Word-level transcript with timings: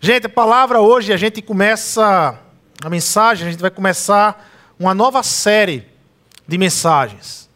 Gente, 0.00 0.26
a 0.26 0.28
palavra 0.28 0.80
hoje, 0.80 1.12
a 1.12 1.16
gente 1.16 1.42
começa 1.42 2.38
a 2.84 2.88
mensagem, 2.88 3.48
a 3.48 3.50
gente 3.50 3.60
vai 3.60 3.70
começar 3.70 4.48
uma 4.78 4.94
nova 4.94 5.24
série 5.24 5.84
de 6.46 6.56
mensagens. 6.56 7.50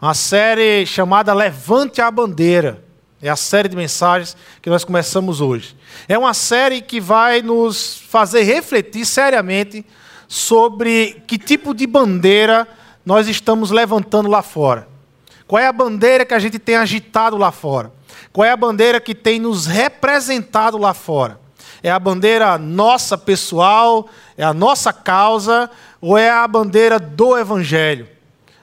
Uma 0.00 0.14
série 0.14 0.86
chamada 0.86 1.34
Levante 1.34 2.00
a 2.00 2.08
Bandeira. 2.08 2.84
É 3.20 3.28
a 3.28 3.34
série 3.34 3.68
de 3.68 3.74
mensagens 3.74 4.36
que 4.62 4.70
nós 4.70 4.84
começamos 4.84 5.40
hoje. 5.40 5.76
É 6.08 6.16
uma 6.16 6.34
série 6.34 6.82
que 6.82 7.00
vai 7.00 7.42
nos 7.42 7.98
fazer 8.08 8.44
refletir 8.44 9.04
seriamente 9.04 9.84
sobre 10.28 11.20
que 11.26 11.36
tipo 11.36 11.74
de 11.74 11.84
bandeira 11.84 12.68
nós 13.04 13.26
estamos 13.26 13.72
levantando 13.72 14.28
lá 14.28 14.40
fora. 14.40 14.86
Qual 15.48 15.60
é 15.60 15.66
a 15.66 15.72
bandeira 15.72 16.24
que 16.24 16.34
a 16.34 16.38
gente 16.38 16.60
tem 16.60 16.76
agitado 16.76 17.36
lá 17.36 17.50
fora? 17.50 17.92
Qual 18.32 18.44
é 18.44 18.52
a 18.52 18.56
bandeira 18.56 19.00
que 19.00 19.16
tem 19.16 19.40
nos 19.40 19.66
representado 19.66 20.78
lá 20.78 20.94
fora? 20.94 21.47
É 21.82 21.90
a 21.90 21.98
bandeira 21.98 22.58
nossa 22.58 23.16
pessoal? 23.16 24.08
É 24.36 24.44
a 24.44 24.52
nossa 24.52 24.92
causa? 24.92 25.70
Ou 26.00 26.18
é 26.18 26.30
a 26.30 26.46
bandeira 26.46 26.98
do 26.98 27.36
Evangelho? 27.36 28.08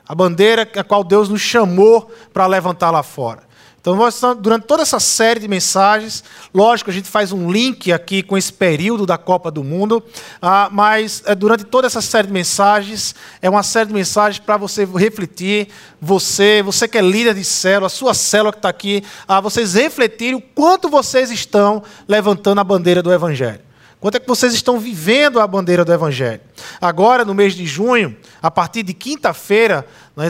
A 0.08 0.14
bandeira 0.14 0.70
a 0.76 0.84
qual 0.84 1.04
Deus 1.04 1.30
nos 1.30 1.42
chamou 1.42 2.12
para 2.34 2.46
levantar 2.46 2.92
lá 2.92 3.02
fora. 3.02 3.45
Então, 3.86 3.96
nós, 3.96 4.20
durante 4.40 4.66
toda 4.66 4.82
essa 4.82 5.00
série 5.00 5.40
de 5.40 5.48
mensagens, 5.48 6.24
lógico, 6.52 6.90
a 6.90 6.94
gente 6.94 7.08
faz 7.08 7.32
um 7.32 7.52
link 7.52 7.94
aqui 7.94 8.24
com 8.24 8.36
esse 8.36 8.52
período 8.52 9.06
da 9.06 9.16
Copa 9.16 9.52
do 9.52 9.64
Mundo, 9.64 10.04
ah, 10.42 10.70
mas 10.72 11.22
é, 11.24 11.36
durante 11.36 11.66
toda 11.66 11.86
essa 11.86 12.02
série 12.02 12.26
de 12.26 12.34
mensagens, 12.34 13.14
é 13.44 13.48
uma 13.48 13.62
série 13.62 13.90
de 13.90 13.94
mensagens 13.94 14.44
para 14.44 14.58
você 14.58 14.86
refletir, 14.86 15.68
você, 16.02 16.64
você 16.64 16.88
que 16.88 16.98
é 16.98 17.02
líder 17.02 17.36
de 17.36 17.44
célula, 17.44 17.86
a 17.86 17.90
sua 17.92 18.16
célula 18.16 18.52
que 18.52 18.58
está 18.58 18.70
aqui, 18.70 19.04
ah, 19.28 19.40
vocês 19.40 19.76
refletirem 19.76 20.34
o 20.34 20.42
quanto 20.42 20.90
vocês 20.90 21.30
estão 21.30 21.84
levantando 22.08 22.62
a 22.62 22.64
bandeira 22.64 23.04
do 23.04 23.14
Evangelho. 23.14 23.62
Quanto 24.00 24.16
é 24.16 24.20
que 24.20 24.28
vocês 24.28 24.56
estão 24.56 24.80
vivendo 24.80 25.40
a 25.40 25.46
bandeira 25.46 25.86
do 25.86 25.94
Evangelho? 25.94 26.42
Agora, 26.80 27.26
no 27.26 27.34
mês 27.34 27.54
de 27.54 27.66
junho, 27.66 28.16
a 28.42 28.52
partir 28.52 28.84
de 28.84 28.94
quinta-feira, 28.94 29.86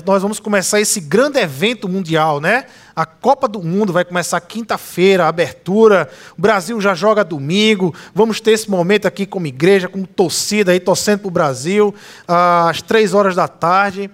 nós 0.06 0.22
vamos 0.22 0.40
começar 0.40 0.82
esse 0.82 1.00
grande 1.00 1.40
evento 1.40 1.88
mundial, 1.88 2.42
né? 2.42 2.66
A 2.96 3.06
Copa 3.06 3.48
do 3.48 3.62
Mundo 3.62 3.92
vai 3.92 4.06
começar 4.06 4.40
quinta-feira, 4.40 5.26
a 5.26 5.28
abertura. 5.28 6.10
O 6.38 6.42
Brasil 6.42 6.80
já 6.80 6.94
joga 6.94 7.24
domingo. 7.24 7.94
Vamos 8.14 8.40
ter 8.40 8.52
esse 8.52 8.72
momento 8.72 9.06
aqui 9.06 9.26
como 9.26 9.46
igreja, 9.48 9.90
como 9.90 10.08
torcida, 10.08 10.72
aí, 10.72 10.80
torcendo 10.80 11.20
para 11.20 11.28
o 11.28 11.32
Brasil, 11.32 11.94
às 12.28 12.82
três 12.82 13.14
horas 13.14 13.36
da 13.36 13.48
tarde. 13.48 14.10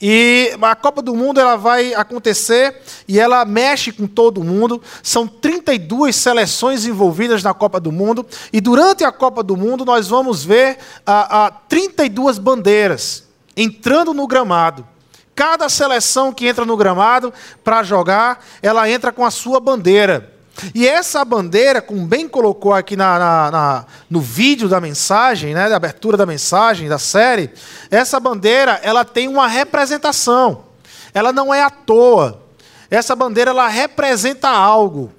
E 0.00 0.54
a 0.60 0.76
Copa 0.76 1.00
do 1.00 1.14
Mundo 1.14 1.40
ela 1.40 1.56
vai 1.56 1.94
acontecer 1.94 2.82
e 3.08 3.18
ela 3.18 3.44
mexe 3.44 3.90
com 3.90 4.06
todo 4.06 4.44
mundo. 4.44 4.82
São 5.02 5.26
32 5.26 6.14
seleções 6.14 6.84
envolvidas 6.84 7.42
na 7.42 7.54
Copa 7.54 7.80
do 7.80 7.90
Mundo. 7.90 8.26
E 8.52 8.60
durante 8.60 9.04
a 9.04 9.10
Copa 9.10 9.42
do 9.42 9.56
Mundo 9.56 9.84
nós 9.84 10.08
vamos 10.08 10.44
ver 10.44 10.76
a, 11.06 11.46
a 11.46 11.50
32 11.68 12.38
bandeiras 12.38 13.24
entrando 13.56 14.12
no 14.12 14.26
gramado. 14.26 14.86
Cada 15.34 15.68
seleção 15.68 16.32
que 16.32 16.46
entra 16.46 16.64
no 16.64 16.76
gramado 16.76 17.32
para 17.62 17.82
jogar, 17.82 18.44
ela 18.62 18.88
entra 18.88 19.12
com 19.12 19.24
a 19.24 19.30
sua 19.30 19.60
bandeira. 19.60 20.32
E 20.74 20.88
essa 20.88 21.24
bandeira, 21.24 21.82
como 21.82 22.06
bem 22.06 22.26
colocou 22.26 22.72
aqui 22.72 22.96
na, 22.96 23.18
na, 23.18 23.50
na, 23.50 23.84
no 24.08 24.20
vídeo 24.20 24.68
da 24.68 24.80
mensagem, 24.80 25.52
né, 25.52 25.68
da 25.68 25.76
abertura 25.76 26.16
da 26.16 26.24
mensagem, 26.24 26.88
da 26.88 26.98
série, 26.98 27.50
essa 27.90 28.18
bandeira 28.18 28.80
ela 28.82 29.04
tem 29.04 29.28
uma 29.28 29.46
representação. 29.46 30.64
Ela 31.12 31.32
não 31.32 31.52
é 31.52 31.62
à 31.62 31.70
toa. 31.70 32.42
Essa 32.90 33.14
bandeira 33.14 33.50
ela 33.50 33.68
representa 33.68 34.48
algo. 34.48 35.12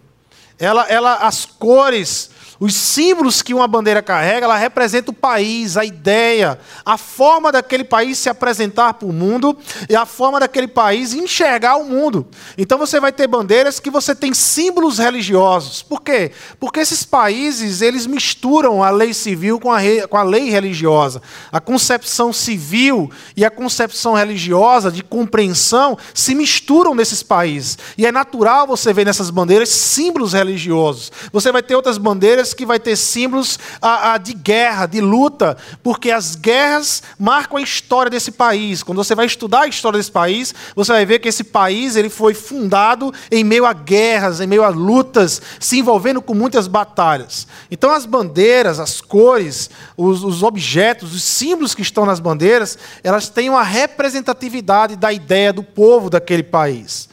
Ela, 0.57 0.87
ela, 0.87 1.15
as 1.17 1.45
cores 1.45 2.31
os 2.59 2.75
símbolos 2.75 3.41
que 3.41 3.53
uma 3.53 3.67
bandeira 3.67 4.01
carrega, 4.01 4.45
ela 4.45 4.57
representa 4.57 5.11
o 5.11 5.13
país, 5.13 5.77
a 5.77 5.85
ideia, 5.85 6.59
a 6.83 6.97
forma 6.97 7.51
daquele 7.51 7.83
país 7.83 8.17
se 8.17 8.29
apresentar 8.29 8.95
para 8.95 9.07
o 9.07 9.13
mundo 9.13 9.57
e 9.89 9.95
a 9.95 10.05
forma 10.05 10.39
daquele 10.39 10.67
país 10.67 11.13
enxergar 11.13 11.77
o 11.77 11.85
mundo. 11.85 12.27
Então 12.57 12.77
você 12.77 12.99
vai 12.99 13.11
ter 13.11 13.27
bandeiras 13.27 13.79
que 13.79 13.89
você 13.89 14.15
tem 14.15 14.33
símbolos 14.33 14.97
religiosos. 14.97 15.83
Por 15.83 16.01
quê? 16.01 16.31
Porque 16.59 16.79
esses 16.79 17.03
países, 17.03 17.81
eles 17.81 18.07
misturam 18.07 18.83
a 18.83 18.89
lei 18.89 19.13
civil 19.13 19.59
com 19.59 19.71
a, 19.71 19.79
com 20.09 20.17
a 20.17 20.23
lei 20.23 20.49
religiosa. 20.49 21.21
A 21.51 21.59
concepção 21.59 22.33
civil 22.33 23.11
e 23.35 23.45
a 23.45 23.51
concepção 23.51 24.13
religiosa 24.13 24.91
de 24.91 25.03
compreensão 25.03 25.97
se 26.13 26.33
misturam 26.33 26.95
nesses 26.95 27.21
países. 27.21 27.77
E 27.97 28.05
é 28.05 28.11
natural 28.11 28.65
você 28.65 28.91
ver 28.93 29.05
nessas 29.05 29.29
bandeiras 29.29 29.69
símbolos 29.69 30.33
religiosos. 30.33 31.11
Você 31.31 31.51
vai 31.51 31.61
ter 31.61 31.75
outras 31.75 31.97
bandeiras 31.97 32.46
que 32.53 32.65
vai 32.65 32.79
ter 32.79 32.95
símbolos 32.95 33.59
a, 33.81 34.13
a, 34.13 34.17
de 34.17 34.33
guerra, 34.33 34.85
de 34.85 35.01
luta, 35.01 35.57
porque 35.83 36.11
as 36.11 36.35
guerras 36.35 37.03
marcam 37.17 37.57
a 37.57 37.61
história 37.61 38.09
desse 38.09 38.31
país. 38.31 38.83
Quando 38.83 38.97
você 38.97 39.15
vai 39.15 39.25
estudar 39.25 39.61
a 39.61 39.67
história 39.67 39.97
desse 39.97 40.11
país, 40.11 40.53
você 40.75 40.91
vai 40.91 41.05
ver 41.05 41.19
que 41.19 41.27
esse 41.27 41.43
país 41.43 41.95
ele 41.95 42.09
foi 42.09 42.33
fundado 42.33 43.13
em 43.31 43.43
meio 43.43 43.65
a 43.65 43.73
guerras, 43.73 44.39
em 44.39 44.47
meio 44.47 44.63
a 44.63 44.69
lutas, 44.69 45.41
se 45.59 45.79
envolvendo 45.79 46.21
com 46.21 46.33
muitas 46.33 46.67
batalhas. 46.67 47.47
Então, 47.69 47.91
as 47.91 48.05
bandeiras, 48.05 48.79
as 48.79 49.01
cores, 49.01 49.69
os, 49.95 50.23
os 50.23 50.43
objetos, 50.43 51.13
os 51.13 51.23
símbolos 51.23 51.75
que 51.75 51.81
estão 51.81 52.05
nas 52.05 52.19
bandeiras, 52.19 52.77
elas 53.03 53.29
têm 53.29 53.49
uma 53.49 53.63
representatividade 53.63 54.95
da 54.95 55.11
ideia 55.11 55.53
do 55.53 55.63
povo 55.63 56.09
daquele 56.09 56.43
país 56.43 57.09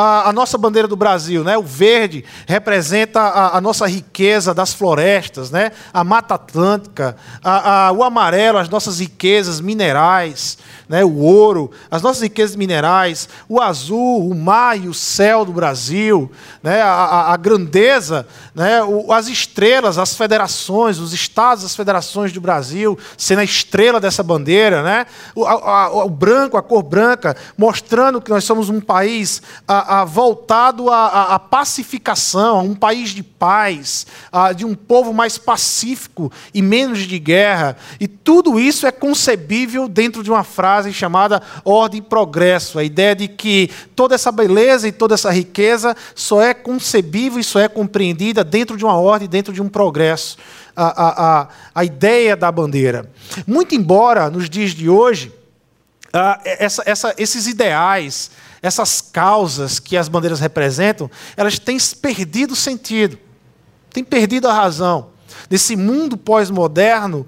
a, 0.00 0.28
a, 0.28 0.32
nossa 0.32 0.56
bandeira 0.56 0.86
do 0.86 0.94
Brasil, 0.94 1.42
né? 1.42 1.58
O 1.58 1.62
verde 1.64 2.24
representa 2.46 3.20
a, 3.20 3.56
a 3.56 3.60
nossa 3.60 3.84
riqueza 3.88 4.54
das 4.54 4.72
florestas, 4.72 5.50
né? 5.50 5.72
A 5.92 6.04
Mata 6.04 6.36
Atlântica, 6.36 7.16
a, 7.42 7.90
o 7.90 8.04
amarelo, 8.04 8.58
as 8.58 8.68
nossas 8.68 9.00
riquezas 9.00 9.60
minerais, 9.60 10.56
né? 10.88 11.04
O 11.04 11.18
ouro, 11.18 11.70
as 11.90 12.00
nossas 12.00 12.22
riquezas 12.22 12.56
minerais, 12.56 13.28
o 13.48 13.60
azul, 13.60 14.28
o 14.28 14.34
mar 14.34 14.78
e 14.78 14.88
o 14.88 14.94
céu 14.94 15.44
do 15.44 15.52
Brasil, 15.52 16.30
né? 16.62 16.80
A, 16.80 17.36
grandeza, 17.36 18.26
né? 18.54 18.82
O, 18.82 19.12
as 19.12 19.28
estrelas, 19.28 19.98
as 19.98 20.14
federações, 20.14 20.98
os 20.98 21.12
estados, 21.12 21.64
as 21.64 21.76
federações 21.76 22.32
do 22.32 22.40
Brasil, 22.40 22.98
sendo 23.16 23.40
a 23.40 23.44
estrela 23.44 24.00
dessa 24.00 24.22
bandeira, 24.22 24.82
né? 24.82 25.06
O, 25.34 25.44
o 25.44 26.08
branco, 26.08 26.56
a 26.56 26.62
cor 26.62 26.82
branca, 26.82 27.36
mostrando 27.56 28.20
que 28.20 28.30
nós 28.30 28.44
somos 28.44 28.70
um 28.70 28.80
país 28.80 29.42
a, 29.66 30.00
a, 30.00 30.04
voltado 30.04 30.90
à 30.90 31.38
pacificação, 31.38 32.58
a 32.58 32.62
um 32.62 32.74
país 32.74 33.10
de 33.10 33.22
paz, 33.22 34.06
a, 34.32 34.52
de 34.52 34.64
um 34.64 34.74
povo 34.74 35.12
mais 35.12 35.36
pacífico 35.36 36.32
e 36.54 36.62
menos 36.62 37.00
de 37.00 37.18
guerra. 37.18 37.76
E 38.00 38.08
tudo 38.08 38.58
isso 38.58 38.86
é 38.86 38.92
concebível 38.92 39.88
dentro 39.88 40.22
de 40.22 40.30
uma 40.30 40.44
frase 40.44 40.77
chamada 40.92 41.42
ordem 41.64 41.98
e 41.98 42.02
progresso. 42.02 42.78
A 42.78 42.84
ideia 42.84 43.14
de 43.14 43.28
que 43.28 43.70
toda 43.96 44.14
essa 44.14 44.30
beleza 44.30 44.86
e 44.86 44.92
toda 44.92 45.14
essa 45.14 45.30
riqueza 45.30 45.96
só 46.14 46.42
é 46.42 46.54
concebível 46.54 47.38
e 47.40 47.44
só 47.44 47.60
é 47.60 47.68
compreendida 47.68 48.44
dentro 48.44 48.76
de 48.76 48.84
uma 48.84 48.96
ordem, 48.96 49.28
dentro 49.28 49.52
de 49.52 49.62
um 49.62 49.68
progresso. 49.68 50.36
A, 50.76 50.86
a, 50.86 51.40
a, 51.40 51.48
a 51.74 51.84
ideia 51.84 52.36
da 52.36 52.52
bandeira. 52.52 53.10
Muito 53.46 53.74
embora, 53.74 54.30
nos 54.30 54.48
dias 54.48 54.70
de 54.70 54.88
hoje, 54.88 55.32
Uh, 56.08 56.40
essa, 56.42 56.82
essa, 56.86 57.14
esses 57.18 57.46
ideais, 57.46 58.30
essas 58.62 58.98
causas 58.98 59.78
que 59.78 59.94
as 59.94 60.08
bandeiras 60.08 60.40
representam, 60.40 61.10
elas 61.36 61.58
têm 61.58 61.76
perdido 62.00 62.56
sentido, 62.56 63.18
têm 63.92 64.02
perdido 64.02 64.48
a 64.48 64.54
razão 64.54 65.10
desse 65.48 65.76
mundo 65.76 66.16
pós-moderno, 66.16 67.26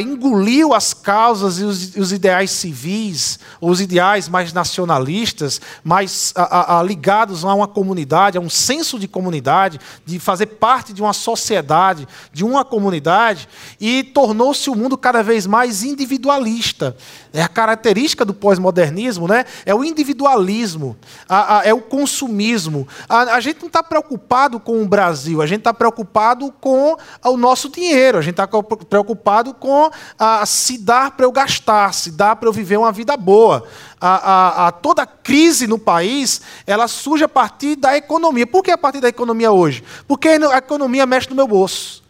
engoliu 0.00 0.74
as 0.74 0.92
causas 0.94 1.58
e 1.58 1.64
os, 1.64 1.96
os, 1.96 2.12
ideais 2.12 2.50
civis, 2.50 3.38
os 3.60 3.80
ideais 3.80 4.28
mais 4.28 4.52
nacionalistas, 4.52 5.60
mais 5.82 6.32
a, 6.36 6.78
a, 6.78 6.82
ligados 6.82 7.44
a 7.44 7.54
uma 7.54 7.68
comunidade, 7.68 8.38
a 8.38 8.40
um 8.40 8.50
senso 8.50 8.98
de 8.98 9.08
comunidade, 9.08 9.80
de 10.04 10.18
fazer 10.18 10.46
parte 10.46 10.92
de 10.92 11.02
uma 11.02 11.12
sociedade, 11.12 12.06
de 12.32 12.44
uma 12.44 12.64
comunidade, 12.64 13.48
e 13.80 14.02
tornou-se 14.02 14.68
o 14.68 14.72
um 14.72 14.76
mundo 14.76 14.96
cada 14.96 15.22
vez 15.22 15.46
mais 15.46 15.82
individualista. 15.82 16.96
É 17.32 17.42
a 17.42 17.48
característica 17.48 18.24
do 18.24 18.34
pós-modernismo, 18.34 19.26
né? 19.26 19.44
É 19.64 19.74
o 19.74 19.84
individualismo, 19.84 20.96
a, 21.28 21.58
a, 21.58 21.64
é 21.64 21.72
o 21.72 21.80
consumismo. 21.80 22.86
A, 23.08 23.40
gente 23.40 23.60
não 23.60 23.68
está 23.68 23.82
preocupado 23.82 24.60
com 24.60 24.82
o 24.82 24.88
Brasil, 24.88 25.40
a 25.40 25.46
gente 25.46 25.60
está 25.60 25.74
preocupado 25.74 26.52
com 26.60 26.96
o 27.32 27.36
nosso 27.36 27.68
dinheiro, 27.68 28.18
a 28.18 28.20
gente 28.20 28.32
está 28.32 28.46
preocupado 28.46 29.54
com 29.54 29.90
a, 30.18 30.44
se 30.46 30.78
dar 30.78 31.12
para 31.12 31.26
eu 31.26 31.32
gastar, 31.32 31.92
se 31.94 32.10
dar 32.10 32.36
para 32.36 32.48
eu 32.48 32.52
viver 32.52 32.76
uma 32.76 32.92
vida 32.92 33.16
boa. 33.16 33.64
A, 34.00 34.68
a, 34.68 34.72
toda 34.72 35.06
crise 35.06 35.66
no 35.66 35.78
país, 35.78 36.42
ela 36.66 36.88
surge 36.88 37.24
a 37.24 37.28
partir 37.28 37.76
da 37.76 37.96
economia. 37.96 38.46
Por 38.46 38.62
que 38.62 38.70
a 38.70 38.78
partir 38.78 39.00
da 39.00 39.08
economia 39.08 39.50
hoje? 39.50 39.82
Porque 40.06 40.28
a 40.28 40.58
economia 40.58 41.06
mexe 41.06 41.30
no 41.30 41.36
meu 41.36 41.46
bolso. 41.46 42.02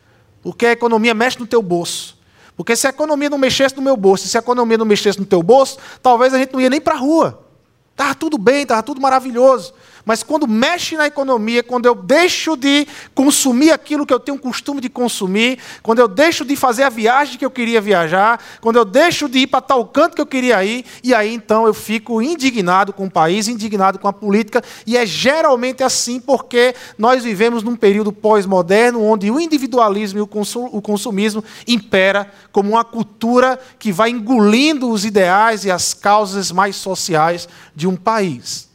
Porque 0.43 0.67
a 0.67 0.73
economia 0.73 1.15
mexe 1.15 1.39
no 1.39 1.47
teu 1.47 1.63
bolso. 1.63 2.19
Porque 2.57 2.77
se 2.77 2.87
a 2.87 2.91
economia 2.91 3.31
não 3.31 3.39
mexesse 3.39 3.77
no 3.77 3.83
meu 3.83 3.97
bolso, 3.97 4.27
se 4.27 4.37
a 4.37 4.41
economia 4.41 4.77
não 4.77 4.85
mexesse 4.85 5.19
no 5.19 5.27
teu 5.27 5.43
bolso, 5.43 5.79
talvez 6.03 6.35
a 6.35 6.39
gente 6.39 6.53
não 6.53 6.61
ia 6.61 6.71
nem 6.71 6.81
para 6.81 6.95
a 6.95 6.99
rua. 6.99 7.45
Estava 7.93 8.15
tudo 8.15 8.39
bem, 8.39 8.63
estava 8.63 8.83
tudo 8.83 9.01
maravilhoso. 9.01 9.73
Mas 10.05 10.23
quando 10.23 10.49
mexe 10.49 10.97
na 10.97 11.07
economia, 11.07 11.63
quando 11.63 11.87
eu 11.87 11.95
deixo 11.95 12.57
de 12.57 12.87
consumir 13.15 13.71
aquilo 13.71 14.05
que 14.05 14.13
eu 14.13 14.19
tenho 14.19 14.39
costume 14.39 14.81
de 14.81 14.89
consumir, 14.89 15.59
quando 15.83 16.01
eu 16.01 16.09
deixo 16.09 16.45
de 16.45 16.57
fazer 16.57 16.83
a 16.83 16.89
viagem 16.89 17.39
que 17.39 17.45
eu 17.45 17.51
queria 17.51 17.81
viajar, 17.81 18.43
quando 18.61 18.77
eu 18.77 18.85
deixo 18.85 19.29
de 19.29 19.41
ir 19.41 19.47
para 19.47 19.61
tal 19.61 19.87
canto 19.87 20.17
que 20.17 20.21
eu 20.21 20.27
queria 20.27 20.65
ir, 20.65 20.85
e 21.05 21.15
aí 21.15 21.33
então 21.33 21.67
eu 21.67 21.75
fico 21.75 22.21
indignado 22.21 22.93
com 22.93 23.07
o 23.07 23.11
país, 23.11 23.47
indignado 23.47 23.99
com 23.99 24.09
a 24.09 24.13
política, 24.13 24.63
e 24.87 24.97
é 24.97 25.07
geralmente 25.07 25.85
assim 25.85 26.19
porque 26.19 26.75
nós 26.99 27.23
vivemos 27.23 27.63
num 27.63 27.77
período 27.77 28.13
pós-moderno 28.13 29.05
onde 29.05 29.31
o 29.31 29.39
individualismo 29.39 30.19
e 30.19 30.23
o 30.23 30.83
consumismo 30.83 31.45
impera 31.67 32.31
como 32.51 32.71
uma 32.71 32.85
cultura 32.85 33.59
que 33.79 33.93
vai 33.93 34.11
engolindo 34.11 34.91
os 34.91 35.05
ideais 35.05 35.65
e 35.65 35.71
as 35.71 35.95
causas 35.95 36.51
mais 36.51 36.77
sociais 36.77 37.49
de 37.75 37.87
um 37.87 37.95
país. 37.95 38.72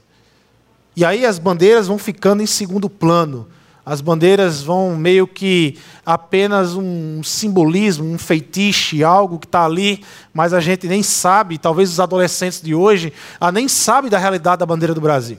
E 0.98 1.06
aí 1.06 1.28
as 1.28 1.38
bandeiras 1.38 1.86
vão 1.86 2.00
ficando 2.00 2.42
em 2.42 2.48
segundo 2.48 2.90
plano. 2.90 3.48
As 3.86 4.02
bandeiras 4.02 4.64
vão 4.64 4.96
meio 4.96 5.28
que 5.28 5.78
apenas 6.04 6.74
um 6.74 7.22
simbolismo, 7.22 8.04
um 8.04 8.18
feitiço, 8.18 9.06
algo 9.06 9.38
que 9.38 9.46
está 9.46 9.64
ali, 9.64 10.04
mas 10.34 10.54
a 10.54 10.60
gente 10.60 10.88
nem 10.88 11.04
sabe, 11.04 11.60
talvez 11.60 11.92
os 11.92 12.00
adolescentes 12.00 12.60
de 12.64 12.74
hoje, 12.74 13.14
a 13.40 13.52
nem 13.52 13.68
sabe 13.68 14.10
da 14.10 14.18
realidade 14.18 14.58
da 14.58 14.66
bandeira 14.66 14.96
do 14.96 15.00
Brasil. 15.00 15.38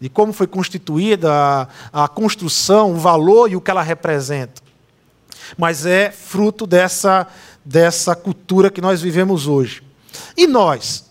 De 0.00 0.08
como 0.08 0.32
foi 0.32 0.48
constituída 0.48 1.32
a, 1.32 1.68
a 2.04 2.08
construção, 2.08 2.92
o 2.92 2.96
valor 2.96 3.52
e 3.52 3.54
o 3.54 3.60
que 3.60 3.70
ela 3.70 3.82
representa. 3.82 4.60
Mas 5.56 5.86
é 5.86 6.10
fruto 6.10 6.66
dessa, 6.66 7.28
dessa 7.64 8.16
cultura 8.16 8.68
que 8.68 8.80
nós 8.80 9.00
vivemos 9.00 9.46
hoje. 9.46 9.80
E 10.36 10.48
nós, 10.48 11.08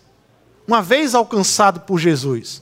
uma 0.68 0.82
vez 0.82 1.14
alcançado 1.14 1.80
por 1.80 1.98
Jesus, 1.98 2.61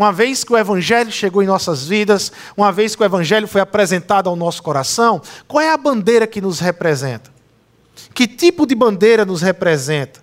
uma 0.00 0.10
vez 0.10 0.42
que 0.42 0.50
o 0.50 0.56
Evangelho 0.56 1.12
chegou 1.12 1.42
em 1.42 1.46
nossas 1.46 1.86
vidas, 1.86 2.32
uma 2.56 2.72
vez 2.72 2.96
que 2.96 3.02
o 3.02 3.04
Evangelho 3.04 3.46
foi 3.46 3.60
apresentado 3.60 4.30
ao 4.30 4.34
nosso 4.34 4.62
coração, 4.62 5.20
qual 5.46 5.60
é 5.60 5.70
a 5.70 5.76
bandeira 5.76 6.26
que 6.26 6.40
nos 6.40 6.58
representa? 6.58 7.30
Que 8.14 8.26
tipo 8.26 8.66
de 8.66 8.74
bandeira 8.74 9.26
nos 9.26 9.42
representa? 9.42 10.20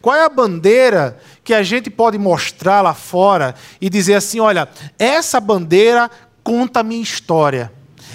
Qual 0.00 0.16
é 0.16 0.24
a 0.24 0.28
bandeira 0.30 1.18
que 1.44 1.52
a 1.52 1.62
gente 1.62 1.90
pode 1.90 2.16
mostrar 2.16 2.80
lá 2.80 2.94
fora 2.94 3.54
e 3.78 3.90
dizer 3.90 4.14
assim: 4.14 4.40
olha, 4.40 4.66
essa 4.98 5.38
bandeira 5.38 6.10
conta 6.42 6.80
a 6.80 6.82
minha 6.82 7.02
história. 7.02 7.70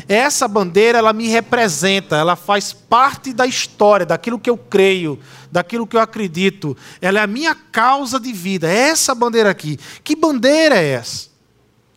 Essa 0.08 0.48
bandeira, 0.48 1.00
ela 1.00 1.14
me 1.14 1.28
representa, 1.28 2.16
ela 2.16 2.36
faz 2.36 2.72
parte 2.72 3.34
da 3.34 3.48
história, 3.48 4.06
daquilo 4.06 4.40
que 4.40 4.50
eu 4.50 4.58
creio, 4.58 5.20
daquilo 5.52 5.88
que 5.88 5.96
eu 5.96 6.00
acredito. 6.00 6.78
Ela 7.02 7.20
é 7.20 7.24
a 7.24 7.28
minha 7.28 7.56
causa 7.56 8.20
de 8.20 8.32
vida. 8.32 8.70
É 8.70 8.90
essa 8.90 9.16
bandeira 9.16 9.50
aqui. 9.50 9.80
Que 10.04 10.16
bandeira 10.16 10.76
é 10.76 10.90
essa? 10.92 11.30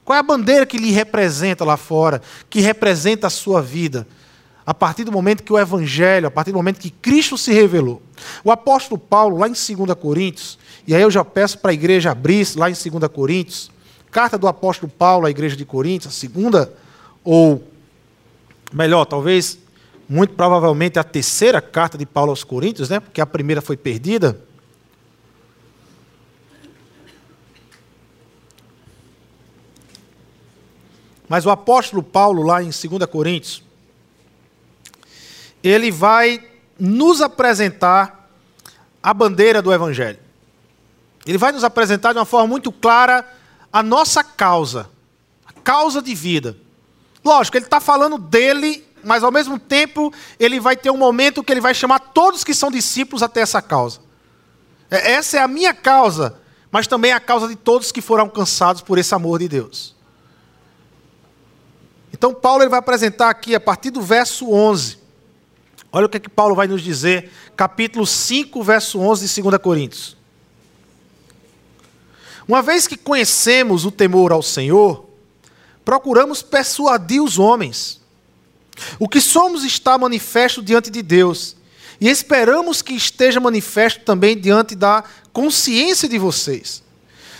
Qual 0.05 0.17
é 0.17 0.21
a 0.21 0.23
bandeira 0.23 0.65
que 0.65 0.79
lhe 0.79 0.91
representa 0.91 1.67
lá 1.67 1.77
fora, 1.77 2.23
que 2.49 2.61
representa 2.61 3.27
a 3.27 3.31
sua 3.31 3.61
vida? 3.61 4.09
A 4.65 4.73
partir 4.73 5.05
do 5.05 5.13
momento 5.13 5.43
que 5.43 5.53
o 5.53 5.59
Evangelho, 5.59 6.29
a 6.29 6.31
partir 6.31 6.51
do 6.51 6.57
momento 6.57 6.79
que 6.79 6.91
Cristo 6.91 7.37
se 7.37 7.53
revelou. 7.53 8.01
O 8.43 8.51
apóstolo 8.51 8.99
Paulo, 8.99 9.37
lá 9.37 9.49
em 9.49 9.53
2 9.53 9.67
Coríntios, 10.01 10.59
e 10.87 10.95
aí 10.95 11.03
eu 11.03 11.11
já 11.11 11.23
peço 11.23 11.59
para 11.59 11.73
a 11.73 11.75
igreja 11.75 12.11
abrir 12.11 12.47
lá 12.57 12.71
em 12.71 12.73
2 12.73 13.13
Coríntios, 13.13 13.71
carta 14.11 14.39
do 14.39 14.49
apóstolo 14.49 14.91
Paulo 14.91 15.27
à 15.27 15.31
igreja 15.31 15.55
de 15.55 15.67
Coríntios, 15.67 16.15
a 16.15 16.17
segunda 16.17 16.73
ou 17.23 17.63
melhor, 18.73 19.05
talvez, 19.05 19.59
muito 20.09 20.35
provavelmente 20.35 20.99
a 20.99 21.05
terceira 21.05 21.61
carta 21.61 21.99
de 21.99 22.07
Paulo 22.07 22.31
aos 22.31 22.45
Coríntios, 22.45 22.89
né? 22.89 23.01
porque 23.01 23.21
a 23.21 23.27
primeira 23.27 23.61
foi 23.61 23.77
perdida. 23.77 24.41
Mas 31.29 31.45
o 31.45 31.51
apóstolo 31.51 32.03
Paulo, 32.03 32.43
lá 32.43 32.63
em 32.63 32.71
2 32.71 33.05
Coríntios, 33.11 33.63
ele 35.63 35.91
vai 35.91 36.43
nos 36.79 37.21
apresentar 37.21 38.31
a 39.03 39.13
bandeira 39.13 39.61
do 39.61 39.73
Evangelho. 39.73 40.19
Ele 41.27 41.37
vai 41.37 41.53
nos 41.53 41.65
apresentar 41.65 42.13
de 42.13 42.19
uma 42.19 42.25
forma 42.25 42.47
muito 42.47 42.73
clara 42.73 43.27
a 43.71 43.83
nossa 43.83 44.25
causa, 44.25 44.89
a 45.45 45.53
causa 45.53 46.01
de 46.01 46.15
vida. 46.15 46.57
Lógico, 47.25 47.57
ele 47.57 47.65
está 47.65 47.81
falando 47.81 48.19
dele, 48.19 48.85
mas 49.03 49.23
ao 49.23 49.31
mesmo 49.31 49.59
tempo 49.59 50.13
ele 50.39 50.61
vai 50.61 50.77
ter 50.77 50.91
um 50.91 50.97
momento 50.97 51.43
que 51.43 51.53
ele 51.53 51.61
vai 51.61 51.75
chamar 51.75 51.99
todos 51.99 52.45
que 52.45 52.55
são 52.55 52.71
discípulos 52.71 53.23
até 53.23 53.41
essa 53.41 53.61
causa. 53.61 54.01
É, 54.91 55.13
essa 55.13 55.39
é 55.39 55.41
a 55.41 55.49
minha 55.49 55.75
causa, 55.75 56.41
mas 56.71 56.87
também 56.87 57.11
é 57.11 57.15
a 57.15 57.21
causa 57.21 57.49
de 57.49 57.57
todos 57.57 57.93
que 57.93 58.01
foram 58.01 58.25
alcançados 58.25 58.83
por 58.83 58.99
esse 58.99 59.15
amor 59.15 59.39
de 59.39 59.49
Deus. 59.49 59.97
Então, 62.13 62.33
Paulo 62.35 62.63
ele 62.63 62.71
vai 62.71 62.79
apresentar 62.79 63.31
aqui, 63.31 63.55
a 63.55 63.61
partir 63.61 63.91
do 63.91 64.01
verso 64.01 64.51
11. 64.51 64.99
Olha 65.93 66.07
o 66.07 66.09
que, 66.09 66.17
é 66.17 66.21
que 66.21 66.29
Paulo 66.29 66.55
vai 66.55 66.67
nos 66.67 66.83
dizer, 66.83 67.31
capítulo 67.57 68.07
5, 68.07 68.63
verso 68.63 68.99
11 68.99 69.27
de 69.27 69.43
2 69.43 69.59
Coríntios. 69.59 70.17
Uma 72.47 72.63
vez 72.63 72.87
que 72.87 72.97
conhecemos 72.97 73.85
o 73.85 73.91
temor 73.91 74.33
ao 74.33 74.43
Senhor, 74.43 75.08
procuramos 75.89 76.43
persuadir 76.43 77.23
os 77.23 77.39
homens. 77.39 77.99
O 78.99 79.09
que 79.09 79.23
somos 79.23 79.65
está 79.65 79.97
manifesto 79.97 80.61
diante 80.61 80.91
de 80.91 81.01
Deus, 81.01 81.57
e 81.99 82.11
esperamos 82.11 82.83
que 82.83 82.93
esteja 82.93 83.41
manifesto 83.41 84.05
também 84.05 84.37
diante 84.37 84.75
da 84.75 85.03
consciência 85.33 86.07
de 86.07 86.19
vocês. 86.19 86.83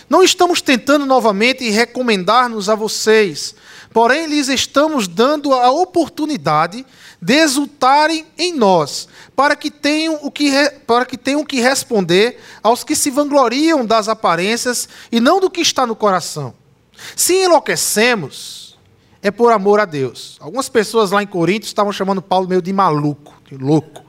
Não 0.09 0.23
estamos 0.23 0.63
tentando 0.63 1.05
novamente 1.05 1.69
recomendar-nos 1.69 2.69
a 2.69 2.73
vocês, 2.73 3.53
porém 3.93 4.25
lhes 4.25 4.47
estamos 4.47 5.07
dando 5.07 5.53
a 5.53 5.69
oportunidade 5.69 6.83
de 7.21 7.33
exultarem 7.35 8.25
em 8.35 8.51
nós, 8.51 9.07
para 9.35 9.55
que 9.55 9.69
tenham 9.69 10.17
o 10.23 10.31
que, 10.31 10.49
para 10.87 11.05
que, 11.05 11.19
tenham 11.19 11.45
que 11.45 11.61
responder 11.61 12.39
aos 12.63 12.83
que 12.83 12.95
se 12.95 13.11
vangloriam 13.11 13.85
das 13.85 14.09
aparências 14.09 14.89
e 15.11 15.19
não 15.19 15.39
do 15.39 15.51
que 15.51 15.61
está 15.61 15.85
no 15.85 15.95
coração. 15.95 16.57
Se 17.15 17.33
enlouquecemos, 17.33 18.77
é 19.21 19.31
por 19.31 19.51
amor 19.51 19.79
a 19.79 19.85
Deus. 19.85 20.37
Algumas 20.39 20.69
pessoas 20.69 21.11
lá 21.11 21.21
em 21.21 21.27
Corinto 21.27 21.65
estavam 21.65 21.91
chamando 21.91 22.21
Paulo 22.21 22.47
meio 22.47 22.61
de 22.61 22.71
maluco, 22.71 23.33
de 23.49 23.57
louco. 23.57 24.03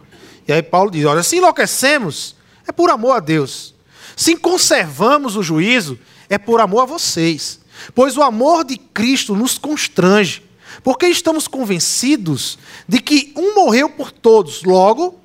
E 0.46 0.52
aí 0.52 0.62
Paulo 0.62 0.90
diz: 0.90 1.04
olha, 1.04 1.22
se 1.22 1.36
enlouquecemos, 1.36 2.36
é 2.66 2.72
por 2.72 2.90
amor 2.90 3.16
a 3.16 3.20
Deus. 3.20 3.74
Se 4.16 4.36
conservamos 4.36 5.36
o 5.36 5.42
juízo, 5.42 5.98
é 6.28 6.38
por 6.38 6.60
amor 6.60 6.82
a 6.82 6.86
vocês. 6.86 7.60
Pois 7.94 8.16
o 8.16 8.22
amor 8.22 8.64
de 8.64 8.76
Cristo 8.76 9.34
nos 9.34 9.58
constrange, 9.58 10.42
porque 10.82 11.06
estamos 11.06 11.48
convencidos 11.48 12.58
de 12.86 13.00
que 13.00 13.32
um 13.36 13.54
morreu 13.54 13.88
por 13.88 14.12
todos, 14.12 14.62
logo, 14.62 15.18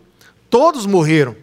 todos 0.49 0.85
morreram. 0.85 1.35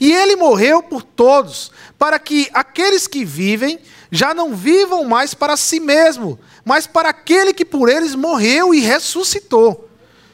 E 0.00 0.12
ele 0.12 0.36
morreu 0.36 0.82
por 0.82 1.02
todos, 1.02 1.70
para 1.98 2.18
que 2.18 2.48
aqueles 2.54 3.06
que 3.06 3.24
vivem 3.24 3.78
já 4.14 4.32
não 4.32 4.54
vivam 4.54 5.02
mais 5.02 5.34
para 5.34 5.56
si 5.56 5.80
mesmo, 5.80 6.38
mas 6.64 6.86
para 6.86 7.08
aquele 7.08 7.52
que 7.52 7.64
por 7.64 7.88
eles 7.88 8.14
morreu 8.14 8.72
e 8.72 8.78
ressuscitou. 8.78 9.90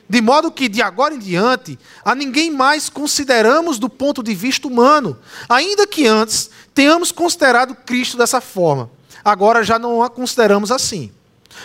De 0.07 0.21
modo 0.21 0.53
que, 0.53 0.69
de 0.69 0.83
agora 0.83 1.15
em 1.15 1.19
diante, 1.19 1.79
a 2.05 2.15
ninguém 2.15 2.51
mais 2.51 2.91
consideramos 2.91 3.79
do 3.79 3.89
ponto 3.89 4.23
de 4.23 4.35
vista 4.35 4.69
humano, 4.69 5.19
ainda 5.49 5.87
que 5.87 6.07
antes 6.07 6.51
tenhamos 6.75 7.11
considerado 7.11 7.75
Cristo 7.75 8.19
dessa 8.19 8.39
forma. 8.39 8.91
Agora 9.25 9.65
já 9.65 9.79
não 9.79 10.03
a 10.03 10.11
consideramos 10.11 10.71
assim. 10.71 11.11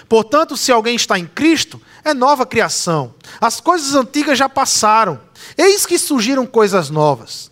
Portanto, 0.08 0.56
se 0.56 0.72
alguém 0.72 0.96
está 0.96 1.20
em 1.20 1.28
Cristo, 1.28 1.82
é 2.02 2.14
nova 2.14 2.46
criação. 2.46 3.14
As 3.42 3.60
coisas 3.60 3.94
antigas 3.94 4.38
já 4.38 4.48
passaram, 4.48 5.20
eis 5.58 5.86
que 5.86 6.00
surgiram 6.00 6.46
coisas 6.46 6.90
novas. 6.90 7.52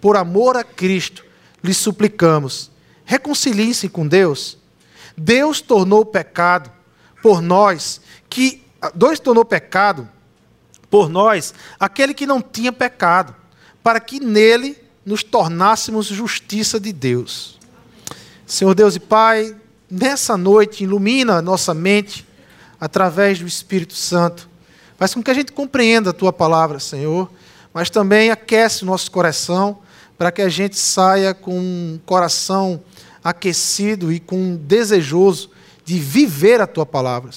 por 0.00 0.16
amor 0.16 0.56
a 0.56 0.64
Cristo, 0.64 1.24
lhes 1.62 1.76
suplicamos, 1.76 2.70
reconciliem-se 3.04 3.88
com 3.88 4.06
Deus. 4.06 4.58
Deus 5.16 5.60
tornou 5.60 6.04
pecado 6.04 6.70
por 7.22 7.40
nós, 7.40 8.00
que 8.28 8.62
Deus 8.94 9.18
tornou 9.18 9.44
pecado 9.44 10.08
por 10.90 11.08
nós 11.08 11.54
aquele 11.80 12.14
que 12.14 12.26
não 12.26 12.40
tinha 12.40 12.72
pecado, 12.72 13.34
para 13.82 14.00
que 14.00 14.20
nele 14.20 14.76
nos 15.04 15.22
tornássemos 15.22 16.06
justiça 16.06 16.78
de 16.78 16.92
Deus. 16.92 17.58
Senhor 18.46 18.74
Deus 18.74 18.96
e 18.96 19.00
Pai, 19.00 19.56
nessa 19.90 20.36
noite, 20.36 20.84
ilumina 20.84 21.36
a 21.36 21.42
nossa 21.42 21.72
mente 21.72 22.26
através 22.80 23.38
do 23.38 23.46
Espírito 23.46 23.94
Santo. 23.94 24.48
Faz 24.96 25.14
com 25.14 25.22
que 25.22 25.30
a 25.30 25.34
gente 25.34 25.52
compreenda 25.52 26.10
a 26.10 26.12
tua 26.12 26.32
palavra, 26.32 26.78
Senhor, 26.78 27.30
mas 27.72 27.90
também 27.90 28.30
aquece 28.30 28.82
o 28.82 28.86
nosso 28.86 29.10
coração 29.10 29.78
para 30.18 30.32
que 30.32 30.42
a 30.42 30.48
gente 30.48 30.76
saia 30.76 31.34
com 31.34 31.58
um 31.58 32.00
coração 32.04 32.80
aquecido 33.22 34.12
e 34.12 34.20
com 34.20 34.56
desejoso 34.56 35.50
de 35.84 35.98
viver 35.98 36.60
a 36.60 36.66
tua 36.66 36.86
palavra. 36.86 37.30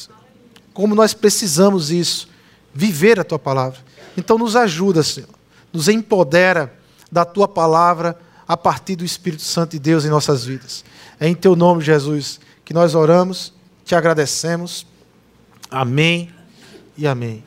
Como 0.74 0.96
nós 0.96 1.14
precisamos 1.14 1.92
isso, 1.92 2.30
viver 2.74 3.20
a 3.20 3.24
tua 3.24 3.40
palavra. 3.40 3.80
Então 4.16 4.38
nos 4.38 4.56
ajuda, 4.56 5.04
Senhor. 5.04 5.30
Nos 5.74 5.88
empodera 5.88 6.74
da 7.12 7.26
tua 7.26 7.48
palavra 7.48 8.18
a 8.48 8.56
partir 8.56 8.96
do 8.96 9.06
Espírito 9.06 9.44
Santo 9.44 9.72
de 9.72 9.80
Deus 9.80 10.06
em 10.06 10.10
nossas 10.10 10.46
vidas. 10.46 10.84
É 11.20 11.28
em 11.28 11.36
teu 11.36 11.56
nome, 11.56 11.84
Jesus, 11.84 12.40
que 12.64 12.74
nós 12.74 12.96
oramos, 12.96 13.54
te 13.84 13.94
agradecemos. 13.94 14.86
Amém 15.70 16.34
e 16.98 17.08
amém. 17.08 17.44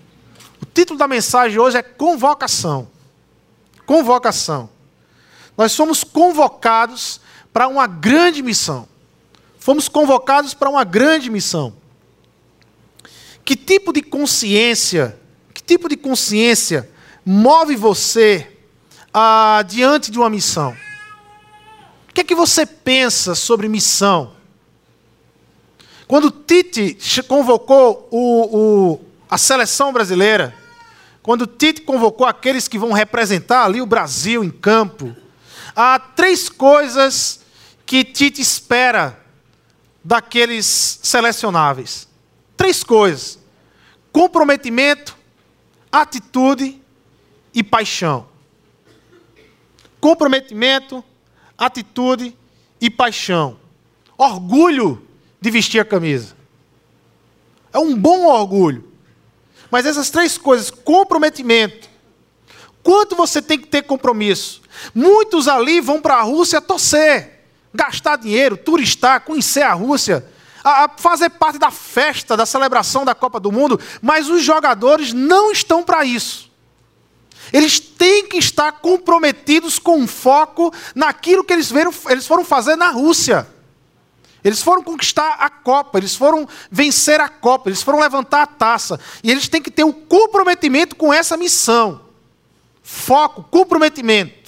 O 0.60 0.66
título 0.66 0.98
da 0.98 1.08
mensagem 1.08 1.58
hoje 1.58 1.76
é 1.76 1.82
Convocação. 1.82 2.88
Convocação. 3.84 4.68
Nós 5.56 5.72
somos 5.72 6.02
convocados 6.02 7.20
para 7.52 7.68
uma 7.68 7.86
grande 7.86 8.42
missão. 8.42 8.88
Fomos 9.58 9.88
convocados 9.88 10.54
para 10.54 10.70
uma 10.70 10.84
grande 10.84 11.30
missão. 11.30 11.74
Que 13.44 13.56
tipo 13.56 13.92
de 13.92 14.02
consciência, 14.02 15.18
que 15.52 15.62
tipo 15.62 15.88
de 15.88 15.96
consciência 15.96 16.90
move 17.24 17.76
você 17.76 18.50
ah, 19.12 19.62
diante 19.66 20.10
de 20.10 20.18
uma 20.18 20.30
missão? 20.30 20.76
O 22.08 22.14
que 22.14 22.20
é 22.20 22.24
que 22.24 22.34
você 22.34 22.66
pensa 22.66 23.34
sobre 23.34 23.68
missão? 23.68 24.32
Quando 26.06 26.30
Tite 26.30 27.22
convocou 27.22 28.06
o, 28.10 28.58
o, 28.58 29.00
a 29.30 29.38
seleção 29.38 29.92
brasileira, 29.92 30.54
quando 31.22 31.46
Tite 31.46 31.80
convocou 31.80 32.26
aqueles 32.26 32.68
que 32.68 32.78
vão 32.78 32.92
representar 32.92 33.64
ali 33.64 33.80
o 33.80 33.86
Brasil 33.86 34.44
em 34.44 34.50
campo, 34.50 35.16
há 35.74 35.98
três 35.98 36.48
coisas 36.48 37.40
que 37.84 38.04
Tite 38.04 38.40
espera 38.40 39.18
daqueles 40.02 40.98
selecionáveis. 41.02 42.08
Três 42.56 42.82
coisas: 42.82 43.38
comprometimento, 44.12 45.16
atitude 45.90 46.80
e 47.54 47.62
paixão. 47.62 48.26
Comprometimento, 50.00 51.04
atitude 51.56 52.36
e 52.80 52.90
paixão. 52.90 53.58
Orgulho 54.16 55.06
de 55.40 55.50
vestir 55.50 55.80
a 55.80 55.84
camisa. 55.84 56.36
É 57.72 57.78
um 57.78 57.96
bom 57.96 58.26
orgulho. 58.26 58.92
Mas 59.70 59.86
essas 59.86 60.10
três 60.10 60.36
coisas, 60.36 60.70
comprometimento. 60.70 61.88
Quanto 62.82 63.16
você 63.16 63.40
tem 63.40 63.58
que 63.58 63.66
ter 63.68 63.82
compromisso? 63.82 64.61
Muitos 64.94 65.48
ali 65.48 65.80
vão 65.80 66.00
para 66.00 66.16
a 66.16 66.22
Rússia 66.22 66.60
torcer, 66.60 67.40
gastar 67.72 68.16
dinheiro, 68.16 68.56
turistar, 68.56 69.20
conhecer 69.20 69.62
a 69.62 69.72
Rússia, 69.72 70.24
a 70.64 70.88
fazer 70.96 71.30
parte 71.30 71.58
da 71.58 71.70
festa, 71.70 72.36
da 72.36 72.46
celebração 72.46 73.04
da 73.04 73.14
Copa 73.14 73.40
do 73.40 73.50
Mundo, 73.50 73.80
mas 74.00 74.28
os 74.28 74.42
jogadores 74.42 75.12
não 75.12 75.50
estão 75.50 75.82
para 75.82 76.04
isso. 76.04 76.50
Eles 77.52 77.78
têm 77.78 78.26
que 78.26 78.38
estar 78.38 78.72
comprometidos 78.72 79.78
com 79.78 80.06
foco 80.06 80.72
naquilo 80.94 81.44
que 81.44 81.52
eles, 81.52 81.70
eles 82.08 82.26
foram 82.26 82.44
fazer 82.44 82.76
na 82.76 82.90
Rússia. 82.90 83.46
Eles 84.44 84.60
foram 84.60 84.82
conquistar 84.82 85.36
a 85.38 85.48
Copa, 85.48 85.98
eles 85.98 86.16
foram 86.16 86.48
vencer 86.70 87.20
a 87.20 87.28
Copa, 87.28 87.68
eles 87.68 87.82
foram 87.82 88.00
levantar 88.00 88.42
a 88.42 88.46
taça. 88.46 88.98
E 89.22 89.30
eles 89.30 89.48
têm 89.48 89.62
que 89.62 89.70
ter 89.70 89.84
um 89.84 89.92
comprometimento 89.92 90.96
com 90.96 91.12
essa 91.12 91.36
missão. 91.36 92.00
Foco, 92.82 93.44
comprometimento. 93.44 94.41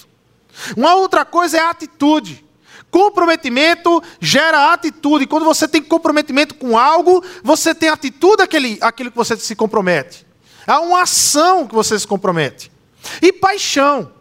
Uma 0.75 0.95
outra 0.95 1.25
coisa 1.25 1.57
é 1.57 1.59
a 1.61 1.69
atitude. 1.69 2.45
Comprometimento 2.91 4.01
gera 4.19 4.71
atitude. 4.71 5.27
Quando 5.27 5.43
você 5.43 5.67
tem 5.67 5.81
comprometimento 5.81 6.55
com 6.55 6.77
algo, 6.77 7.23
você 7.43 7.75
tem 7.75 7.89
atitude 7.89 8.41
àquele, 8.41 8.77
àquilo 8.81 9.11
que 9.11 9.17
você 9.17 9.35
se 9.37 9.55
compromete. 9.55 10.25
Há 10.65 10.79
uma 10.79 11.01
ação 11.01 11.67
que 11.67 11.75
você 11.75 11.99
se 11.99 12.07
compromete. 12.07 12.71
E 13.21 13.31
paixão. 13.31 14.11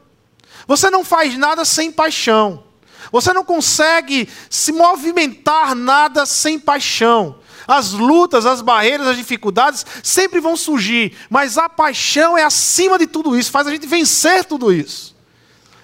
Você 0.67 0.91
não 0.91 1.05
faz 1.05 1.37
nada 1.39 1.65
sem 1.65 1.93
paixão. 1.93 2.65
Você 3.13 3.33
não 3.33 3.45
consegue 3.45 4.29
se 4.51 4.73
movimentar 4.73 5.75
nada 5.75 6.27
sem 6.27 6.59
paixão. 6.59 7.39
As 7.67 7.93
lutas, 7.93 8.45
as 8.45 8.61
barreiras, 8.61 9.07
as 9.07 9.17
dificuldades 9.17 9.87
sempre 10.03 10.41
vão 10.41 10.57
surgir, 10.57 11.17
mas 11.31 11.57
a 11.57 11.69
paixão 11.69 12.37
é 12.37 12.43
acima 12.43 12.99
de 12.99 13.07
tudo 13.07 13.39
isso, 13.39 13.51
faz 13.51 13.67
a 13.67 13.71
gente 13.71 13.87
vencer 13.87 14.45
tudo 14.45 14.73
isso. 14.73 15.14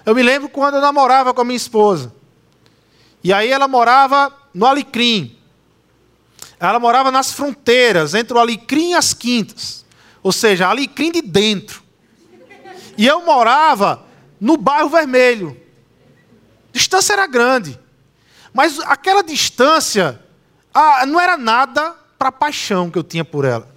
Eu 0.05 0.15
me 0.15 0.23
lembro 0.23 0.49
quando 0.49 0.75
eu 0.75 0.81
namorava 0.81 1.33
com 1.33 1.41
a 1.41 1.45
minha 1.45 1.57
esposa. 1.57 2.13
E 3.23 3.31
aí 3.31 3.49
ela 3.49 3.67
morava 3.67 4.35
no 4.53 4.65
Alecrim. 4.65 5.37
Ela 6.59 6.79
morava 6.79 7.11
nas 7.11 7.31
fronteiras, 7.31 8.13
entre 8.13 8.35
o 8.35 8.39
Alecrim 8.39 8.91
e 8.91 8.95
as 8.95 9.13
Quintas. 9.13 9.85
Ou 10.23 10.31
seja, 10.31 10.67
Alecrim 10.67 11.11
de 11.11 11.21
dentro. 11.21 11.83
E 12.97 13.05
eu 13.05 13.23
morava 13.23 14.03
no 14.39 14.57
bairro 14.57 14.89
Vermelho. 14.89 15.59
A 16.69 16.77
distância 16.77 17.13
era 17.13 17.27
grande. 17.27 17.79
Mas 18.53 18.79
aquela 18.79 19.23
distância 19.23 20.19
ah, 20.73 21.05
não 21.05 21.19
era 21.19 21.37
nada 21.37 21.95
para 22.17 22.29
a 22.29 22.31
paixão 22.31 22.89
que 22.89 22.97
eu 22.97 23.03
tinha 23.03 23.25
por 23.25 23.45
ela. 23.45 23.69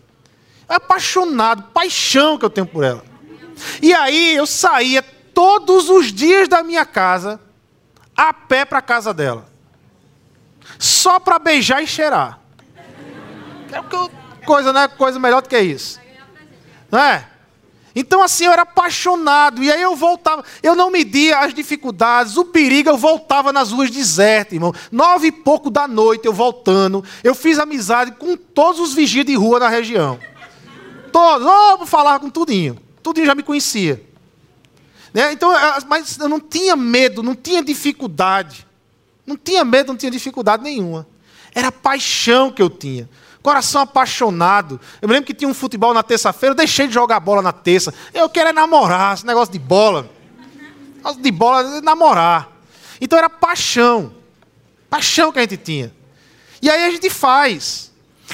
Apaixonado, 0.69 1.64
paixão 1.73 2.38
que 2.38 2.45
eu 2.45 2.50
tenho 2.50 2.66
por 2.66 2.83
ela. 2.83 3.04
E 3.81 3.93
aí 3.93 4.35
eu 4.35 4.47
saía 4.47 5.02
todos 5.35 5.91
os 5.91 6.12
dias 6.12 6.49
da 6.49 6.62
minha 6.62 6.87
casa 6.87 7.41
a 8.17 8.33
pé 8.33 8.64
para 8.64 8.79
a 8.79 8.83
casa 8.83 9.12
dela. 9.12 9.47
Só 10.79 11.19
para 11.19 11.38
beijar 11.38 11.83
e 11.83 11.87
cheirar. 11.87 12.38
Coisa, 14.47 14.73
né? 14.73 14.88
Coisa 14.88 15.19
melhor 15.19 15.43
do 15.43 15.49
que 15.49 15.59
isso. 15.59 16.00
Não 16.91 16.99
é? 16.99 17.29
Então, 17.97 18.23
assim, 18.23 18.45
eu 18.45 18.53
era 18.53 18.62
apaixonado. 18.62 19.62
E 19.62 19.71
aí 19.71 19.81
eu 19.81 19.95
voltava. 19.95 20.45
Eu 20.62 20.75
não 20.75 20.91
media 20.91 21.41
as 21.41 21.55
dificuldades, 21.55 22.37
o 22.37 22.45
perigo, 22.45 22.88
eu 22.88 22.97
voltava 22.97 23.53
nas 23.53 23.71
ruas 23.71 23.91
desertas, 23.91 24.55
irmão. 24.55 24.73
Nove 24.91 25.29
e 25.29 25.33
pouco 25.33 25.71
da 25.71 25.87
noite, 25.87 26.26
eu 26.26 26.33
voltando. 26.33 27.05
Eu 27.23 27.35
fiz 27.35 27.59
amizade 27.59 28.12
com 28.12 28.37
todos 28.37 28.81
os 28.81 28.95
vigias 28.95 29.26
de 29.26 29.35
rua 29.35 29.61
na 29.61 29.69
região. 29.69 30.19
Todos. 31.12 31.47
Oh, 31.47 31.87
falava 31.87 32.19
com 32.19 32.31
tudinho. 32.31 32.79
Tudinho 33.03 33.26
já 33.26 33.35
me 33.35 33.43
conhecia. 33.43 34.13
Né? 35.14 35.33
Então, 35.33 35.52
mas 35.88 36.18
eu 36.18 36.28
não 36.28 36.40
tinha 36.40 36.75
medo, 36.75 37.23
não 37.23 37.37
tinha 37.37 37.62
dificuldade. 37.62 38.66
Não 39.25 39.37
tinha 39.37 39.64
medo, 39.64 39.88
não 39.88 39.97
tinha 39.97 40.11
dificuldade 40.11 40.64
nenhuma. 40.64 41.06
Era 41.54 41.71
paixão 41.71 42.50
que 42.50 42.61
eu 42.61 42.68
tinha. 42.68 43.09
Coração 43.40 43.83
apaixonado. 43.83 44.80
Eu 45.00 45.09
me 45.09 45.14
lembro 45.14 45.26
que 45.26 45.33
tinha 45.35 45.49
um 45.49 45.54
futebol 45.54 45.94
na 45.94 46.02
terça-feira, 46.02 46.52
eu 46.52 46.56
deixei 46.56 46.88
de 46.88 46.94
jogar 46.94 47.21
bola 47.21 47.40
na 47.40 47.52
terça. 47.52 47.94
Eu 48.12 48.28
quero 48.28 48.50
é 48.50 48.52
namorar, 48.52 49.14
esse 49.14 49.25
negócio 49.25 49.52
de 49.52 49.59
bola. 49.59 50.11
Negócio 50.97 51.23
de 51.23 51.30
bola, 51.30 51.76
é 51.76 51.80
namorar. 51.80 52.50
Então 53.00 53.16
era 53.16 53.30
paixão. 53.30 54.12
Paixão 54.90 55.30
que 55.30 55.38
a 55.38 55.42
gente 55.42 55.59
tinha. 55.59 55.94
E 56.61 56.68
aí 56.68 56.87
a 56.87 56.90
gente 56.90 57.09
faz. 57.09 57.92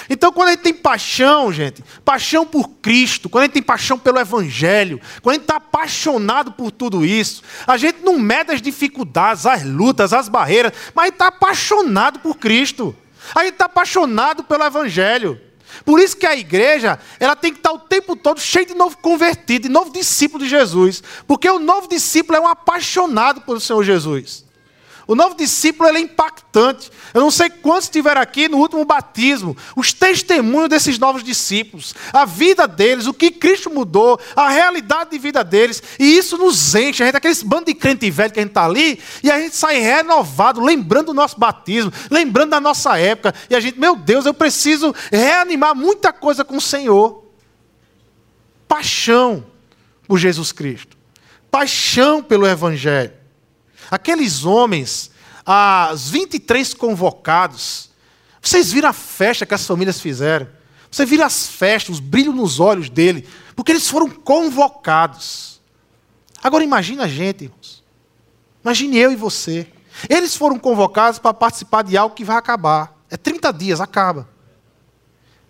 Então, 0.08 0.32
quando 0.32 0.48
a 0.48 0.50
gente 0.52 0.62
tem 0.62 0.74
paixão, 0.74 1.52
gente, 1.52 1.82
paixão 2.04 2.46
por 2.46 2.68
Cristo, 2.82 3.28
quando 3.28 3.42
a 3.42 3.46
gente 3.46 3.54
tem 3.54 3.62
paixão 3.62 3.98
pelo 3.98 4.18
Evangelho, 4.18 5.00
quando 5.22 5.34
a 5.34 5.38
gente 5.38 5.44
está 5.44 5.56
apaixonado 5.56 6.52
por 6.52 6.70
tudo 6.70 7.04
isso, 7.04 7.42
a 7.66 7.76
gente 7.76 8.00
não 8.02 8.18
mede 8.18 8.52
as 8.52 8.62
dificuldades, 8.62 9.46
as 9.46 9.62
lutas, 9.62 10.12
as 10.12 10.28
barreiras, 10.28 10.72
mas 10.94 11.04
a 11.04 11.06
gente 11.06 11.14
está 11.14 11.26
apaixonado 11.28 12.18
por 12.20 12.36
Cristo. 12.36 12.94
A 13.34 13.44
gente 13.44 13.52
está 13.52 13.66
apaixonado 13.66 14.42
pelo 14.44 14.64
Evangelho. 14.64 15.40
Por 15.84 16.00
isso 16.00 16.16
que 16.16 16.26
a 16.26 16.36
igreja 16.36 16.98
ela 17.18 17.36
tem 17.36 17.52
que 17.52 17.58
estar 17.58 17.72
o 17.72 17.78
tempo 17.78 18.16
todo 18.16 18.40
cheia 18.40 18.66
de 18.66 18.74
novo 18.74 18.96
convertido, 18.98 19.62
de 19.62 19.68
novo 19.68 19.92
discípulo 19.92 20.42
de 20.42 20.50
Jesus. 20.50 21.02
Porque 21.26 21.48
o 21.48 21.58
novo 21.58 21.88
discípulo 21.88 22.38
é 22.38 22.40
um 22.40 22.48
apaixonado 22.48 23.40
pelo 23.42 23.60
Senhor 23.60 23.82
Jesus. 23.84 24.44
O 25.10 25.16
novo 25.16 25.34
discípulo 25.34 25.88
é 25.88 25.98
impactante. 25.98 26.88
Eu 27.12 27.20
não 27.20 27.32
sei 27.32 27.50
quantos 27.50 27.86
estiveram 27.86 28.20
aqui 28.20 28.48
no 28.48 28.58
último 28.58 28.84
batismo, 28.84 29.56
os 29.74 29.92
testemunhos 29.92 30.68
desses 30.68 31.00
novos 31.00 31.24
discípulos, 31.24 31.96
a 32.12 32.24
vida 32.24 32.68
deles, 32.68 33.08
o 33.08 33.12
que 33.12 33.32
Cristo 33.32 33.68
mudou, 33.68 34.20
a 34.36 34.48
realidade 34.50 35.10
de 35.10 35.18
vida 35.18 35.42
deles, 35.42 35.82
e 35.98 36.16
isso 36.16 36.38
nos 36.38 36.76
enche. 36.76 37.02
A 37.02 37.06
gente, 37.06 37.16
aqueles 37.16 37.42
bando 37.42 37.64
de 37.64 37.74
crente 37.74 38.08
velho 38.08 38.32
que 38.32 38.38
a 38.38 38.42
gente 38.42 38.52
está 38.52 38.64
ali, 38.64 39.00
e 39.20 39.28
a 39.32 39.40
gente 39.40 39.56
sai 39.56 39.80
renovado, 39.80 40.60
lembrando 40.60 41.06
do 41.06 41.14
nosso 41.14 41.40
batismo, 41.40 41.92
lembrando 42.08 42.50
da 42.50 42.60
nossa 42.60 42.96
época, 42.96 43.34
e 43.50 43.56
a 43.56 43.58
gente, 43.58 43.80
meu 43.80 43.96
Deus, 43.96 44.26
eu 44.26 44.32
preciso 44.32 44.94
reanimar 45.10 45.74
muita 45.74 46.12
coisa 46.12 46.44
com 46.44 46.56
o 46.56 46.60
Senhor. 46.60 47.24
Paixão 48.68 49.44
por 50.06 50.18
Jesus 50.18 50.52
Cristo, 50.52 50.96
paixão 51.50 52.22
pelo 52.22 52.46
Evangelho. 52.46 53.18
Aqueles 53.90 54.44
homens, 54.44 55.10
os 55.92 56.08
23 56.10 56.74
convocados, 56.74 57.90
Vocês 58.42 58.72
viram 58.72 58.88
a 58.88 58.92
festa 58.92 59.44
que 59.44 59.54
as 59.54 59.66
famílias 59.66 60.00
fizeram? 60.00 60.48
Você 60.90 61.04
vira 61.04 61.26
as 61.26 61.46
festas, 61.46 61.96
os 61.96 62.00
brilhos 62.00 62.34
nos 62.34 62.58
olhos 62.58 62.88
dele, 62.88 63.28
porque 63.54 63.70
eles 63.70 63.88
foram 63.88 64.08
convocados. 64.08 65.60
Agora 66.42 66.64
imagine 66.64 67.02
a 67.02 67.06
gente, 67.06 67.44
irmãos. 67.44 67.84
Imagine 68.64 68.96
eu 68.96 69.12
e 69.12 69.16
você. 69.16 69.68
Eles 70.08 70.34
foram 70.34 70.58
convocados 70.58 71.18
para 71.18 71.34
participar 71.34 71.82
de 71.82 71.96
algo 71.96 72.14
que 72.14 72.24
vai 72.24 72.36
acabar. 72.36 72.96
É 73.10 73.16
30 73.16 73.52
dias, 73.52 73.80
acaba. 73.80 74.28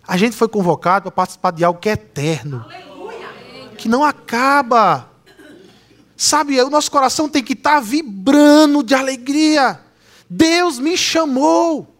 A 0.07 0.17
gente 0.17 0.35
foi 0.35 0.47
convocado 0.47 1.03
para 1.03 1.11
participar 1.11 1.51
de 1.51 1.63
algo 1.63 1.79
que 1.79 1.89
é 1.89 1.93
eterno. 1.93 2.65
Que 3.77 3.87
não 3.87 4.03
acaba. 4.03 5.10
Sabe, 6.23 6.61
o 6.61 6.69
nosso 6.69 6.91
coração 6.91 7.27
tem 7.27 7.43
que 7.43 7.53
estar 7.53 7.79
vibrando 7.79 8.83
de 8.83 8.93
alegria. 8.93 9.81
Deus 10.29 10.77
me 10.77 10.95
chamou. 10.95 11.95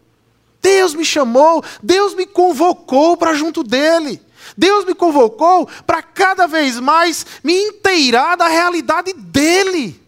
Deus 0.62 0.94
me 0.94 1.04
chamou, 1.04 1.60
Deus 1.82 2.14
me 2.14 2.24
convocou 2.24 3.16
para 3.16 3.34
junto 3.34 3.64
dele. 3.64 4.22
Deus 4.56 4.84
me 4.84 4.94
convocou 4.94 5.68
para 5.84 6.00
cada 6.04 6.46
vez 6.46 6.78
mais 6.78 7.26
me 7.42 7.52
inteirar 7.52 8.36
da 8.36 8.46
realidade 8.46 9.12
dele. 9.12 10.00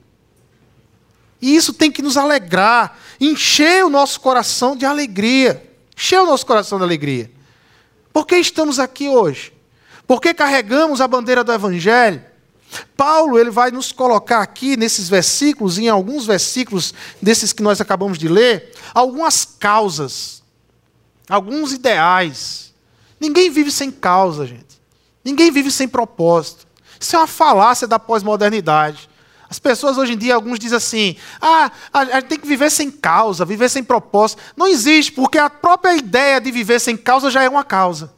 E 1.43 1.57
isso 1.57 1.73
tem 1.73 1.91
que 1.91 2.01
nos 2.01 2.17
alegrar, 2.17 2.97
encher 3.21 3.85
o 3.85 3.91
nosso 3.91 4.21
coração 4.21 4.77
de 4.77 4.87
alegria. 4.87 5.69
Encher 5.97 6.21
o 6.21 6.27
nosso 6.27 6.47
coração 6.47 6.79
de 6.79 6.85
alegria. 6.85 7.33
Por 8.13 8.29
que 8.29 8.37
estamos 8.37 8.79
aqui 8.79 9.09
hoje? 9.09 9.53
Por 10.07 10.21
que 10.21 10.33
carregamos 10.33 11.01
a 11.01 11.09
bandeira 11.09 11.43
do 11.43 11.53
Evangelho? 11.53 12.34
Paulo 12.97 13.39
ele 13.39 13.51
vai 13.51 13.71
nos 13.71 13.93
colocar 13.93 14.41
aqui 14.41 14.77
nesses 14.77 15.09
versículos, 15.09 15.79
em 15.79 15.89
alguns 15.89 16.27
versículos 16.27 16.95
desses 17.21 17.53
que 17.53 17.63
nós 17.63 17.81
acabamos 17.81 18.19
de 18.19 18.29
ler, 18.29 18.73
algumas 18.95 19.45
causas 19.45 20.45
alguns 21.29 21.73
ideais. 21.73 22.75
Ninguém 23.19 23.51
vive 23.51 23.71
sem 23.71 23.91
causa, 23.91 24.47
gente. 24.47 24.81
Ninguém 25.25 25.51
vive 25.51 25.71
sem 25.71 25.89
propósito. 25.89 26.67
Isso 27.01 27.17
é 27.17 27.19
uma 27.19 27.27
falácia 27.27 27.87
da 27.87 27.99
pós-modernidade. 27.99 29.09
As 29.49 29.59
pessoas 29.59 29.97
hoje 29.97 30.15
em 30.15 30.19
dia, 30.19 30.35
alguns 30.35 30.59
dizem 30.59 30.77
assim: 30.77 31.17
ah, 31.41 31.71
a 31.93 32.05
gente 32.05 32.27
tem 32.27 32.39
que 32.39 32.47
viver 32.47 32.71
sem 32.71 32.91
causa, 32.91 33.45
viver 33.45 33.69
sem 33.69 33.83
propósito. 33.83 34.43
Não 34.57 34.67
existe, 34.67 35.13
porque 35.13 35.39
a 35.39 35.49
própria 35.49 35.97
ideia 35.97 36.41
de 36.41 36.51
viver 36.51 36.81
sem 36.81 36.97
causa 36.97 37.31
já 37.31 37.43
é 37.43 37.49
uma 37.49 37.65
causa, 37.65 38.13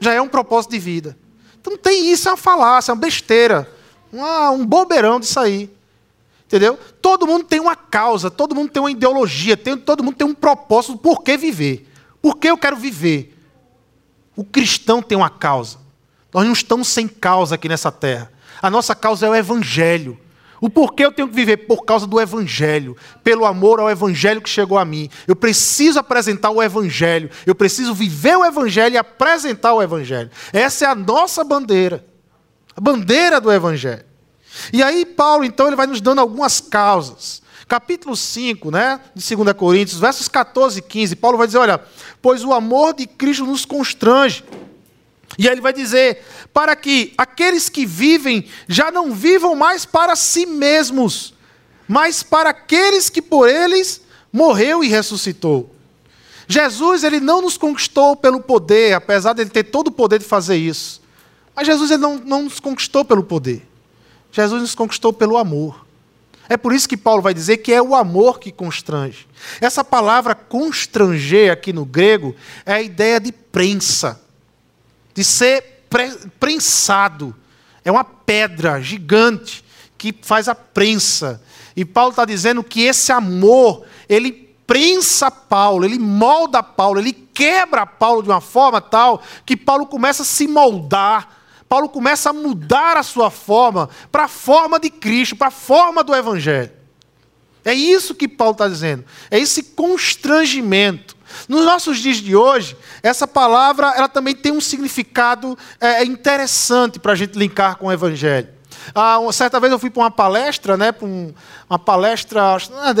já 0.00 0.12
é 0.12 0.20
um 0.20 0.28
propósito 0.28 0.70
de 0.70 0.78
vida. 0.78 1.18
Então 1.60 1.76
tem 1.76 2.10
isso, 2.10 2.28
é 2.28 2.32
uma 2.32 2.36
falácia, 2.36 2.92
é 2.92 2.94
uma 2.94 3.00
besteira, 3.00 3.68
uma, 4.12 4.50
um 4.50 4.64
bobeirão 4.64 5.20
disso 5.20 5.38
aí. 5.38 5.70
Entendeu? 6.46 6.78
Todo 7.02 7.26
mundo 7.26 7.44
tem 7.44 7.60
uma 7.60 7.76
causa, 7.76 8.30
todo 8.30 8.54
mundo 8.54 8.70
tem 8.70 8.80
uma 8.80 8.90
ideologia, 8.90 9.56
tem, 9.56 9.76
todo 9.76 10.02
mundo 10.02 10.16
tem 10.16 10.26
um 10.26 10.34
propósito 10.34 10.92
do 10.92 10.98
porquê 10.98 11.36
viver. 11.36 11.86
Por 12.22 12.38
que 12.38 12.48
eu 12.48 12.56
quero 12.56 12.76
viver? 12.76 13.36
O 14.34 14.42
cristão 14.42 15.02
tem 15.02 15.18
uma 15.18 15.28
causa. 15.28 15.78
Nós 16.32 16.46
não 16.46 16.52
estamos 16.52 16.88
sem 16.88 17.06
causa 17.06 17.54
aqui 17.54 17.68
nessa 17.68 17.92
terra. 17.92 18.32
A 18.62 18.70
nossa 18.70 18.94
causa 18.94 19.26
é 19.26 19.30
o 19.30 19.34
Evangelho. 19.34 20.18
O 20.60 20.68
porquê 20.68 21.04
eu 21.04 21.12
tenho 21.12 21.28
que 21.28 21.34
viver? 21.34 21.58
Por 21.58 21.84
causa 21.84 22.06
do 22.06 22.20
Evangelho. 22.20 22.96
Pelo 23.22 23.44
amor 23.44 23.78
ao 23.78 23.90
Evangelho 23.90 24.40
que 24.40 24.48
chegou 24.48 24.78
a 24.78 24.84
mim. 24.84 25.08
Eu 25.26 25.36
preciso 25.36 25.98
apresentar 25.98 26.50
o 26.50 26.62
Evangelho. 26.62 27.30
Eu 27.46 27.54
preciso 27.54 27.94
viver 27.94 28.36
o 28.36 28.44
Evangelho 28.44 28.94
e 28.94 28.98
apresentar 28.98 29.74
o 29.74 29.82
Evangelho. 29.82 30.30
Essa 30.52 30.86
é 30.86 30.88
a 30.88 30.94
nossa 30.94 31.44
bandeira. 31.44 32.04
A 32.78 32.80
bandeira 32.80 33.40
do 33.40 33.50
Evangelho. 33.50 34.04
E 34.72 34.84
aí, 34.84 35.04
Paulo, 35.04 35.44
então, 35.44 35.66
ele 35.66 35.74
vai 35.74 35.88
nos 35.88 36.00
dando 36.00 36.20
algumas 36.20 36.60
causas 36.60 37.42
capítulo 37.66 38.16
5, 38.16 38.70
né, 38.70 38.98
de 39.14 39.36
2 39.36 39.52
Coríntios, 39.52 40.00
versos 40.00 40.26
14 40.26 40.78
e 40.78 40.82
15, 40.82 41.16
Paulo 41.16 41.36
vai 41.36 41.46
dizer: 41.46 41.58
olha, 41.58 41.82
pois 42.22 42.42
o 42.42 42.54
amor 42.54 42.94
de 42.94 43.06
Cristo 43.06 43.44
nos 43.44 43.64
constrange. 43.64 44.44
E 45.36 45.46
aí 45.46 45.54
ele 45.54 45.60
vai 45.60 45.72
dizer: 45.72 46.24
para 46.54 46.74
que 46.74 47.12
aqueles 47.18 47.68
que 47.68 47.84
vivem 47.84 48.46
já 48.68 48.90
não 48.92 49.12
vivam 49.12 49.56
mais 49.56 49.84
para 49.84 50.16
si 50.16 50.46
mesmos, 50.46 51.34
mas 51.88 52.22
para 52.22 52.50
aqueles 52.50 53.10
que 53.10 53.20
por 53.20 53.48
eles 53.48 54.00
morreu 54.32 54.82
e 54.82 54.88
ressuscitou. 54.88 55.74
Jesus 56.46 57.04
ele 57.04 57.20
não 57.20 57.42
nos 57.42 57.58
conquistou 57.58 58.16
pelo 58.16 58.40
poder, 58.40 58.94
apesar 58.94 59.34
de 59.34 59.42
ele 59.42 59.50
ter 59.50 59.64
todo 59.64 59.88
o 59.88 59.92
poder 59.92 60.20
de 60.20 60.24
fazer 60.24 60.56
isso. 60.56 61.02
Mas 61.58 61.66
Jesus 61.66 61.90
não, 61.98 62.18
não 62.18 62.44
nos 62.44 62.60
conquistou 62.60 63.04
pelo 63.04 63.24
poder. 63.24 63.66
Jesus 64.30 64.62
nos 64.62 64.76
conquistou 64.76 65.12
pelo 65.12 65.36
amor. 65.36 65.84
É 66.48 66.56
por 66.56 66.72
isso 66.72 66.88
que 66.88 66.96
Paulo 66.96 67.20
vai 67.20 67.34
dizer 67.34 67.56
que 67.56 67.72
é 67.72 67.82
o 67.82 67.96
amor 67.96 68.38
que 68.38 68.52
constrange. 68.52 69.26
Essa 69.60 69.82
palavra 69.82 70.36
constranger 70.36 71.50
aqui 71.50 71.72
no 71.72 71.84
grego 71.84 72.32
é 72.64 72.74
a 72.74 72.80
ideia 72.80 73.18
de 73.18 73.32
prensa, 73.32 74.22
de 75.12 75.24
ser 75.24 75.82
prensado. 76.38 77.34
É 77.84 77.90
uma 77.90 78.04
pedra 78.04 78.80
gigante 78.80 79.64
que 79.98 80.14
faz 80.22 80.46
a 80.46 80.54
prensa. 80.54 81.42
E 81.74 81.84
Paulo 81.84 82.10
está 82.10 82.24
dizendo 82.24 82.62
que 82.62 82.82
esse 82.82 83.10
amor, 83.10 83.84
ele 84.08 84.54
prensa 84.64 85.28
Paulo, 85.28 85.84
ele 85.84 85.98
molda 85.98 86.62
Paulo, 86.62 87.00
ele 87.00 87.12
quebra 87.12 87.84
Paulo 87.84 88.22
de 88.22 88.28
uma 88.28 88.40
forma 88.40 88.80
tal 88.80 89.20
que 89.44 89.56
Paulo 89.56 89.86
começa 89.86 90.22
a 90.22 90.24
se 90.24 90.46
moldar 90.46 91.37
Paulo 91.68 91.88
começa 91.88 92.30
a 92.30 92.32
mudar 92.32 92.96
a 92.96 93.02
sua 93.02 93.30
forma 93.30 93.90
para 94.10 94.24
a 94.24 94.28
forma 94.28 94.80
de 94.80 94.90
Cristo, 94.90 95.36
para 95.36 95.48
a 95.48 95.52
forma 95.52 96.02
do 96.02 96.14
Evangelho. 96.14 96.72
É 97.64 97.74
isso 97.74 98.14
que 98.14 98.26
Paulo 98.26 98.52
está 98.52 98.66
dizendo. 98.66 99.04
É 99.30 99.38
esse 99.38 99.62
constrangimento. 99.62 101.16
Nos 101.46 101.64
nossos 101.66 101.98
dias 101.98 102.16
de 102.16 102.34
hoje, 102.34 102.76
essa 103.02 103.26
palavra 103.26 103.92
ela 103.94 104.08
também 104.08 104.34
tem 104.34 104.50
um 104.50 104.60
significado 104.60 105.58
é, 105.78 106.02
interessante 106.04 106.98
para 106.98 107.12
a 107.12 107.14
gente 107.14 107.38
linkar 107.38 107.76
com 107.76 107.86
o 107.86 107.92
Evangelho. 107.92 108.48
Ah, 108.94 109.18
certa 109.32 109.60
vez 109.60 109.70
eu 109.70 109.78
fui 109.78 109.90
para 109.90 110.04
uma 110.04 110.10
palestra, 110.10 110.76
né, 110.76 110.92
para 110.92 111.06
um, 111.06 111.34
uma 111.68 111.78
palestra 111.78 112.56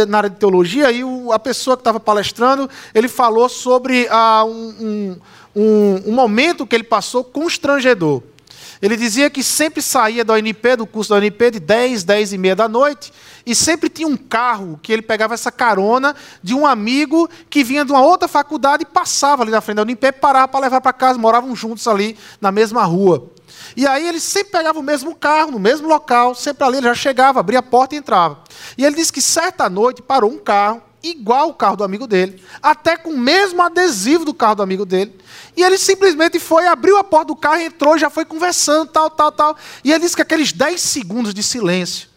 na 0.06 0.18
área 0.18 0.28
de 0.28 0.36
teologia, 0.36 0.90
e 0.92 1.02
o, 1.02 1.32
a 1.32 1.38
pessoa 1.38 1.76
que 1.76 1.80
estava 1.80 1.98
palestrando, 1.98 2.68
ele 2.94 3.08
falou 3.08 3.48
sobre 3.48 4.06
ah, 4.10 4.44
um, 4.44 5.18
um, 5.56 6.02
um 6.06 6.12
momento 6.12 6.66
que 6.66 6.76
ele 6.76 6.84
passou 6.84 7.24
constrangedor. 7.24 8.22
Ele 8.80 8.96
dizia 8.96 9.28
que 9.28 9.42
sempre 9.42 9.82
saía 9.82 10.24
da 10.24 10.34
UNP, 10.34 10.76
do 10.76 10.86
curso 10.86 11.10
da 11.10 11.16
UNP, 11.16 11.50
de 11.52 11.60
10, 11.60 12.04
10 12.04 12.32
e 12.32 12.38
meia 12.38 12.54
da 12.54 12.68
noite, 12.68 13.12
e 13.44 13.54
sempre 13.54 13.88
tinha 13.88 14.06
um 14.06 14.16
carro 14.16 14.78
que 14.82 14.92
ele 14.92 15.02
pegava 15.02 15.34
essa 15.34 15.50
carona 15.50 16.14
de 16.42 16.54
um 16.54 16.66
amigo 16.66 17.28
que 17.50 17.64
vinha 17.64 17.84
de 17.84 17.90
uma 17.90 18.02
outra 18.02 18.28
faculdade 18.28 18.82
e 18.82 18.86
passava 18.86 19.42
ali 19.42 19.50
na 19.50 19.60
frente 19.60 19.76
da 19.76 19.82
UNP, 19.82 20.12
parava 20.12 20.48
para 20.48 20.60
levar 20.60 20.80
para 20.80 20.92
casa, 20.92 21.18
moravam 21.18 21.54
juntos 21.56 21.86
ali 21.88 22.16
na 22.40 22.52
mesma 22.52 22.84
rua. 22.84 23.30
E 23.76 23.86
aí 23.86 24.06
ele 24.06 24.20
sempre 24.20 24.52
pegava 24.52 24.78
o 24.78 24.82
mesmo 24.82 25.14
carro, 25.14 25.50
no 25.50 25.58
mesmo 25.58 25.88
local, 25.88 26.34
sempre 26.34 26.64
ali 26.64 26.78
ele 26.78 26.86
já 26.86 26.94
chegava, 26.94 27.40
abria 27.40 27.58
a 27.58 27.62
porta 27.62 27.94
e 27.94 27.98
entrava. 27.98 28.38
E 28.76 28.84
ele 28.84 28.96
disse 28.96 29.12
que 29.12 29.20
certa 29.20 29.68
noite 29.68 30.02
parou 30.02 30.30
um 30.30 30.38
carro, 30.38 30.82
igual 31.02 31.50
o 31.50 31.54
carro 31.54 31.76
do 31.76 31.84
amigo 31.84 32.06
dele, 32.06 32.42
até 32.62 32.96
com 32.96 33.10
o 33.10 33.18
mesmo 33.18 33.62
adesivo 33.62 34.24
do 34.24 34.34
carro 34.34 34.56
do 34.56 34.62
amigo 34.62 34.84
dele. 34.84 35.14
E 35.56 35.62
ele 35.62 35.78
simplesmente 35.78 36.38
foi, 36.38 36.66
abriu 36.66 36.96
a 36.96 37.04
porta 37.04 37.26
do 37.26 37.36
carro, 37.36 37.60
entrou, 37.60 37.98
já 37.98 38.10
foi 38.10 38.24
conversando, 38.24 38.90
tal, 38.90 39.10
tal, 39.10 39.32
tal. 39.32 39.56
E 39.84 39.90
ele 39.90 40.00
disse 40.00 40.16
que 40.16 40.22
aqueles 40.22 40.52
10 40.52 40.80
segundos 40.80 41.34
de 41.34 41.42
silêncio, 41.42 42.08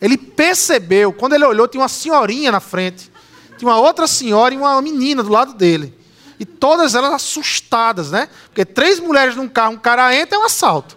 ele 0.00 0.16
percebeu, 0.16 1.12
quando 1.12 1.34
ele 1.34 1.44
olhou, 1.44 1.66
tinha 1.66 1.80
uma 1.80 1.88
senhorinha 1.88 2.52
na 2.52 2.60
frente, 2.60 3.10
tinha 3.56 3.68
uma 3.68 3.80
outra 3.80 4.06
senhora 4.06 4.54
e 4.54 4.58
uma 4.58 4.80
menina 4.80 5.22
do 5.22 5.30
lado 5.30 5.54
dele. 5.54 5.94
E 6.38 6.44
todas 6.44 6.94
elas 6.94 7.12
assustadas, 7.12 8.12
né? 8.12 8.28
Porque 8.46 8.64
três 8.64 9.00
mulheres 9.00 9.34
num 9.34 9.48
carro, 9.48 9.74
um 9.74 9.78
cara 9.78 10.14
entra, 10.14 10.36
é 10.36 10.38
um 10.38 10.44
assalto. 10.44 10.96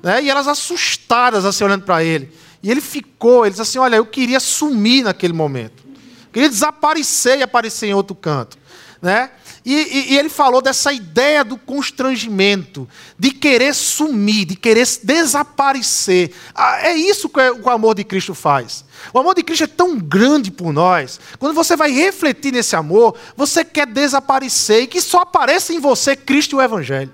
Né? 0.00 0.22
E 0.22 0.30
elas 0.30 0.46
assustadas, 0.46 1.44
assim, 1.44 1.64
olhando 1.64 1.84
para 1.84 2.04
ele. 2.04 2.32
E 2.62 2.70
ele 2.70 2.80
ficou, 2.80 3.44
ele 3.44 3.50
disse 3.50 3.62
assim: 3.62 3.78
Olha, 3.78 3.96
eu 3.96 4.06
queria 4.06 4.38
sumir 4.38 5.04
naquele 5.04 5.32
momento. 5.32 5.89
Queria 6.32 6.48
desaparecer 6.48 7.38
e 7.38 7.42
aparecer 7.42 7.86
em 7.88 7.94
outro 7.94 8.14
canto. 8.14 8.58
Né? 9.02 9.30
E, 9.64 9.74
e, 9.74 10.12
e, 10.12 10.18
ele 10.18 10.30
falou 10.30 10.62
dessa 10.62 10.92
ideia 10.92 11.44
do 11.44 11.56
constrangimento, 11.58 12.88
de 13.18 13.30
querer 13.30 13.74
sumir, 13.74 14.46
de 14.46 14.56
querer 14.56 14.86
desaparecer. 15.02 16.32
Ah, 16.54 16.78
é 16.82 16.94
isso 16.94 17.28
que 17.28 17.40
o 17.40 17.68
amor 17.68 17.94
de 17.94 18.04
Cristo 18.04 18.34
faz. 18.34 18.84
O 19.12 19.18
amor 19.18 19.34
de 19.34 19.42
Cristo 19.42 19.64
é 19.64 19.66
tão 19.66 19.98
grande 19.98 20.50
por 20.50 20.72
nós. 20.72 21.20
Quando 21.38 21.54
você 21.54 21.76
vai 21.76 21.90
refletir 21.90 22.52
nesse 22.52 22.74
amor, 22.74 23.16
você 23.36 23.62
quer 23.62 23.86
desaparecer 23.86 24.82
e 24.82 24.86
que 24.86 25.00
só 25.00 25.20
apareça 25.20 25.74
em 25.74 25.78
você 25.78 26.16
Cristo 26.16 26.56
e 26.56 26.56
o 26.56 26.62
Evangelho. 26.62 27.12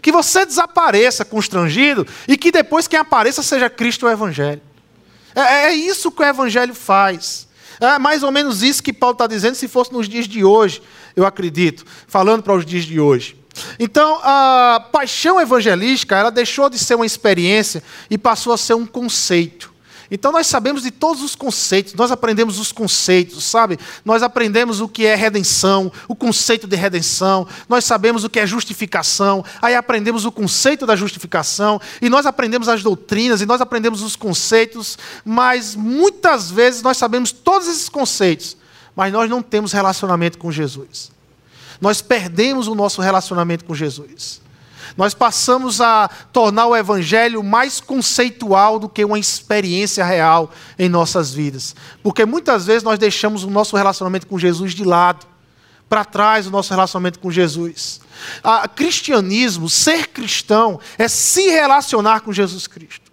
Que 0.00 0.12
você 0.12 0.46
desapareça 0.46 1.24
constrangido 1.24 2.06
e 2.26 2.36
que 2.36 2.50
depois 2.50 2.88
quem 2.88 2.98
apareça 2.98 3.42
seja 3.42 3.68
Cristo 3.68 4.06
e 4.06 4.08
o 4.08 4.10
Evangelho. 4.10 4.62
É, 5.34 5.66
é 5.66 5.74
isso 5.74 6.10
que 6.10 6.22
o 6.22 6.26
Evangelho 6.26 6.74
faz. 6.74 7.46
É 7.84 7.98
mais 7.98 8.22
ou 8.22 8.30
menos 8.30 8.62
isso 8.62 8.82
que 8.82 8.92
Paulo 8.92 9.14
está 9.14 9.26
dizendo, 9.26 9.54
se 9.54 9.68
fosse 9.68 9.92
nos 9.92 10.08
dias 10.08 10.26
de 10.26 10.44
hoje, 10.44 10.82
eu 11.16 11.26
acredito, 11.26 11.84
falando 12.06 12.42
para 12.42 12.54
os 12.54 12.64
dias 12.64 12.84
de 12.84 12.98
hoje. 13.00 13.36
Então, 13.78 14.20
a 14.22 14.88
paixão 14.92 15.40
evangelística, 15.40 16.16
ela 16.16 16.30
deixou 16.30 16.70
de 16.70 16.78
ser 16.78 16.94
uma 16.94 17.06
experiência 17.06 17.82
e 18.10 18.18
passou 18.18 18.52
a 18.52 18.58
ser 18.58 18.74
um 18.74 18.86
conceito. 18.86 19.73
Então 20.10 20.30
nós 20.30 20.46
sabemos 20.46 20.82
de 20.82 20.90
todos 20.90 21.22
os 21.22 21.34
conceitos, 21.34 21.94
nós 21.94 22.10
aprendemos 22.10 22.58
os 22.58 22.72
conceitos, 22.72 23.44
sabe? 23.44 23.78
Nós 24.04 24.22
aprendemos 24.22 24.80
o 24.80 24.88
que 24.88 25.06
é 25.06 25.14
redenção, 25.14 25.90
o 26.06 26.14
conceito 26.14 26.66
de 26.66 26.76
redenção, 26.76 27.46
nós 27.68 27.84
sabemos 27.84 28.24
o 28.24 28.30
que 28.30 28.38
é 28.38 28.46
justificação, 28.46 29.44
aí 29.62 29.74
aprendemos 29.74 30.24
o 30.24 30.32
conceito 30.32 30.86
da 30.86 30.94
justificação, 30.94 31.80
e 32.02 32.08
nós 32.08 32.26
aprendemos 32.26 32.68
as 32.68 32.82
doutrinas, 32.82 33.40
e 33.40 33.46
nós 33.46 33.60
aprendemos 33.60 34.02
os 34.02 34.14
conceitos, 34.14 34.98
mas 35.24 35.74
muitas 35.74 36.50
vezes 36.50 36.82
nós 36.82 36.96
sabemos 36.96 37.32
todos 37.32 37.66
esses 37.66 37.88
conceitos, 37.88 38.56
mas 38.94 39.12
nós 39.12 39.28
não 39.28 39.42
temos 39.42 39.72
relacionamento 39.72 40.38
com 40.38 40.52
Jesus. 40.52 41.10
Nós 41.80 42.00
perdemos 42.00 42.68
o 42.68 42.74
nosso 42.74 43.00
relacionamento 43.00 43.64
com 43.64 43.74
Jesus. 43.74 44.43
Nós 44.96 45.14
passamos 45.14 45.80
a 45.80 46.08
tornar 46.32 46.66
o 46.66 46.76
Evangelho 46.76 47.42
mais 47.42 47.80
conceitual 47.80 48.78
do 48.78 48.88
que 48.88 49.04
uma 49.04 49.18
experiência 49.18 50.04
real 50.04 50.50
em 50.78 50.88
nossas 50.88 51.32
vidas. 51.32 51.74
Porque 52.02 52.24
muitas 52.24 52.66
vezes 52.66 52.82
nós 52.82 52.98
deixamos 52.98 53.44
o 53.44 53.50
nosso 53.50 53.76
relacionamento 53.76 54.26
com 54.26 54.38
Jesus 54.38 54.74
de 54.74 54.84
lado, 54.84 55.26
para 55.88 56.04
trás 56.04 56.46
o 56.46 56.50
nosso 56.50 56.70
relacionamento 56.70 57.18
com 57.18 57.30
Jesus. 57.30 58.00
A 58.42 58.66
cristianismo, 58.66 59.68
ser 59.68 60.08
cristão, 60.08 60.80
é 60.98 61.08
se 61.08 61.48
relacionar 61.50 62.20
com 62.20 62.32
Jesus 62.32 62.66
Cristo. 62.66 63.03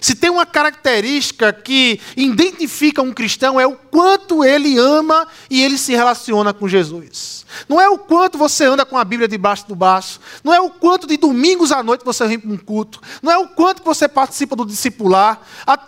Se 0.00 0.14
tem 0.14 0.30
uma 0.30 0.46
característica 0.46 1.52
que 1.52 2.00
identifica 2.16 3.02
um 3.02 3.12
cristão 3.12 3.58
é 3.58 3.66
o 3.66 3.76
quanto 3.76 4.44
ele 4.44 4.78
ama 4.78 5.26
e 5.50 5.62
ele 5.62 5.78
se 5.78 5.94
relaciona 5.94 6.52
com 6.52 6.68
Jesus. 6.68 7.38
Não 7.68 7.80
é 7.80 7.88
o 7.88 7.98
quanto 7.98 8.36
você 8.36 8.64
anda 8.64 8.84
com 8.84 8.98
a 8.98 9.04
Bíblia 9.04 9.26
debaixo 9.26 9.66
do 9.66 9.74
braço, 9.74 10.20
não 10.44 10.52
é 10.52 10.60
o 10.60 10.68
quanto 10.68 11.06
de 11.06 11.16
domingos 11.16 11.72
à 11.72 11.82
noite 11.82 12.04
você 12.04 12.26
vem 12.26 12.38
para 12.38 12.50
um 12.50 12.58
culto, 12.58 13.00
não 13.22 13.32
é 13.32 13.38
o 13.38 13.48
quanto 13.48 13.82
você 13.82 14.06
participa 14.06 14.54
do 14.54 14.66
discipular. 14.66 15.40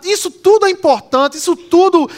Isso 0.03 0.31
tudo 0.31 0.65
é 0.65 0.69
importante, 0.69 1.37
isso 1.37 1.55
tudo 1.55 2.09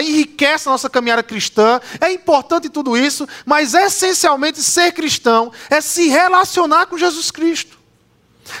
enriquece 0.00 0.68
a 0.68 0.72
nossa 0.72 0.88
caminhada 0.88 1.22
cristã, 1.22 1.80
é 2.00 2.12
importante 2.12 2.68
tudo 2.68 2.96
isso, 2.96 3.26
mas 3.44 3.74
essencialmente 3.74 4.62
ser 4.62 4.92
cristão 4.92 5.52
é 5.68 5.80
se 5.80 6.08
relacionar 6.08 6.86
com 6.86 6.96
Jesus 6.96 7.30
Cristo. 7.30 7.77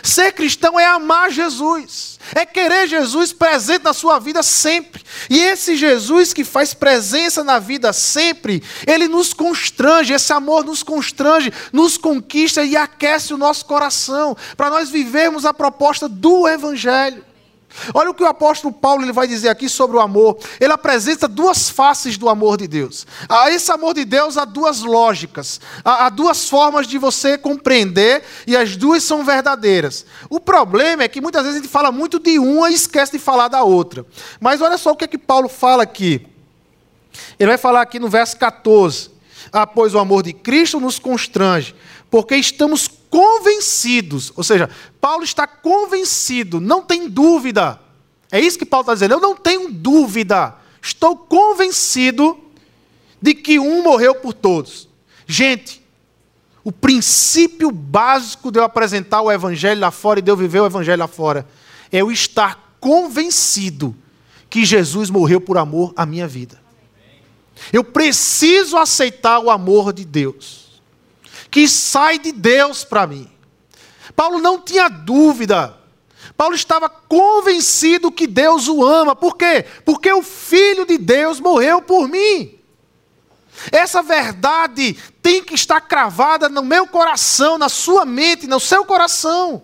Ser 0.02 0.32
cristão 0.32 0.78
é 0.78 0.86
amar 0.86 1.30
Jesus, 1.30 2.18
é 2.34 2.44
querer 2.44 2.86
Jesus 2.86 3.32
presente 3.32 3.84
na 3.84 3.92
sua 3.92 4.18
vida 4.18 4.42
sempre. 4.42 5.02
E 5.28 5.38
esse 5.38 5.76
Jesus 5.76 6.32
que 6.32 6.44
faz 6.44 6.74
presença 6.74 7.42
na 7.44 7.58
vida 7.58 7.92
sempre, 7.92 8.62
ele 8.86 9.08
nos 9.08 9.32
constrange, 9.32 10.12
esse 10.12 10.32
amor 10.32 10.64
nos 10.64 10.82
constrange, 10.82 11.52
nos 11.72 11.96
conquista 11.96 12.62
e 12.64 12.76
aquece 12.76 13.34
o 13.34 13.38
nosso 13.38 13.64
coração, 13.64 14.36
para 14.56 14.70
nós 14.70 14.90
vivermos 14.90 15.44
a 15.44 15.54
proposta 15.54 16.08
do 16.08 16.46
Evangelho. 16.46 17.27
Olha 17.94 18.10
o 18.10 18.14
que 18.14 18.22
o 18.22 18.26
apóstolo 18.26 18.72
Paulo 18.72 19.04
ele 19.04 19.12
vai 19.12 19.26
dizer 19.26 19.48
aqui 19.48 19.68
sobre 19.68 19.96
o 19.96 20.00
amor. 20.00 20.38
Ele 20.60 20.72
apresenta 20.72 21.28
duas 21.28 21.68
faces 21.68 22.16
do 22.16 22.28
amor 22.28 22.56
de 22.56 22.66
Deus. 22.66 23.06
A 23.28 23.50
esse 23.50 23.70
amor 23.70 23.94
de 23.94 24.04
Deus 24.04 24.36
há 24.36 24.44
duas 24.44 24.80
lógicas, 24.80 25.60
há, 25.84 26.08
duas 26.08 26.48
formas 26.48 26.86
de 26.86 26.98
você 26.98 27.36
compreender 27.36 28.22
e 28.46 28.56
as 28.56 28.76
duas 28.76 29.02
são 29.02 29.24
verdadeiras. 29.24 30.04
O 30.28 30.40
problema 30.40 31.02
é 31.02 31.08
que 31.08 31.20
muitas 31.20 31.42
vezes 31.42 31.58
a 31.58 31.62
gente 31.62 31.70
fala 31.70 31.92
muito 31.92 32.18
de 32.18 32.38
uma 32.38 32.70
e 32.70 32.74
esquece 32.74 33.12
de 33.12 33.18
falar 33.18 33.48
da 33.48 33.62
outra. 33.62 34.04
Mas 34.40 34.60
olha 34.60 34.78
só 34.78 34.92
o 34.92 34.96
que 34.96 35.04
é 35.04 35.08
que 35.08 35.18
Paulo 35.18 35.48
fala 35.48 35.82
aqui. 35.82 36.26
Ele 37.38 37.48
vai 37.48 37.58
falar 37.58 37.82
aqui 37.82 37.98
no 37.98 38.08
verso 38.08 38.36
14. 38.36 39.10
Ah, 39.52 39.68
o 39.74 39.98
amor 39.98 40.22
de 40.22 40.32
Cristo 40.32 40.78
nos 40.78 40.98
constrange, 40.98 41.74
porque 42.10 42.36
estamos 42.36 42.88
convencidos, 43.10 44.32
ou 44.36 44.44
seja, 44.44 44.68
Paulo 45.00 45.24
está 45.24 45.46
convencido, 45.46 46.60
não 46.60 46.82
tem 46.82 47.08
dúvida. 47.08 47.80
É 48.30 48.40
isso 48.40 48.58
que 48.58 48.66
Paulo 48.66 48.82
está 48.82 48.94
dizendo. 48.94 49.14
Eu 49.14 49.20
não 49.20 49.34
tenho 49.34 49.70
dúvida, 49.70 50.54
estou 50.82 51.16
convencido 51.16 52.38
de 53.20 53.34
que 53.34 53.58
um 53.58 53.82
morreu 53.82 54.14
por 54.14 54.32
todos. 54.32 54.88
Gente, 55.26 55.82
o 56.62 56.70
princípio 56.70 57.70
básico 57.70 58.50
de 58.50 58.58
eu 58.58 58.64
apresentar 58.64 59.22
o 59.22 59.32
evangelho 59.32 59.80
lá 59.80 59.90
fora 59.90 60.18
e 60.18 60.22
de 60.22 60.30
eu 60.30 60.36
viver 60.36 60.60
o 60.60 60.66
evangelho 60.66 61.00
lá 61.00 61.08
fora 61.08 61.46
é 61.90 61.98
eu 61.98 62.12
estar 62.12 62.76
convencido 62.78 63.96
que 64.50 64.64
Jesus 64.64 65.10
morreu 65.10 65.40
por 65.40 65.58
amor 65.58 65.92
à 65.96 66.04
minha 66.04 66.28
vida. 66.28 66.60
Eu 67.72 67.82
preciso 67.82 68.76
aceitar 68.76 69.40
o 69.40 69.50
amor 69.50 69.92
de 69.92 70.04
Deus 70.04 70.67
que 71.50 71.68
sai 71.68 72.18
de 72.18 72.32
Deus 72.32 72.84
para 72.84 73.06
mim. 73.06 73.30
Paulo 74.14 74.40
não 74.40 74.60
tinha 74.60 74.88
dúvida. 74.88 75.76
Paulo 76.36 76.54
estava 76.54 76.88
convencido 76.88 78.12
que 78.12 78.26
Deus 78.26 78.68
o 78.68 78.84
ama. 78.84 79.14
Por 79.16 79.36
quê? 79.36 79.64
Porque 79.84 80.12
o 80.12 80.22
Filho 80.22 80.86
de 80.86 80.98
Deus 80.98 81.40
morreu 81.40 81.82
por 81.82 82.08
mim. 82.08 82.58
Essa 83.72 84.02
verdade 84.02 84.96
tem 85.20 85.42
que 85.42 85.54
estar 85.54 85.80
cravada 85.80 86.48
no 86.48 86.62
meu 86.62 86.86
coração, 86.86 87.58
na 87.58 87.68
sua 87.68 88.04
mente, 88.04 88.46
no 88.46 88.60
seu 88.60 88.84
coração. 88.84 89.62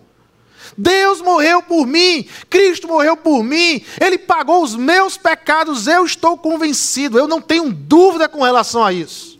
Deus 0.77 1.21
morreu 1.21 1.63
por 1.63 1.85
mim, 1.85 2.27
Cristo 2.49 2.87
morreu 2.87 3.15
por 3.15 3.43
mim, 3.43 3.81
Ele 4.01 4.17
pagou 4.17 4.61
os 4.61 4.75
meus 4.75 5.15
pecados, 5.15 5.87
eu 5.87 6.05
estou 6.05 6.37
convencido, 6.37 7.17
eu 7.17 7.27
não 7.27 7.39
tenho 7.39 7.71
dúvida 7.71 8.27
com 8.27 8.43
relação 8.43 8.83
a 8.83 8.91
isso. 8.91 9.39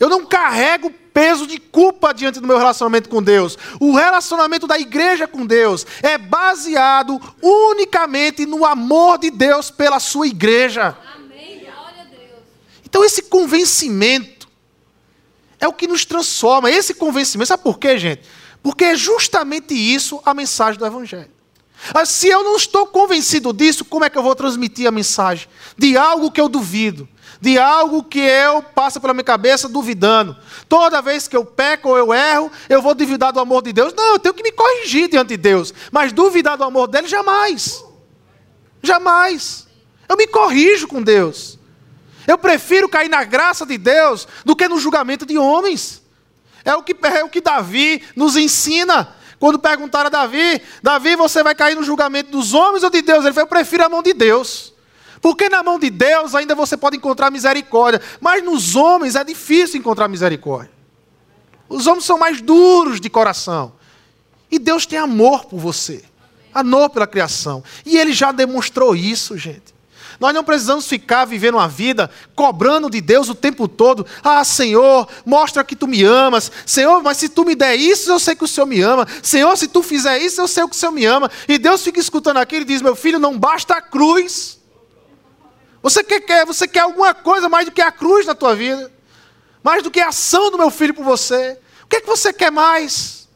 Eu 0.00 0.08
não 0.08 0.26
carrego 0.26 0.92
peso 1.16 1.46
de 1.46 1.58
culpa 1.58 2.12
diante 2.12 2.40
do 2.40 2.46
meu 2.46 2.58
relacionamento 2.58 3.08
com 3.08 3.22
Deus. 3.22 3.56
O 3.80 3.94
relacionamento 3.94 4.66
da 4.66 4.78
igreja 4.78 5.26
com 5.26 5.46
Deus 5.46 5.86
é 6.02 6.18
baseado 6.18 7.18
unicamente 7.40 8.44
no 8.44 8.66
amor 8.66 9.16
de 9.16 9.30
Deus 9.30 9.70
pela 9.70 9.98
sua 9.98 10.26
igreja. 10.26 10.94
Amém. 11.14 11.66
Então, 12.84 13.02
esse 13.02 13.22
convencimento 13.22 14.46
é 15.58 15.66
o 15.66 15.72
que 15.72 15.86
nos 15.86 16.04
transforma. 16.04 16.70
Esse 16.70 16.92
convencimento, 16.92 17.48
sabe 17.48 17.62
por 17.62 17.78
quê, 17.78 17.96
gente? 17.96 18.20
Porque 18.62 18.84
é 18.84 18.94
justamente 18.94 19.72
isso 19.72 20.20
a 20.22 20.34
mensagem 20.34 20.78
do 20.78 20.84
Evangelho. 20.84 21.30
Se 22.04 22.28
eu 22.28 22.44
não 22.44 22.56
estou 22.56 22.86
convencido 22.86 23.54
disso, 23.54 23.86
como 23.86 24.04
é 24.04 24.10
que 24.10 24.18
eu 24.18 24.22
vou 24.22 24.34
transmitir 24.34 24.86
a 24.86 24.90
mensagem? 24.90 25.48
De 25.78 25.96
algo 25.96 26.30
que 26.30 26.40
eu 26.42 26.48
duvido 26.48 27.08
de 27.40 27.58
algo 27.58 28.02
que 28.02 28.20
eu 28.20 28.62
passo 28.62 29.00
pela 29.00 29.12
minha 29.12 29.24
cabeça 29.24 29.68
duvidando. 29.68 30.36
Toda 30.68 31.02
vez 31.02 31.28
que 31.28 31.36
eu 31.36 31.44
peco 31.44 31.90
ou 31.90 31.98
eu 31.98 32.12
erro, 32.12 32.50
eu 32.68 32.80
vou 32.80 32.94
duvidar 32.94 33.32
do 33.32 33.40
amor 33.40 33.62
de 33.62 33.72
Deus. 33.72 33.92
Não, 33.94 34.12
eu 34.12 34.18
tenho 34.18 34.34
que 34.34 34.42
me 34.42 34.52
corrigir 34.52 35.08
diante 35.08 35.28
de 35.28 35.36
Deus. 35.36 35.72
Mas 35.90 36.12
duvidar 36.12 36.56
do 36.56 36.64
amor 36.64 36.86
dele, 36.88 37.08
jamais. 37.08 37.84
Jamais. 38.82 39.66
Eu 40.08 40.16
me 40.16 40.26
corrijo 40.26 40.86
com 40.88 41.02
Deus. 41.02 41.58
Eu 42.26 42.38
prefiro 42.38 42.88
cair 42.88 43.08
na 43.08 43.24
graça 43.24 43.64
de 43.64 43.78
Deus 43.78 44.26
do 44.44 44.56
que 44.56 44.68
no 44.68 44.78
julgamento 44.78 45.24
de 45.24 45.38
homens. 45.38 46.02
É 46.64 46.74
o 46.74 46.82
que, 46.82 46.96
é 47.06 47.22
o 47.22 47.28
que 47.28 47.40
Davi 47.40 48.02
nos 48.16 48.36
ensina. 48.36 49.14
Quando 49.38 49.58
perguntaram 49.58 50.06
a 50.06 50.10
Davi, 50.10 50.60
Davi, 50.82 51.14
você 51.14 51.42
vai 51.42 51.54
cair 51.54 51.76
no 51.76 51.84
julgamento 51.84 52.30
dos 52.30 52.54
homens 52.54 52.82
ou 52.82 52.90
de 52.90 53.02
Deus? 53.02 53.24
Ele 53.24 53.34
falou, 53.34 53.44
eu 53.44 53.50
prefiro 53.50 53.84
a 53.84 53.88
mão 53.88 54.02
de 54.02 54.14
Deus. 54.14 54.72
Porque 55.26 55.48
na 55.48 55.60
mão 55.60 55.76
de 55.76 55.90
Deus 55.90 56.36
ainda 56.36 56.54
você 56.54 56.76
pode 56.76 56.96
encontrar 56.96 57.32
misericórdia, 57.32 58.00
mas 58.20 58.44
nos 58.44 58.76
homens 58.76 59.16
é 59.16 59.24
difícil 59.24 59.80
encontrar 59.80 60.06
misericórdia. 60.06 60.70
Os 61.68 61.88
homens 61.88 62.04
são 62.04 62.16
mais 62.16 62.40
duros 62.40 63.00
de 63.00 63.10
coração. 63.10 63.72
E 64.48 64.56
Deus 64.56 64.86
tem 64.86 65.00
amor 65.00 65.46
por 65.46 65.58
você, 65.58 66.04
amor 66.54 66.90
pela 66.90 67.08
criação. 67.08 67.64
E 67.84 67.98
Ele 67.98 68.12
já 68.12 68.30
demonstrou 68.30 68.94
isso, 68.94 69.36
gente. 69.36 69.74
Nós 70.20 70.32
não 70.32 70.44
precisamos 70.44 70.86
ficar 70.86 71.24
vivendo 71.24 71.56
uma 71.56 71.66
vida 71.66 72.08
cobrando 72.36 72.88
de 72.88 73.00
Deus 73.00 73.28
o 73.28 73.34
tempo 73.34 73.66
todo. 73.66 74.06
Ah, 74.22 74.44
Senhor, 74.44 75.08
mostra 75.24 75.64
que 75.64 75.74
tu 75.74 75.88
me 75.88 76.04
amas. 76.04 76.52
Senhor, 76.64 77.02
mas 77.02 77.16
se 77.16 77.28
tu 77.28 77.44
me 77.44 77.56
der 77.56 77.74
isso, 77.74 78.12
eu 78.12 78.20
sei 78.20 78.36
que 78.36 78.44
o 78.44 78.48
Senhor 78.48 78.66
me 78.66 78.80
ama. 78.80 79.04
Senhor, 79.24 79.56
se 79.56 79.66
tu 79.66 79.82
fizer 79.82 80.20
isso, 80.20 80.40
eu 80.40 80.46
sei 80.46 80.62
que 80.68 80.76
o 80.76 80.78
Senhor 80.78 80.92
me 80.92 81.04
ama. 81.04 81.28
E 81.48 81.58
Deus 81.58 81.82
fica 81.82 81.98
escutando 81.98 82.36
aquilo 82.36 82.62
e 82.62 82.64
diz: 82.64 82.80
Meu 82.80 82.94
filho, 82.94 83.18
não 83.18 83.36
basta 83.36 83.74
a 83.74 83.82
cruz. 83.82 84.56
Você 85.86 86.02
quer, 86.02 86.44
você 86.44 86.66
quer 86.66 86.80
alguma 86.80 87.14
coisa 87.14 87.48
mais 87.48 87.64
do 87.64 87.70
que 87.70 87.80
a 87.80 87.92
cruz 87.92 88.26
na 88.26 88.34
tua 88.34 88.56
vida? 88.56 88.92
Mais 89.62 89.84
do 89.84 89.90
que 89.90 90.00
a 90.00 90.08
ação 90.08 90.50
do 90.50 90.58
meu 90.58 90.68
filho 90.68 90.92
por 90.92 91.04
você? 91.04 91.56
O 91.84 91.86
que 91.86 91.94
é 91.94 92.00
que 92.00 92.08
você 92.08 92.32
quer 92.32 92.50
mais? 92.50 93.28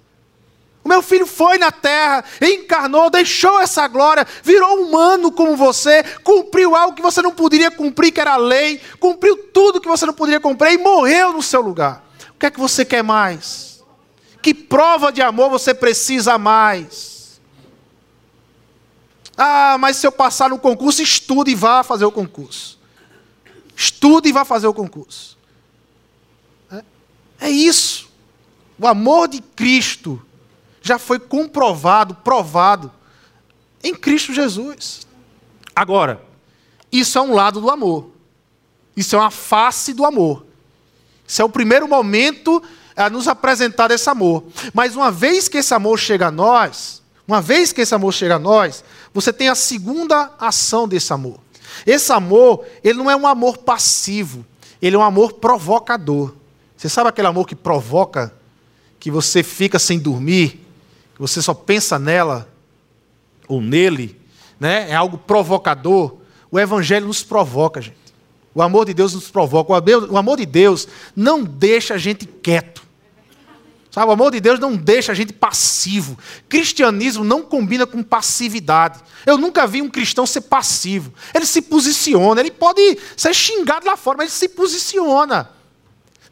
O 0.82 0.88
meu 0.88 1.00
filho 1.00 1.28
foi 1.28 1.58
na 1.58 1.70
terra, 1.70 2.24
encarnou, 2.42 3.08
deixou 3.08 3.60
essa 3.60 3.86
glória, 3.86 4.26
virou 4.42 4.82
humano 4.82 5.30
como 5.30 5.56
você, 5.56 6.02
cumpriu 6.24 6.74
algo 6.74 6.96
que 6.96 7.02
você 7.02 7.22
não 7.22 7.30
poderia 7.30 7.70
cumprir, 7.70 8.10
que 8.10 8.20
era 8.20 8.32
a 8.32 8.36
lei, 8.36 8.80
cumpriu 8.98 9.36
tudo 9.36 9.80
que 9.80 9.86
você 9.86 10.04
não 10.04 10.12
poderia 10.12 10.40
cumprir 10.40 10.72
e 10.72 10.78
morreu 10.78 11.32
no 11.32 11.42
seu 11.44 11.60
lugar. 11.60 12.04
O 12.30 12.38
que 12.40 12.46
é 12.46 12.50
que 12.50 12.58
você 12.58 12.84
quer 12.84 13.04
mais? 13.04 13.80
Que 14.42 14.52
prova 14.52 15.12
de 15.12 15.22
amor 15.22 15.50
você 15.50 15.72
precisa 15.72 16.36
mais? 16.36 17.19
Ah, 19.42 19.78
mas 19.78 19.96
se 19.96 20.06
eu 20.06 20.12
passar 20.12 20.50
no 20.50 20.58
concurso, 20.58 21.00
estude 21.00 21.52
e 21.52 21.54
vá 21.54 21.82
fazer 21.82 22.04
o 22.04 22.12
concurso. 22.12 22.78
Estude 23.74 24.28
e 24.28 24.32
vá 24.32 24.44
fazer 24.44 24.66
o 24.66 24.74
concurso. 24.74 25.38
É, 26.70 26.84
é 27.40 27.48
isso. 27.48 28.10
O 28.78 28.86
amor 28.86 29.28
de 29.28 29.40
Cristo 29.40 30.20
já 30.82 30.98
foi 30.98 31.18
comprovado, 31.18 32.14
provado 32.16 32.92
em 33.82 33.94
Cristo 33.94 34.34
Jesus. 34.34 35.06
Agora, 35.74 36.22
isso 36.92 37.16
é 37.16 37.22
um 37.22 37.32
lado 37.32 37.62
do 37.62 37.70
amor. 37.70 38.10
Isso 38.94 39.16
é 39.16 39.18
uma 39.18 39.30
face 39.30 39.94
do 39.94 40.04
amor. 40.04 40.44
Isso 41.26 41.40
é 41.40 41.44
o 41.46 41.48
primeiro 41.48 41.88
momento 41.88 42.62
a 42.94 43.08
nos 43.08 43.26
apresentar 43.26 43.90
esse 43.90 44.10
amor. 44.10 44.44
Mas 44.74 44.94
uma 44.94 45.10
vez 45.10 45.48
que 45.48 45.56
esse 45.56 45.72
amor 45.72 45.98
chega 45.98 46.26
a 46.26 46.30
nós, 46.30 47.00
uma 47.26 47.40
vez 47.40 47.72
que 47.72 47.80
esse 47.80 47.94
amor 47.94 48.12
chega 48.12 48.34
a 48.34 48.38
nós, 48.38 48.84
você 49.12 49.32
tem 49.32 49.48
a 49.48 49.54
segunda 49.54 50.32
ação 50.38 50.86
desse 50.86 51.12
amor. 51.12 51.38
Esse 51.86 52.12
amor, 52.12 52.64
ele 52.82 52.98
não 52.98 53.10
é 53.10 53.16
um 53.16 53.26
amor 53.26 53.58
passivo, 53.58 54.44
ele 54.80 54.96
é 54.96 54.98
um 54.98 55.02
amor 55.02 55.34
provocador. 55.34 56.34
Você 56.76 56.88
sabe 56.88 57.08
aquele 57.08 57.28
amor 57.28 57.46
que 57.46 57.54
provoca, 57.54 58.32
que 58.98 59.10
você 59.10 59.42
fica 59.42 59.78
sem 59.78 59.98
dormir, 59.98 60.66
que 61.14 61.20
você 61.20 61.42
só 61.42 61.54
pensa 61.54 61.98
nela 61.98 62.48
ou 63.48 63.60
nele, 63.60 64.18
né? 64.58 64.90
É 64.90 64.94
algo 64.94 65.18
provocador. 65.18 66.16
O 66.50 66.58
evangelho 66.58 67.06
nos 67.06 67.22
provoca, 67.22 67.80
gente. 67.80 67.96
O 68.54 68.62
amor 68.62 68.84
de 68.84 68.94
Deus 68.94 69.14
nos 69.14 69.30
provoca. 69.30 69.72
O 69.72 70.16
amor 70.16 70.36
de 70.36 70.46
Deus 70.46 70.88
não 71.14 71.42
deixa 71.44 71.94
a 71.94 71.98
gente 71.98 72.26
quieto. 72.26 72.82
Sabe, 73.90 74.06
o 74.06 74.12
amor 74.12 74.30
de 74.30 74.40
Deus 74.40 74.60
não 74.60 74.76
deixa 74.76 75.10
a 75.10 75.14
gente 75.14 75.32
passivo. 75.32 76.16
Cristianismo 76.48 77.24
não 77.24 77.42
combina 77.42 77.84
com 77.84 78.04
passividade. 78.04 79.00
Eu 79.26 79.36
nunca 79.36 79.66
vi 79.66 79.82
um 79.82 79.90
cristão 79.90 80.24
ser 80.24 80.42
passivo. 80.42 81.12
Ele 81.34 81.44
se 81.44 81.60
posiciona, 81.60 82.40
ele 82.40 82.52
pode 82.52 82.98
ser 83.16 83.34
xingado 83.34 83.86
lá 83.86 83.96
fora, 83.96 84.18
mas 84.18 84.26
ele 84.26 84.38
se 84.38 84.48
posiciona. 84.50 85.50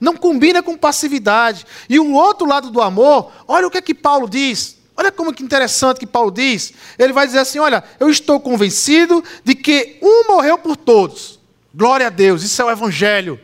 Não 0.00 0.16
combina 0.16 0.62
com 0.62 0.76
passividade. 0.76 1.66
E 1.88 1.98
o 1.98 2.12
outro 2.12 2.46
lado 2.46 2.70
do 2.70 2.80
amor, 2.80 3.32
olha 3.48 3.66
o 3.66 3.70
que 3.70 3.78
é 3.78 3.82
que 3.82 3.94
Paulo 3.94 4.28
diz. 4.28 4.78
Olha 4.96 5.10
como 5.10 5.32
que 5.32 5.42
interessante 5.42 5.98
que 5.98 6.06
Paulo 6.06 6.30
diz. 6.30 6.72
Ele 6.96 7.12
vai 7.12 7.26
dizer 7.26 7.40
assim: 7.40 7.58
Olha, 7.58 7.82
eu 7.98 8.08
estou 8.08 8.38
convencido 8.38 9.22
de 9.42 9.56
que 9.56 9.98
um 10.00 10.28
morreu 10.28 10.58
por 10.58 10.76
todos. 10.76 11.40
Glória 11.74 12.06
a 12.06 12.10
Deus, 12.10 12.44
isso 12.44 12.62
é 12.62 12.64
o 12.64 12.70
Evangelho. 12.70 13.40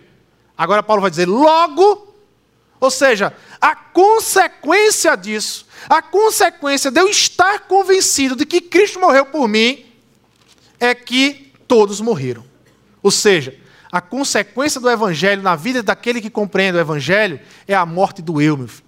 Agora 0.56 0.84
Paulo 0.84 1.02
vai 1.02 1.10
dizer: 1.10 1.26
logo 1.26 2.14
ou 2.84 2.90
seja, 2.90 3.32
a 3.64 3.74
consequência 3.74 5.16
disso, 5.16 5.66
a 5.88 6.02
consequência 6.02 6.90
de 6.90 7.00
eu 7.00 7.08
estar 7.08 7.60
convencido 7.60 8.36
de 8.36 8.44
que 8.44 8.60
Cristo 8.60 9.00
morreu 9.00 9.24
por 9.24 9.48
mim, 9.48 9.86
é 10.78 10.94
que 10.94 11.50
todos 11.66 11.98
morreram. 11.98 12.44
Ou 13.02 13.10
seja, 13.10 13.58
a 13.90 14.02
consequência 14.02 14.78
do 14.78 14.90
Evangelho 14.90 15.40
na 15.40 15.56
vida 15.56 15.82
daquele 15.82 16.20
que 16.20 16.28
compreende 16.28 16.76
o 16.76 16.80
Evangelho 16.80 17.40
é 17.66 17.74
a 17.74 17.86
morte 17.86 18.20
do 18.20 18.38
eu, 18.38 18.54
meu 18.54 18.68
filho. 18.68 18.84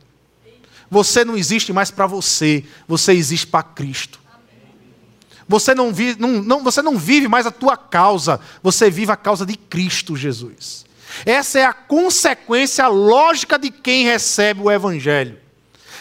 Você 0.91 1.25
não 1.25 1.39
existe 1.39 1.73
mais 1.73 1.91
para 1.91 2.07
você, 2.07 2.63
você 2.87 3.13
existe 3.13 3.47
para 3.47 3.63
Cristo. 3.63 4.21
Você 5.49 5.75
não, 5.75 5.91
vive, 5.91 6.21
não, 6.21 6.43
não, 6.43 6.63
você 6.63 6.83
não 6.83 6.99
vive 6.99 7.29
mais 7.29 7.47
a 7.47 7.51
tua 7.51 7.79
causa, 7.79 8.39
você 8.63 8.91
vive 8.91 9.11
a 9.11 9.17
causa 9.17 9.47
de 9.47 9.57
Cristo 9.57 10.15
Jesus. 10.15 10.86
Essa 11.25 11.59
é 11.61 11.65
a 11.65 11.73
consequência 11.73 12.87
lógica 12.89 13.59
de 13.59 13.71
quem 13.71 14.05
recebe 14.05 14.63
o 14.63 14.71
evangelho. 14.71 15.39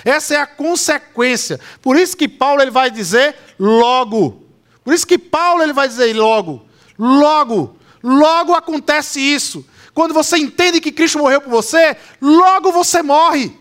Essa 0.04 0.36
é 0.36 0.38
a 0.38 0.46
consequência. 0.46 1.60
Por 1.82 1.96
isso 1.96 2.16
que 2.16 2.28
Paulo 2.28 2.62
ele 2.62 2.72
vai 2.72 2.92
dizer 2.92 3.36
logo. 3.60 4.44
Por 4.84 4.94
isso 4.94 5.08
que 5.08 5.18
Paulo 5.18 5.64
ele 5.64 5.74
vai 5.74 5.88
dizer 5.88 6.16
logo. 6.16 6.66
Logo. 6.98 7.78
Logo 8.04 8.54
acontece 8.54 9.20
isso. 9.20 9.66
Quando 9.94 10.14
você 10.14 10.38
entende 10.38 10.82
que 10.82 10.92
Cristo 10.92 11.18
morreu 11.18 11.42
por 11.42 11.50
você, 11.50 11.98
logo 12.22 12.72
você 12.72 13.02
morre. 13.02 13.58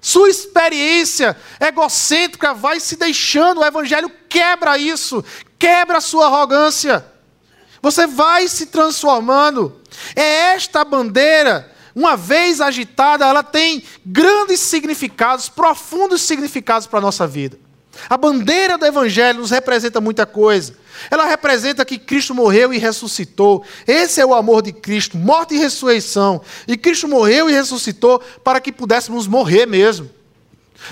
Sua 0.00 0.28
experiência 0.28 1.36
egocêntrica 1.60 2.52
vai 2.52 2.80
se 2.80 2.96
deixando, 2.96 3.60
o 3.60 3.64
Evangelho 3.64 4.10
quebra 4.28 4.76
isso, 4.76 5.24
quebra 5.56 5.98
a 5.98 6.00
sua 6.00 6.26
arrogância. 6.26 7.06
Você 7.82 8.06
vai 8.06 8.46
se 8.46 8.66
transformando. 8.66 9.80
É 10.14 10.54
esta 10.54 10.84
bandeira, 10.84 11.70
uma 11.94 12.16
vez 12.16 12.60
agitada, 12.60 13.26
ela 13.26 13.42
tem 13.42 13.82
grandes 14.06 14.60
significados, 14.60 15.48
profundos 15.48 16.22
significados 16.22 16.86
para 16.86 17.00
a 17.00 17.02
nossa 17.02 17.26
vida. 17.26 17.58
A 18.08 18.16
bandeira 18.16 18.78
do 18.78 18.86
Evangelho 18.86 19.40
nos 19.40 19.50
representa 19.50 20.00
muita 20.00 20.24
coisa. 20.24 20.76
Ela 21.10 21.26
representa 21.26 21.84
que 21.84 21.98
Cristo 21.98 22.34
morreu 22.34 22.72
e 22.72 22.78
ressuscitou. 22.78 23.64
Esse 23.86 24.20
é 24.20 24.24
o 24.24 24.34
amor 24.34 24.62
de 24.62 24.72
Cristo, 24.72 25.16
morte 25.16 25.54
e 25.54 25.58
ressurreição. 25.58 26.40
E 26.66 26.76
Cristo 26.76 27.08
morreu 27.08 27.50
e 27.50 27.52
ressuscitou 27.52 28.20
para 28.42 28.60
que 28.60 28.72
pudéssemos 28.72 29.26
morrer 29.26 29.66
mesmo. 29.66 30.08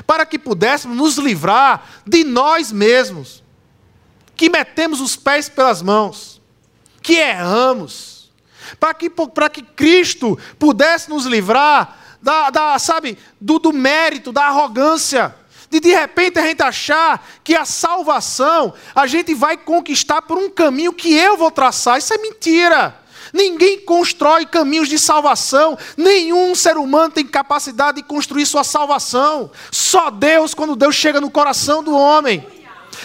Para 0.07 0.27
que 0.27 0.39
pudéssemos 0.39 0.97
nos 0.97 1.17
livrar 1.17 2.03
de 2.07 2.23
nós 2.23 2.71
mesmos, 2.71 3.43
que 4.37 4.49
metemos 4.49 5.01
os 5.01 5.17
pés 5.17 5.49
pelas 5.49 5.83
mãos, 5.83 6.40
que 7.03 7.15
erramos 7.15 8.21
para 8.79 8.95
que, 8.95 9.11
para 9.11 9.49
que 9.49 9.63
Cristo 9.63 10.39
pudesse 10.59 11.09
nos 11.09 11.25
livrar 11.25 11.99
da, 12.23 12.51
da 12.51 12.79
sabe, 12.79 13.19
do, 13.41 13.59
do 13.59 13.73
mérito, 13.73 14.31
da 14.31 14.45
arrogância, 14.45 15.35
de 15.71 15.81
de 15.81 15.95
repente 15.95 16.39
a 16.39 16.47
gente 16.47 16.63
achar 16.63 17.27
que 17.43 17.55
a 17.55 17.65
salvação 17.65 18.75
a 18.95 19.07
gente 19.07 19.35
vai 19.35 19.57
conquistar 19.57 20.23
por 20.23 20.37
um 20.37 20.51
caminho 20.51 20.93
que 20.93 21.15
eu 21.15 21.37
vou 21.37 21.51
traçar. 21.51 21.99
Isso 21.99 22.13
é 22.13 22.19
mentira. 22.19 22.97
Ninguém 23.33 23.79
constrói 23.81 24.45
caminhos 24.45 24.89
de 24.89 24.99
salvação, 24.99 25.79
nenhum 25.97 26.53
ser 26.57 26.77
humano 26.77 27.13
tem 27.13 27.25
capacidade 27.25 27.99
de 27.99 28.03
construir 28.03 28.45
sua 28.45 28.65
salvação. 28.65 29.53
Só 29.71 30.11
Deus, 30.11 30.53
quando 30.53 30.75
Deus 30.75 30.97
chega 30.97 31.21
no 31.21 31.31
coração 31.31 31.83
do 31.83 31.97
homem. 31.97 32.45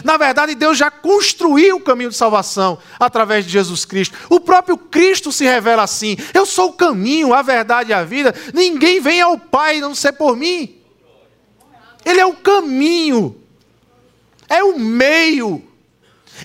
Na 0.04 0.18
verdade, 0.18 0.56
Deus 0.56 0.78
já 0.78 0.92
construiu 0.92 1.78
o 1.78 1.82
caminho 1.82 2.10
de 2.10 2.16
salvação 2.16 2.78
através 3.00 3.46
de 3.46 3.52
Jesus 3.52 3.86
Cristo. 3.86 4.18
O 4.30 4.40
próprio 4.40 4.78
Cristo 4.78 5.32
se 5.32 5.46
revela 5.46 5.84
assim: 5.84 6.18
Eu 6.34 6.46
sou 6.46 6.70
o 6.70 6.74
caminho, 6.74 7.34
a 7.34 7.42
verdade 7.42 7.92
e 7.92 7.94
a 7.94 8.04
vida. 8.04 8.34
Ninguém 8.54 9.00
vem 9.00 9.22
ao 9.22 9.38
Pai 9.38 9.80
não 9.80 9.96
ser 9.96 10.14
por 10.14 10.36
mim. 10.36 10.76
Ele 12.04 12.20
é 12.20 12.26
o 12.26 12.36
caminho, 12.36 13.36
é 14.48 14.64
o 14.64 14.78
meio, 14.78 15.68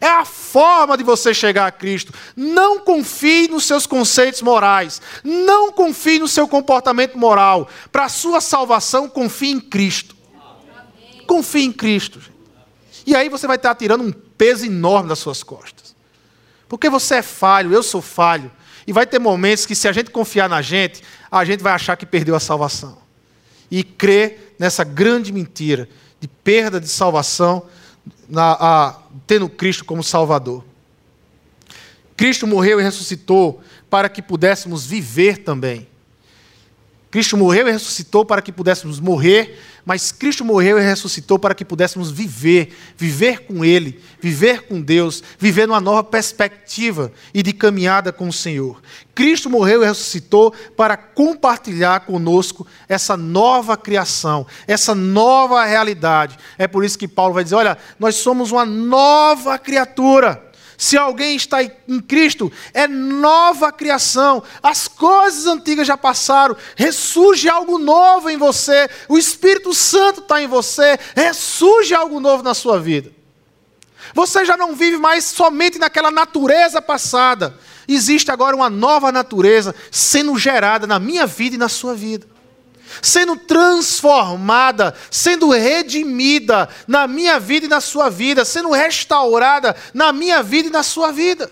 é 0.01 0.09
a 0.09 0.25
forma 0.25 0.97
de 0.97 1.05
você 1.05 1.35
chegar 1.35 1.67
a 1.67 1.73
Cristo. 1.73 2.15
Não 2.35 2.79
confie 2.79 3.49
nos 3.49 3.65
seus 3.65 3.87
conceitos 3.87 4.41
morais, 4.41 5.03
não 5.23 5.73
confie 5.73 6.19
no 6.19 6.29
seu 6.29 6.49
comportamento 6.49 7.19
moral. 7.19 7.69
Para 7.93 8.07
a 8.07 8.09
sua 8.09 8.41
salvação, 8.41 9.09
confie 9.09 9.51
em 9.51 9.61
Cristo. 9.61 10.17
Confie 11.27 11.65
em 11.65 11.73
Cristo. 11.73 12.30
E 13.11 13.17
aí 13.17 13.29
você 13.29 13.45
vai 13.45 13.57
estar 13.57 13.75
tirando 13.75 14.05
um 14.05 14.13
peso 14.13 14.65
enorme 14.65 15.09
das 15.09 15.19
suas 15.19 15.43
costas. 15.43 15.97
Porque 16.69 16.89
você 16.89 17.17
é 17.17 17.23
falho, 17.23 17.73
eu 17.73 17.83
sou 17.83 18.01
falho. 18.01 18.49
E 18.87 18.93
vai 18.93 19.05
ter 19.05 19.19
momentos 19.19 19.67
que, 19.67 19.75
se 19.75 19.89
a 19.89 19.93
gente 19.93 20.13
confiar 20.13 20.49
na 20.49 20.63
gente, 20.63 21.03
a 21.29 21.45
gente 21.45 21.61
vai 21.61 21.73
achar 21.73 21.97
que 21.97 22.07
perdeu 22.07 22.37
a 22.37 22.41
salvação. 22.41 22.99
E 23.69 23.83
crer 23.83 24.55
nessa 24.61 24.85
grande 24.85 25.33
mentira 25.33 25.89
de 26.21 26.29
perda 26.29 26.81
de 26.81 26.87
salvação, 26.87 27.67
na, 28.29 28.57
a, 28.61 28.99
tendo 29.27 29.49
Cristo 29.49 29.85
como 29.85 30.05
Salvador. 30.05 30.65
Cristo 32.17 32.47
morreu 32.47 32.79
e 32.79 32.85
ressuscitou 32.85 33.61
para 33.91 34.09
que 34.09 34.23
pudéssemos 34.23 34.87
viver 34.87 35.39
também. 35.39 35.89
Cristo 37.11 37.37
morreu 37.37 37.69
e 37.69 37.73
ressuscitou 37.73 38.25
para 38.25 38.41
que 38.41 38.53
pudéssemos 38.53 39.01
morrer 39.01 39.59
mas 39.85 40.13
Cristo 40.13 40.45
morreu 40.45 40.79
e 40.79 40.83
ressuscitou 40.83 41.39
para 41.39 41.55
que 41.55 41.65
pudéssemos 41.65 42.11
viver, 42.11 42.77
viver 42.97 43.41
com 43.41 43.65
Ele, 43.65 44.01
viver 44.21 44.63
com 44.63 44.81
Deus, 44.81 45.23
viver 45.39 45.67
numa 45.67 45.81
nova 45.81 46.05
perspectiva 46.05 47.13
e 47.33 47.43
de 47.43 47.53
caminhada 47.53 48.13
com 48.13 48.29
o 48.29 48.33
Senhor. 48.33 48.81
Cristo 49.15 49.49
morreu 49.49 49.83
e 49.83 49.87
ressuscitou 49.87 50.53
para 50.77 50.97
compartilhar 50.97 52.01
conosco 52.01 52.67
essa 52.89 53.17
nova 53.17 53.77
criação, 53.77 54.47
essa 54.67 54.95
nova 54.95 55.65
realidade. 55.65 56.39
É 56.59 56.69
por 56.69 56.85
isso 56.85 56.99
que 56.99 57.09
Paulo 57.09 57.35
vai 57.35 57.45
dizer: 57.45 57.57
olha, 57.57 57.79
nós 57.99 58.17
somos 58.17 58.53
uma 58.53 58.67
nova 58.67 59.59
criatura. 59.59 60.50
Se 60.81 60.97
alguém 60.97 61.37
está 61.37 61.63
em 61.63 62.01
Cristo, 62.01 62.51
é 62.73 62.89
nova 62.89 63.71
criação. 63.71 64.43
As 64.63 64.89
coisas 64.89 65.45
antigas 65.47 65.87
já 65.87 65.95
passaram, 65.95 66.57
ressurge 66.75 67.51
algo 67.51 67.77
novo 67.77 68.31
em 68.31 68.39
você. 68.39 68.89
O 69.07 69.19
Espírito 69.19 69.75
Santo 69.75 70.23
está 70.23 70.41
em 70.41 70.47
você, 70.47 70.99
ressurge 71.15 71.93
algo 71.93 72.19
novo 72.19 72.43
na 72.43 72.55
sua 72.55 72.81
vida. 72.81 73.13
Você 74.15 74.43
já 74.47 74.57
não 74.57 74.75
vive 74.75 74.97
mais 74.97 75.27
somente 75.27 75.79
naquela 75.79 76.11
natureza 76.11 76.81
passada. 76.81 77.55
Existe 77.87 78.31
agora 78.31 78.57
uma 78.57 78.71
nova 78.71 79.13
natureza 79.13 79.75
sendo 79.91 80.39
gerada 80.39 80.87
na 80.87 80.99
minha 80.99 81.27
vida 81.27 81.57
e 81.57 81.59
na 81.59 81.69
sua 81.69 81.95
vida 81.95 82.27
sendo 83.03 83.37
transformada, 83.37 84.95
sendo 85.11 85.51
redimida 85.51 86.69
na 86.87 87.07
minha 87.07 87.39
vida 87.39 87.67
e 87.67 87.69
na 87.69 87.81
sua 87.81 88.09
vida, 88.09 88.45
sendo 88.45 88.71
restaurada 88.71 89.77
na 89.93 90.13
minha 90.13 90.43
vida 90.43 90.69
e 90.69 90.73
na 90.73 90.83
sua 90.83 91.11
vida. 91.13 91.51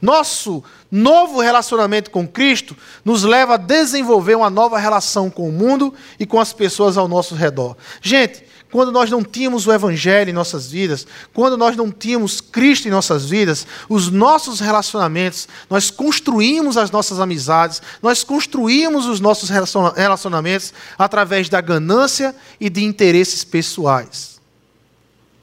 Nosso 0.00 0.62
novo 0.90 1.40
relacionamento 1.40 2.10
com 2.10 2.26
Cristo 2.26 2.76
nos 3.04 3.24
leva 3.24 3.54
a 3.54 3.58
desenvolver 3.58 4.36
uma 4.36 4.48
nova 4.48 4.78
relação 4.78 5.28
com 5.28 5.48
o 5.48 5.52
mundo 5.52 5.92
e 6.18 6.24
com 6.24 6.40
as 6.40 6.52
pessoas 6.52 6.96
ao 6.96 7.08
nosso 7.08 7.34
redor. 7.34 7.76
Gente, 8.00 8.47
quando 8.70 8.92
nós 8.92 9.10
não 9.10 9.22
tínhamos 9.22 9.66
o 9.66 9.72
Evangelho 9.72 10.30
em 10.30 10.34
nossas 10.34 10.70
vidas, 10.70 11.06
quando 11.32 11.56
nós 11.56 11.74
não 11.76 11.90
tínhamos 11.90 12.40
Cristo 12.40 12.86
em 12.86 12.90
nossas 12.90 13.24
vidas, 13.24 13.66
os 13.88 14.10
nossos 14.10 14.60
relacionamentos, 14.60 15.48
nós 15.70 15.90
construímos 15.90 16.76
as 16.76 16.90
nossas 16.90 17.18
amizades, 17.18 17.80
nós 18.02 18.22
construímos 18.22 19.06
os 19.06 19.20
nossos 19.20 19.48
relacionamentos 19.48 20.74
através 20.98 21.48
da 21.48 21.60
ganância 21.60 22.36
e 22.60 22.68
de 22.68 22.84
interesses 22.84 23.42
pessoais. 23.42 24.38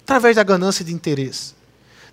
Através 0.04 0.36
da 0.36 0.44
ganância 0.44 0.84
e 0.84 0.86
de 0.86 0.94
interesse. 0.94 1.56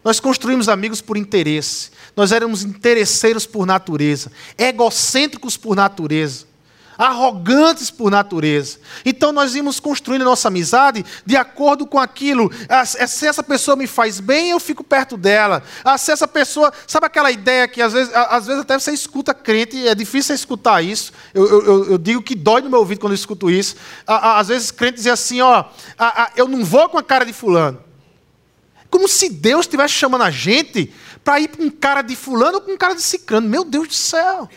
Nós 0.03 0.19
construímos 0.19 0.69
amigos 0.69 1.03
por 1.03 1.19
interesse. 1.19 1.91
Nós 2.17 2.33
éramos 2.33 2.65
interesseiros 2.65 3.45
por 3.45 3.67
natureza, 3.67 4.33
egocêntricos 4.57 5.59
por 5.59 5.77
natureza 5.77 6.52
arrogantes 6.97 7.91
por 7.91 8.11
natureza. 8.11 8.79
Então 9.05 9.33
nós 9.33 9.55
íamos 9.55 9.81
construindo 9.81 10.23
a 10.23 10.27
nossa 10.27 10.49
amizade 10.49 11.05
de 11.25 11.37
acordo 11.37 11.87
com 11.87 11.99
aquilo. 11.99 12.51
Ah, 12.69 12.85
se 12.85 13.27
essa 13.27 13.43
pessoa 13.43 13.77
me 13.77 13.87
faz 13.87 14.21
bem, 14.21 14.51
eu 14.51 14.61
fico 14.61 14.85
perto 14.85 15.17
dela. 15.17 15.63
Ah, 15.85 15.97
se 15.99 16.13
essa 16.13 16.29
pessoa. 16.29 16.73
Sabe 16.87 17.07
aquela 17.07 17.31
ideia 17.31 17.67
que 17.67 17.81
às 17.81 17.93
vezes, 17.93 18.13
às 18.15 18.47
vezes 18.47 18.63
até 18.63 18.79
você 18.79 18.93
escuta 18.93 19.35
crente, 19.35 19.87
é 19.87 19.95
difícil 19.95 20.35
escutar 20.35 20.83
isso. 20.83 21.13
Eu, 21.33 21.47
eu, 21.49 21.91
eu, 21.93 21.99
digo 21.99 22.23
que 22.23 22.35
dói 22.35 22.61
no 22.63 22.71
meu 22.71 22.81
ouvido 22.81 23.01
quando 23.01 23.13
eu 23.13 23.17
escuto 23.17 23.51
isso. 23.51 23.77
Ah, 24.07 24.39
às 24.39 24.49
vezes 24.49 24.71
crente 24.71 24.97
dizia 24.97 25.13
assim: 25.13 25.41
ó, 25.41 25.65
eu 26.37 26.49
não 26.49 26.65
vou 26.65 26.89
com 26.89 26.99
a 26.99 27.03
cara 27.03 27.25
de 27.25 27.33
fulano. 27.33 27.83
Como 28.91 29.09
se 29.09 29.31
Deus 29.31 29.65
estivesse 29.65 29.95
chamando 29.95 30.23
a 30.23 30.31
gente 30.31 30.93
para 31.25 31.41
ir 31.41 31.49
com 31.49 31.71
cara 31.71 32.03
de 32.03 32.15
fulano 32.15 32.57
ou 32.57 32.61
com 32.61 32.77
cara 32.77 32.95
de 32.95 33.03
ciclano. 33.03 33.49
Meu 33.49 33.65
Deus 33.65 33.89
do 33.89 33.95
céu. 33.95 34.49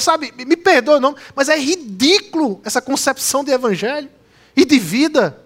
Sabe, 0.00 0.32
me 0.36 0.56
perdoa 0.56 0.98
não, 0.98 1.14
mas 1.34 1.48
é 1.48 1.58
ridículo 1.58 2.60
essa 2.64 2.80
concepção 2.80 3.44
de 3.44 3.52
evangelho 3.52 4.10
e 4.56 4.64
de 4.64 4.78
vida. 4.78 5.44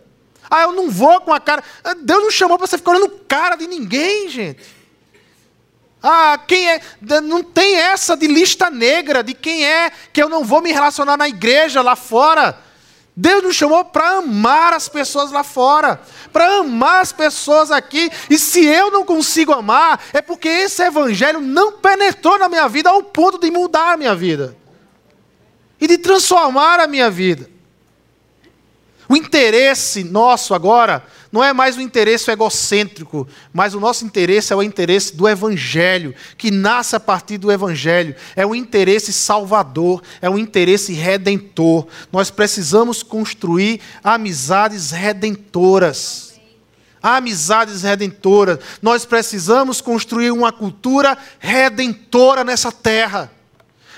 Ah, 0.50 0.62
eu 0.62 0.72
não 0.72 0.90
vou 0.90 1.20
com 1.20 1.32
a 1.32 1.38
cara. 1.38 1.62
Ah, 1.84 1.94
Deus 1.94 2.22
não 2.22 2.30
chamou 2.30 2.58
para 2.58 2.66
você 2.66 2.78
ficar 2.78 2.92
olhando 2.92 3.08
cara 3.28 3.56
de 3.56 3.66
ninguém, 3.66 4.28
gente. 4.28 4.60
Ah, 6.02 6.38
quem 6.46 6.68
é. 6.68 6.80
Não 7.22 7.42
tem 7.42 7.76
essa 7.76 8.16
de 8.16 8.26
lista 8.26 8.70
negra 8.70 9.22
de 9.22 9.34
quem 9.34 9.64
é 9.64 9.92
que 10.12 10.22
eu 10.22 10.28
não 10.28 10.44
vou 10.44 10.60
me 10.60 10.72
relacionar 10.72 11.16
na 11.16 11.28
igreja 11.28 11.82
lá 11.82 11.94
fora. 11.94 12.58
Deus 13.20 13.42
nos 13.42 13.54
chamou 13.54 13.84
para 13.84 14.16
amar 14.16 14.72
as 14.72 14.88
pessoas 14.88 15.30
lá 15.30 15.44
fora, 15.44 16.00
para 16.32 16.60
amar 16.60 17.02
as 17.02 17.12
pessoas 17.12 17.70
aqui. 17.70 18.10
E 18.30 18.38
se 18.38 18.64
eu 18.64 18.90
não 18.90 19.04
consigo 19.04 19.52
amar, 19.52 20.02
é 20.14 20.22
porque 20.22 20.48
esse 20.48 20.82
evangelho 20.82 21.38
não 21.38 21.72
penetrou 21.72 22.38
na 22.38 22.48
minha 22.48 22.66
vida 22.66 22.88
ao 22.88 23.02
ponto 23.02 23.38
de 23.38 23.50
mudar 23.50 23.92
a 23.92 23.96
minha 23.98 24.14
vida 24.14 24.56
e 25.78 25.86
de 25.86 25.98
transformar 25.98 26.80
a 26.80 26.86
minha 26.86 27.10
vida. 27.10 27.50
O 29.06 29.14
interesse 29.14 30.02
nosso 30.02 30.54
agora 30.54 31.04
não 31.32 31.44
é 31.44 31.52
mais 31.52 31.76
um 31.76 31.80
interesse 31.80 32.28
egocêntrico, 32.30 33.26
mas 33.52 33.72
o 33.72 33.80
nosso 33.80 34.04
interesse 34.04 34.52
é 34.52 34.56
o 34.56 34.62
interesse 34.62 35.14
do 35.14 35.28
Evangelho, 35.28 36.12
que 36.36 36.50
nasce 36.50 36.96
a 36.96 37.00
partir 37.00 37.38
do 37.38 37.52
Evangelho. 37.52 38.16
É 38.34 38.44
o 38.44 38.54
interesse 38.54 39.12
salvador, 39.12 40.02
é 40.20 40.28
o 40.28 40.36
interesse 40.36 40.92
redentor. 40.92 41.86
Nós 42.10 42.30
precisamos 42.30 43.04
construir 43.04 43.80
amizades 44.02 44.90
redentoras. 44.90 46.34
Amizades 47.00 47.82
redentoras. 47.82 48.58
Nós 48.82 49.04
precisamos 49.04 49.80
construir 49.80 50.32
uma 50.32 50.50
cultura 50.50 51.16
redentora 51.38 52.42
nessa 52.42 52.72
terra. 52.72 53.30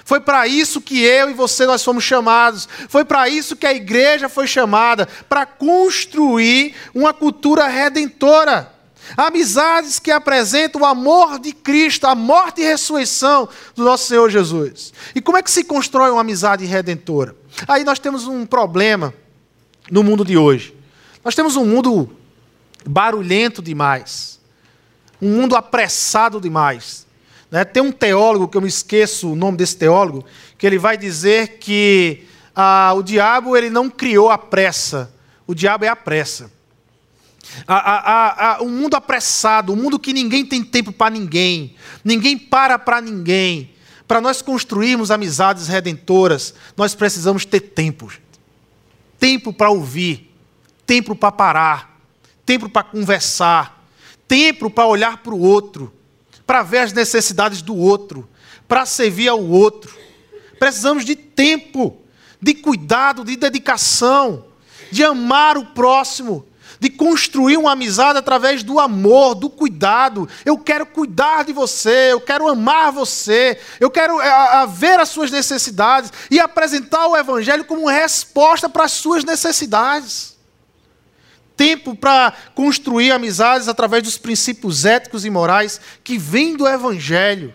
Foi 0.04 0.20
para 0.20 0.46
isso 0.46 0.80
que 0.80 1.00
eu 1.00 1.30
e 1.30 1.34
você 1.34 1.66
nós 1.66 1.84
fomos 1.84 2.04
chamados. 2.04 2.68
Foi 2.88 3.04
para 3.04 3.28
isso 3.28 3.56
que 3.56 3.66
a 3.66 3.72
igreja 3.72 4.28
foi 4.28 4.46
chamada, 4.46 5.06
para 5.28 5.46
construir 5.46 6.74
uma 6.94 7.12
cultura 7.12 7.66
redentora. 7.66 8.72
Amizades 9.16 9.98
que 9.98 10.10
apresentam 10.10 10.82
o 10.82 10.86
amor 10.86 11.38
de 11.38 11.52
Cristo, 11.52 12.06
a 12.06 12.14
morte 12.14 12.60
e 12.60 12.64
ressurreição 12.64 13.48
do 13.74 13.84
nosso 13.84 14.06
Senhor 14.06 14.30
Jesus. 14.30 14.92
E 15.14 15.20
como 15.20 15.36
é 15.36 15.42
que 15.42 15.50
se 15.50 15.64
constrói 15.64 16.10
uma 16.10 16.20
amizade 16.20 16.64
redentora? 16.64 17.36
Aí 17.68 17.84
nós 17.84 17.98
temos 17.98 18.26
um 18.26 18.46
problema 18.46 19.12
no 19.90 20.02
mundo 20.02 20.24
de 20.24 20.36
hoje. 20.36 20.74
Nós 21.24 21.34
temos 21.34 21.56
um 21.56 21.64
mundo 21.64 22.16
barulhento 22.86 23.60
demais, 23.60 24.40
um 25.20 25.30
mundo 25.30 25.56
apressado 25.56 26.40
demais. 26.40 27.06
Né? 27.52 27.66
Tem 27.66 27.82
um 27.82 27.92
teólogo, 27.92 28.48
que 28.48 28.56
eu 28.56 28.62
me 28.62 28.68
esqueço 28.68 29.30
o 29.30 29.36
nome 29.36 29.58
desse 29.58 29.76
teólogo, 29.76 30.24
que 30.56 30.66
ele 30.66 30.78
vai 30.78 30.96
dizer 30.96 31.58
que 31.58 32.24
ah, 32.56 32.94
o 32.96 33.02
diabo 33.02 33.54
ele 33.54 33.68
não 33.68 33.90
criou 33.90 34.30
a 34.30 34.38
pressa, 34.38 35.14
o 35.46 35.54
diabo 35.54 35.84
é 35.84 35.88
a 35.88 35.94
pressa. 35.94 36.50
A, 37.66 37.74
a, 37.76 38.56
a, 38.56 38.62
um 38.62 38.70
mundo 38.70 38.94
apressado, 38.94 39.74
um 39.74 39.76
mundo 39.76 39.98
que 39.98 40.14
ninguém 40.14 40.46
tem 40.46 40.64
tempo 40.64 40.90
para 40.90 41.10
ninguém, 41.10 41.76
ninguém 42.02 42.38
para 42.38 42.78
para 42.78 43.02
ninguém. 43.02 43.70
Para 44.08 44.20
nós 44.20 44.40
construirmos 44.40 45.10
amizades 45.10 45.68
redentoras, 45.68 46.54
nós 46.74 46.94
precisamos 46.94 47.44
ter 47.44 47.60
tempo. 47.60 48.10
Tempo 49.18 49.52
para 49.52 49.70
ouvir, 49.70 50.34
tempo 50.86 51.14
para 51.14 51.30
parar, 51.30 52.00
tempo 52.46 52.68
para 52.68 52.82
conversar, 52.82 53.86
tempo 54.26 54.70
para 54.70 54.86
olhar 54.86 55.18
para 55.18 55.34
o 55.34 55.40
outro 55.40 55.92
para 56.46 56.62
ver 56.62 56.78
as 56.78 56.92
necessidades 56.92 57.62
do 57.62 57.76
outro, 57.76 58.28
para 58.66 58.86
servir 58.86 59.28
ao 59.28 59.42
outro. 59.42 59.96
Precisamos 60.58 61.04
de 61.04 61.16
tempo, 61.16 62.00
de 62.40 62.54
cuidado, 62.54 63.24
de 63.24 63.36
dedicação, 63.36 64.44
de 64.90 65.04
amar 65.04 65.56
o 65.56 65.66
próximo, 65.66 66.46
de 66.78 66.90
construir 66.90 67.56
uma 67.56 67.72
amizade 67.72 68.18
através 68.18 68.62
do 68.62 68.80
amor, 68.80 69.34
do 69.34 69.48
cuidado. 69.48 70.28
Eu 70.44 70.58
quero 70.58 70.84
cuidar 70.84 71.44
de 71.44 71.52
você, 71.52 72.12
eu 72.12 72.20
quero 72.20 72.48
amar 72.48 72.90
você, 72.90 73.58
eu 73.78 73.90
quero 73.90 74.18
a, 74.18 74.24
é, 74.24 74.30
a 74.30 74.66
ver 74.66 74.98
as 74.98 75.08
suas 75.08 75.30
necessidades 75.30 76.12
e 76.30 76.40
apresentar 76.40 77.06
o 77.06 77.16
Evangelho 77.16 77.64
como 77.64 77.88
resposta 77.88 78.68
para 78.68 78.84
as 78.84 78.92
suas 78.92 79.24
necessidades 79.24 80.31
tempo 81.56 81.94
para 81.94 82.32
construir 82.54 83.12
amizades 83.12 83.68
através 83.68 84.02
dos 84.02 84.18
princípios 84.18 84.84
éticos 84.84 85.24
e 85.24 85.30
morais 85.30 85.80
que 86.02 86.18
vêm 86.18 86.56
do 86.56 86.66
Evangelho, 86.66 87.54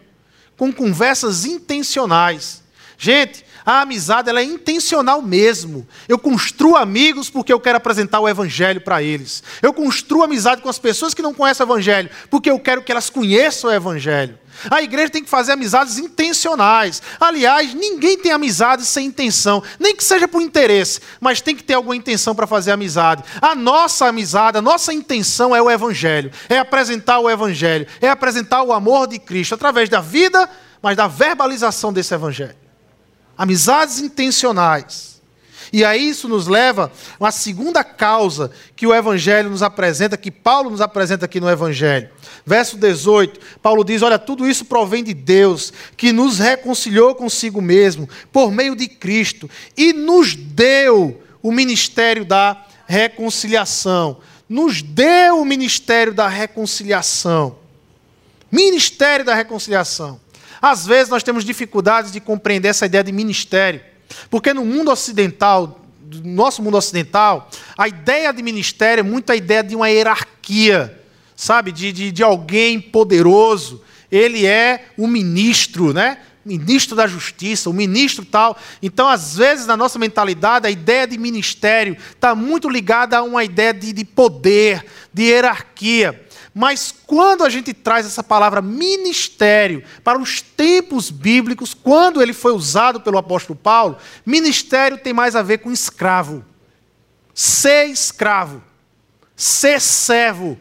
com 0.56 0.72
conversas 0.72 1.46
intencionais. 1.46 2.64
Gente, 2.98 3.46
a 3.66 3.82
amizade 3.82 4.30
ela 4.30 4.40
é 4.40 4.44
intencional 4.44 5.22
mesmo. 5.22 5.86
Eu 6.08 6.18
construo 6.18 6.76
amigos 6.76 7.30
porque 7.30 7.52
eu 7.52 7.60
quero 7.60 7.78
apresentar 7.78 8.20
o 8.20 8.30
Evangelho 8.30 8.80
para 8.82 9.04
eles. 9.04 9.44
Eu 9.62 9.74
construo 9.74 10.24
amizade 10.24 10.62
com 10.62 10.70
as 10.70 10.80
pessoas 10.80 11.14
que 11.14 11.22
não 11.22 11.34
conhecem 11.34 11.66
o 11.66 11.68
Evangelho 11.68 12.10
porque 12.30 12.50
eu 12.50 12.58
quero 12.60 12.82
que 12.82 12.92
elas 12.92 13.10
conheçam 13.10 13.70
o 13.70 13.74
Evangelho. 13.74 14.40
A 14.70 14.82
igreja 14.82 15.10
tem 15.10 15.24
que 15.24 15.30
fazer 15.30 15.54
amizades 15.54 15.98
intencionais. 15.98 17.02
Aliás, 17.20 17.74
ninguém 17.74 18.18
tem 18.18 18.32
amizade 18.32 18.86
sem 18.86 19.08
intenção, 19.08 19.64
nem 19.80 19.96
que 19.96 20.04
seja 20.04 20.28
por 20.28 20.42
interesse, 20.42 21.00
mas 21.20 21.42
tem 21.42 21.56
que 21.56 21.64
ter 21.64 21.74
alguma 21.74 21.96
intenção 21.96 22.34
para 22.34 22.48
fazer 22.48 22.72
amizade. 22.72 23.24
A 23.42 23.56
nossa 23.56 24.08
amizade, 24.08 24.58
a 24.58 24.62
nossa 24.62 24.94
intenção 24.94 25.56
é 25.56 25.62
o 25.62 25.70
Evangelho, 25.70 26.32
é 26.50 26.58
apresentar 26.58 27.20
o 27.20 27.30
Evangelho, 27.30 27.88
é 28.02 28.10
apresentar 28.10 28.64
o 28.64 28.74
amor 28.74 29.08
de 29.08 29.20
Cristo 29.20 29.56
através 29.56 29.90
da 29.90 30.02
vida, 30.02 30.50
mas 30.82 30.96
da 30.96 31.08
verbalização 31.08 31.92
desse 31.92 32.14
Evangelho. 32.14 32.56
Amizades 33.38 34.00
intencionais. 34.00 35.17
E 35.72 35.84
aí 35.84 36.10
isso 36.10 36.28
nos 36.28 36.48
leva 36.48 36.92
a 37.20 37.24
uma 37.24 37.32
segunda 37.32 37.84
causa 37.84 38.52
que 38.76 38.88
o 38.88 38.94
Evangelho 38.94 39.50
nos 39.50 39.62
apresenta, 39.62 40.18
que 40.18 40.32
Paulo 40.32 40.70
nos 40.70 40.82
apresenta 40.82 41.26
aqui 41.26 41.40
no 41.40 41.50
Evangelho. 41.50 42.10
Verso 42.46 42.78
18, 42.78 43.40
Paulo 43.62 43.84
diz: 43.84 44.02
Olha, 44.02 44.18
tudo 44.18 44.48
isso 44.48 44.66
provém 44.66 45.04
de 45.04 45.14
Deus, 45.14 45.74
que 45.96 46.12
nos 46.12 46.40
reconciliou 46.40 47.14
consigo 47.16 47.62
mesmo, 47.62 48.08
por 48.32 48.52
meio 48.52 48.76
de 48.76 48.88
Cristo, 48.88 49.50
e 49.76 49.94
nos 49.94 50.36
deu 50.36 51.22
o 51.42 51.52
ministério 51.52 52.24
da 52.24 52.66
reconciliação. 52.86 54.18
Nos 54.48 54.82
deu 54.82 55.42
o 55.42 55.46
ministério 55.46 56.14
da 56.14 56.28
reconciliação. 56.28 57.58
Ministério 58.50 59.26
da 59.26 59.36
reconciliação. 59.36 60.20
Às 60.62 60.86
vezes 60.86 61.10
nós 61.10 61.24
temos 61.24 61.44
dificuldades 61.44 62.12
de 62.12 62.20
compreender 62.20 62.70
essa 62.70 62.86
ideia 62.86 63.04
de 63.04 63.12
ministério. 63.12 63.82
Porque 64.30 64.54
no 64.54 64.66
mundo 64.66 64.92
ocidental, 64.92 65.82
no 66.24 66.34
nosso 66.34 66.62
mundo 66.62 66.78
ocidental, 66.78 67.50
a 67.78 67.88
ideia 67.88 68.32
de 68.32 68.42
ministério 68.42 69.02
é 69.02 69.04
muito 69.04 69.32
a 69.32 69.36
ideia 69.36 69.64
de 69.64 69.76
uma 69.76 69.90
hierarquia, 69.90 71.02
sabe? 71.36 71.72
De, 71.72 71.92
de, 71.92 72.12
de 72.12 72.24
alguém 72.24 72.80
poderoso. 72.80 73.82
Ele 74.12 74.46
é 74.46 74.86
o 74.98 75.08
ministro, 75.08 75.94
né? 75.94 76.18
ministro 76.48 76.96
da 76.96 77.06
justiça, 77.06 77.70
o 77.70 77.74
ministro 77.74 78.24
tal. 78.24 78.58
Então, 78.82 79.08
às 79.10 79.36
vezes, 79.36 79.68
na 79.68 79.76
nossa 79.76 80.00
mentalidade, 80.00 80.66
a 80.66 80.72
ideia 80.72 81.06
de 81.06 81.18
ministério 81.18 81.98
está 82.12 82.34
muito 82.34 82.70
ligada 82.70 83.18
a 83.18 83.24
uma 83.24 83.44
ideia 83.44 83.74
de, 83.74 83.92
de 83.92 84.06
poder, 84.06 84.86
de 85.14 85.24
hierarquia. 85.24 86.27
Mas 86.58 86.92
quando 87.06 87.44
a 87.44 87.50
gente 87.52 87.72
traz 87.72 88.04
essa 88.04 88.24
palavra 88.24 88.64
ministério 88.64 89.84
para 90.04 90.18
os 90.18 90.42
tempos 90.42 91.12
bíblicos, 91.12 91.76
quando 91.76 92.20
ele 92.20 92.34
foi 92.34 92.52
usado 92.52 93.00
pelo 93.00 93.20
apóstolo 93.20 93.56
Paulo, 93.56 93.96
ministério 94.26 94.98
tem 94.98 95.14
mais 95.14 95.36
a 95.36 95.44
ver 95.44 95.60
com 95.60 95.72
escravo. 95.72 96.44
ser 97.32 97.86
escravo, 97.86 98.64
ser 99.36 99.80
servo, 99.80 100.58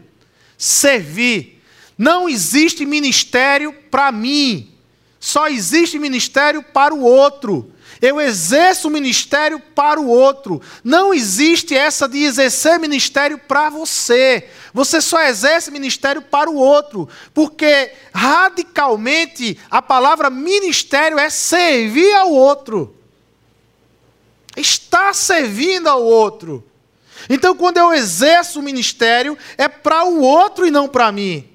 servir. 0.59 1.63
Não 1.97 2.29
existe 2.29 2.85
ministério 2.85 3.73
para 3.91 4.13
mim, 4.13 4.71
só 5.19 5.49
existe 5.49 5.99
ministério 5.99 6.63
para 6.63 6.95
o 6.95 7.01
outro. 7.01 7.73
Eu 8.01 8.21
exerço 8.21 8.91
ministério 8.91 9.59
para 9.75 10.01
o 10.01 10.07
outro. 10.07 10.61
Não 10.85 11.15
existe 11.15 11.75
essa 11.75 12.09
de 12.09 12.19
exercer 12.19 12.79
ministério 12.79 13.39
para 13.39 13.71
você. 13.71 14.49
Você 14.77 15.01
só 15.01 15.23
exerce 15.23 15.71
ministério 15.71 16.21
para 16.21 16.51
o 16.51 16.55
outro. 16.55 17.09
Porque 17.33 17.95
radicalmente 18.13 19.59
a 19.71 19.81
palavra 19.81 20.29
ministério 20.29 21.19
é 21.19 21.31
servir 21.31 22.13
ao 22.13 22.31
outro. 22.31 22.95
Está 24.55 25.15
servindo 25.15 25.89
ao 25.89 26.05
outro. 26.05 26.63
Então, 27.31 27.57
quando 27.57 27.79
eu 27.79 27.91
exerço 27.91 28.61
o 28.61 28.63
ministério, 28.63 29.39
é 29.57 29.67
para 29.67 30.05
o 30.05 30.21
outro 30.21 30.67
e 30.67 30.71
não 30.71 30.87
para 30.87 31.11
mim. 31.11 31.49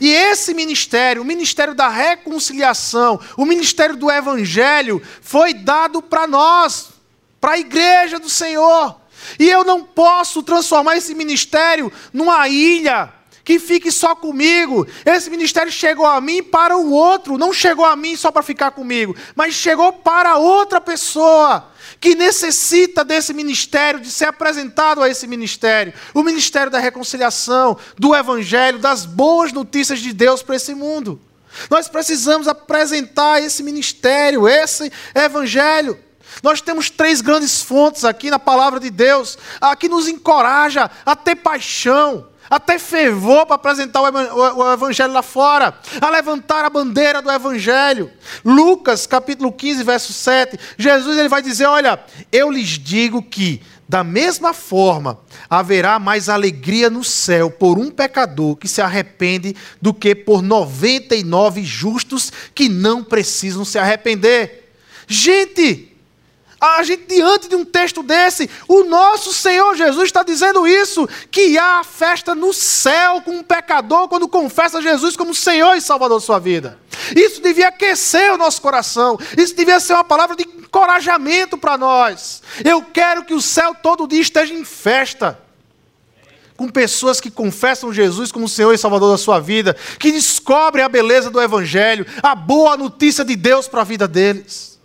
E 0.00 0.08
esse 0.08 0.54
ministério, 0.54 1.20
o 1.20 1.26
ministério 1.26 1.74
da 1.74 1.90
reconciliação, 1.90 3.20
o 3.36 3.44
ministério 3.44 3.96
do 3.96 4.10
evangelho, 4.10 5.02
foi 5.20 5.52
dado 5.52 6.00
para 6.00 6.26
nós, 6.26 6.88
para 7.38 7.52
a 7.52 7.58
igreja 7.58 8.18
do 8.18 8.30
Senhor. 8.30 8.96
E 9.38 9.48
eu 9.48 9.64
não 9.64 9.82
posso 9.82 10.42
transformar 10.42 10.96
esse 10.96 11.14
ministério 11.14 11.92
numa 12.12 12.48
ilha 12.48 13.12
que 13.46 13.60
fique 13.60 13.92
só 13.92 14.14
comigo. 14.16 14.86
Esse 15.04 15.30
ministério 15.30 15.70
chegou 15.70 16.04
a 16.04 16.20
mim 16.20 16.42
para 16.42 16.76
o 16.76 16.90
outro, 16.90 17.38
não 17.38 17.52
chegou 17.52 17.84
a 17.84 17.94
mim 17.94 18.16
só 18.16 18.32
para 18.32 18.42
ficar 18.42 18.72
comigo, 18.72 19.14
mas 19.36 19.54
chegou 19.54 19.92
para 19.92 20.36
outra 20.36 20.80
pessoa 20.80 21.70
que 22.00 22.16
necessita 22.16 23.04
desse 23.04 23.32
ministério, 23.32 24.00
de 24.00 24.10
ser 24.10 24.26
apresentado 24.26 25.00
a 25.00 25.08
esse 25.08 25.28
ministério 25.28 25.94
o 26.12 26.24
ministério 26.24 26.72
da 26.72 26.80
reconciliação, 26.80 27.78
do 27.96 28.16
evangelho, 28.16 28.80
das 28.80 29.06
boas 29.06 29.52
notícias 29.52 30.00
de 30.00 30.12
Deus 30.12 30.42
para 30.42 30.56
esse 30.56 30.74
mundo. 30.74 31.20
Nós 31.70 31.88
precisamos 31.88 32.48
apresentar 32.48 33.40
esse 33.40 33.62
ministério, 33.62 34.48
esse 34.48 34.92
evangelho. 35.14 35.98
Nós 36.42 36.60
temos 36.60 36.90
três 36.90 37.20
grandes 37.20 37.62
fontes 37.62 38.04
aqui 38.04 38.30
na 38.30 38.38
palavra 38.38 38.78
de 38.78 38.90
Deus, 38.90 39.38
a 39.60 39.74
que 39.74 39.88
nos 39.88 40.08
encoraja 40.08 40.90
a 41.04 41.16
ter 41.16 41.36
paixão, 41.36 42.26
até 42.48 42.78
fervor 42.78 43.46
para 43.46 43.56
apresentar 43.56 44.02
o 44.02 44.72
evangelho 44.72 45.12
lá 45.12 45.22
fora, 45.22 45.74
a 46.00 46.10
levantar 46.10 46.64
a 46.64 46.70
bandeira 46.70 47.20
do 47.20 47.30
evangelho. 47.30 48.10
Lucas, 48.44 49.06
capítulo 49.06 49.52
15, 49.52 49.82
verso 49.82 50.12
7, 50.12 50.58
Jesus 50.78 51.18
ele 51.18 51.28
vai 51.28 51.42
dizer: 51.42 51.66
"Olha, 51.66 51.98
eu 52.30 52.50
lhes 52.50 52.68
digo 52.68 53.22
que 53.22 53.62
da 53.88 54.02
mesma 54.02 54.52
forma 54.52 55.18
haverá 55.48 55.98
mais 55.98 56.28
alegria 56.28 56.90
no 56.90 57.04
céu 57.04 57.50
por 57.50 57.78
um 57.78 57.90
pecador 57.90 58.56
que 58.56 58.68
se 58.68 58.82
arrepende 58.82 59.56
do 59.80 59.94
que 59.94 60.14
por 60.14 60.42
99 60.42 61.64
justos 61.64 62.32
que 62.54 62.68
não 62.68 63.02
precisam 63.02 63.64
se 63.64 63.78
arrepender." 63.78 64.72
Gente, 65.08 65.95
a 66.60 66.82
gente, 66.82 67.06
diante 67.06 67.48
de 67.48 67.54
um 67.54 67.64
texto 67.64 68.02
desse, 68.02 68.48
o 68.66 68.84
nosso 68.84 69.32
Senhor 69.32 69.76
Jesus 69.76 70.04
está 70.04 70.22
dizendo 70.22 70.66
isso: 70.66 71.08
que 71.30 71.58
há 71.58 71.84
festa 71.84 72.34
no 72.34 72.52
céu 72.52 73.20
com 73.20 73.32
um 73.32 73.42
pecador 73.42 74.08
quando 74.08 74.26
confessa 74.26 74.80
Jesus 74.80 75.16
como 75.16 75.34
Senhor 75.34 75.74
e 75.74 75.80
Salvador 75.80 76.18
da 76.18 76.24
sua 76.24 76.38
vida. 76.38 76.78
Isso 77.14 77.42
devia 77.42 77.68
aquecer 77.68 78.32
o 78.32 78.38
nosso 78.38 78.62
coração, 78.62 79.18
isso 79.36 79.54
devia 79.54 79.78
ser 79.78 79.92
uma 79.92 80.04
palavra 80.04 80.34
de 80.34 80.44
encorajamento 80.44 81.58
para 81.58 81.76
nós. 81.76 82.42
Eu 82.64 82.82
quero 82.82 83.24
que 83.24 83.34
o 83.34 83.40
céu 83.40 83.74
todo 83.74 84.08
dia 84.08 84.22
esteja 84.22 84.54
em 84.54 84.64
festa 84.64 85.38
com 86.56 86.68
pessoas 86.70 87.20
que 87.20 87.30
confessam 87.30 87.92
Jesus 87.92 88.32
como 88.32 88.48
Senhor 88.48 88.72
e 88.72 88.78
Salvador 88.78 89.12
da 89.12 89.18
sua 89.18 89.38
vida, 89.38 89.76
que 89.98 90.10
descobrem 90.10 90.82
a 90.82 90.88
beleza 90.88 91.28
do 91.28 91.40
Evangelho, 91.40 92.06
a 92.22 92.34
boa 92.34 92.78
notícia 92.78 93.22
de 93.22 93.36
Deus 93.36 93.68
para 93.68 93.82
a 93.82 93.84
vida 93.84 94.08
deles. 94.08 94.75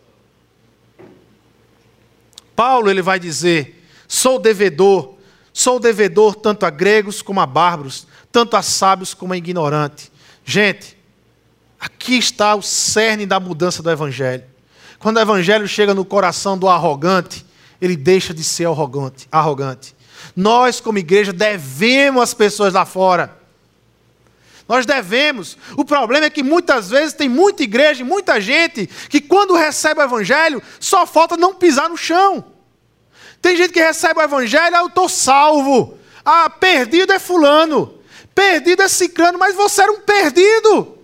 Paulo 2.62 2.92
ele 2.92 3.02
vai 3.02 3.20
dizer: 3.20 3.84
sou 4.08 4.38
devedor, 4.38 5.16
sou 5.52 5.80
devedor 5.80 6.36
tanto 6.36 6.64
a 6.64 6.70
gregos 6.70 7.20
como 7.20 7.40
a 7.40 7.46
bárbaros, 7.48 8.06
tanto 8.32 8.56
a 8.56 8.62
sábios 8.62 9.16
como 9.16 9.34
a 9.34 9.38
ignorantes. 9.38 10.12
Gente, 10.46 10.96
aqui 11.80 12.20
está 12.20 12.54
o 12.54 12.62
cerne 12.62 13.26
da 13.26 13.40
mudança 13.40 13.82
do 13.82 13.90
evangelho. 13.90 14.44
Quando 15.00 15.18
o 15.18 15.22
evangelho 15.22 15.68
chega 15.68 15.96
no 15.96 16.06
coração 16.06 16.56
do 16.56 16.70
arrogante, 16.70 17.44
ele 17.82 17.98
deixa 17.98 18.32
de 18.32 18.44
ser 18.44 18.68
arrogante, 18.68 19.28
arrogante. 19.32 19.96
Nós, 20.36 20.80
como 20.80 21.00
igreja, 21.00 21.34
devemos 21.34 22.22
as 22.22 22.36
pessoas 22.36 22.76
lá 22.76 22.86
fora. 22.86 23.40
Nós 24.68 24.86
devemos. 24.86 25.58
O 25.76 25.84
problema 25.84 26.28
é 26.28 26.30
que 26.30 26.44
muitas 26.44 26.92
vezes 26.92 27.14
tem 27.14 27.28
muita 27.28 27.64
igreja, 27.64 28.06
muita 28.06 28.40
gente, 28.40 28.86
que 29.10 29.20
quando 29.20 29.56
recebe 29.56 30.00
o 30.00 30.04
evangelho, 30.04 30.62
só 30.80 31.08
falta 31.08 31.36
não 31.36 31.56
pisar 31.56 31.90
no 31.90 31.98
chão. 31.98 32.51
Tem 33.42 33.56
gente 33.56 33.74
que 33.74 33.82
recebe 33.82 34.20
o 34.20 34.24
evangelho, 34.24 34.76
ah, 34.76 34.82
eu 34.82 34.88
estou 34.88 35.10
salvo. 35.10 35.98
Ah, 36.24 36.50
perdido 36.50 37.12
é 37.12 37.20
fulano. 37.20 38.00
Perdido 38.36 38.84
é 38.84 38.88
ciclano, 38.88 39.40
mas 39.40 39.56
você 39.56 39.82
era 39.82 39.92
um 39.92 40.02
perdido. 40.02 40.98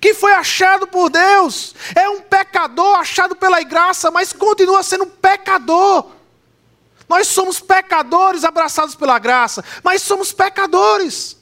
Que 0.00 0.14
foi 0.14 0.32
achado 0.32 0.86
por 0.86 1.10
Deus. 1.10 1.74
É 1.94 2.08
um 2.08 2.20
pecador 2.20 2.96
achado 2.96 3.34
pela 3.34 3.60
graça, 3.62 4.10
mas 4.10 4.32
continua 4.32 4.82
sendo 4.82 5.04
um 5.04 5.10
pecador. 5.10 6.12
Nós 7.08 7.26
somos 7.26 7.58
pecadores 7.58 8.44
abraçados 8.44 8.94
pela 8.94 9.18
graça, 9.18 9.64
mas 9.82 10.02
somos 10.02 10.32
pecadores. 10.32 11.36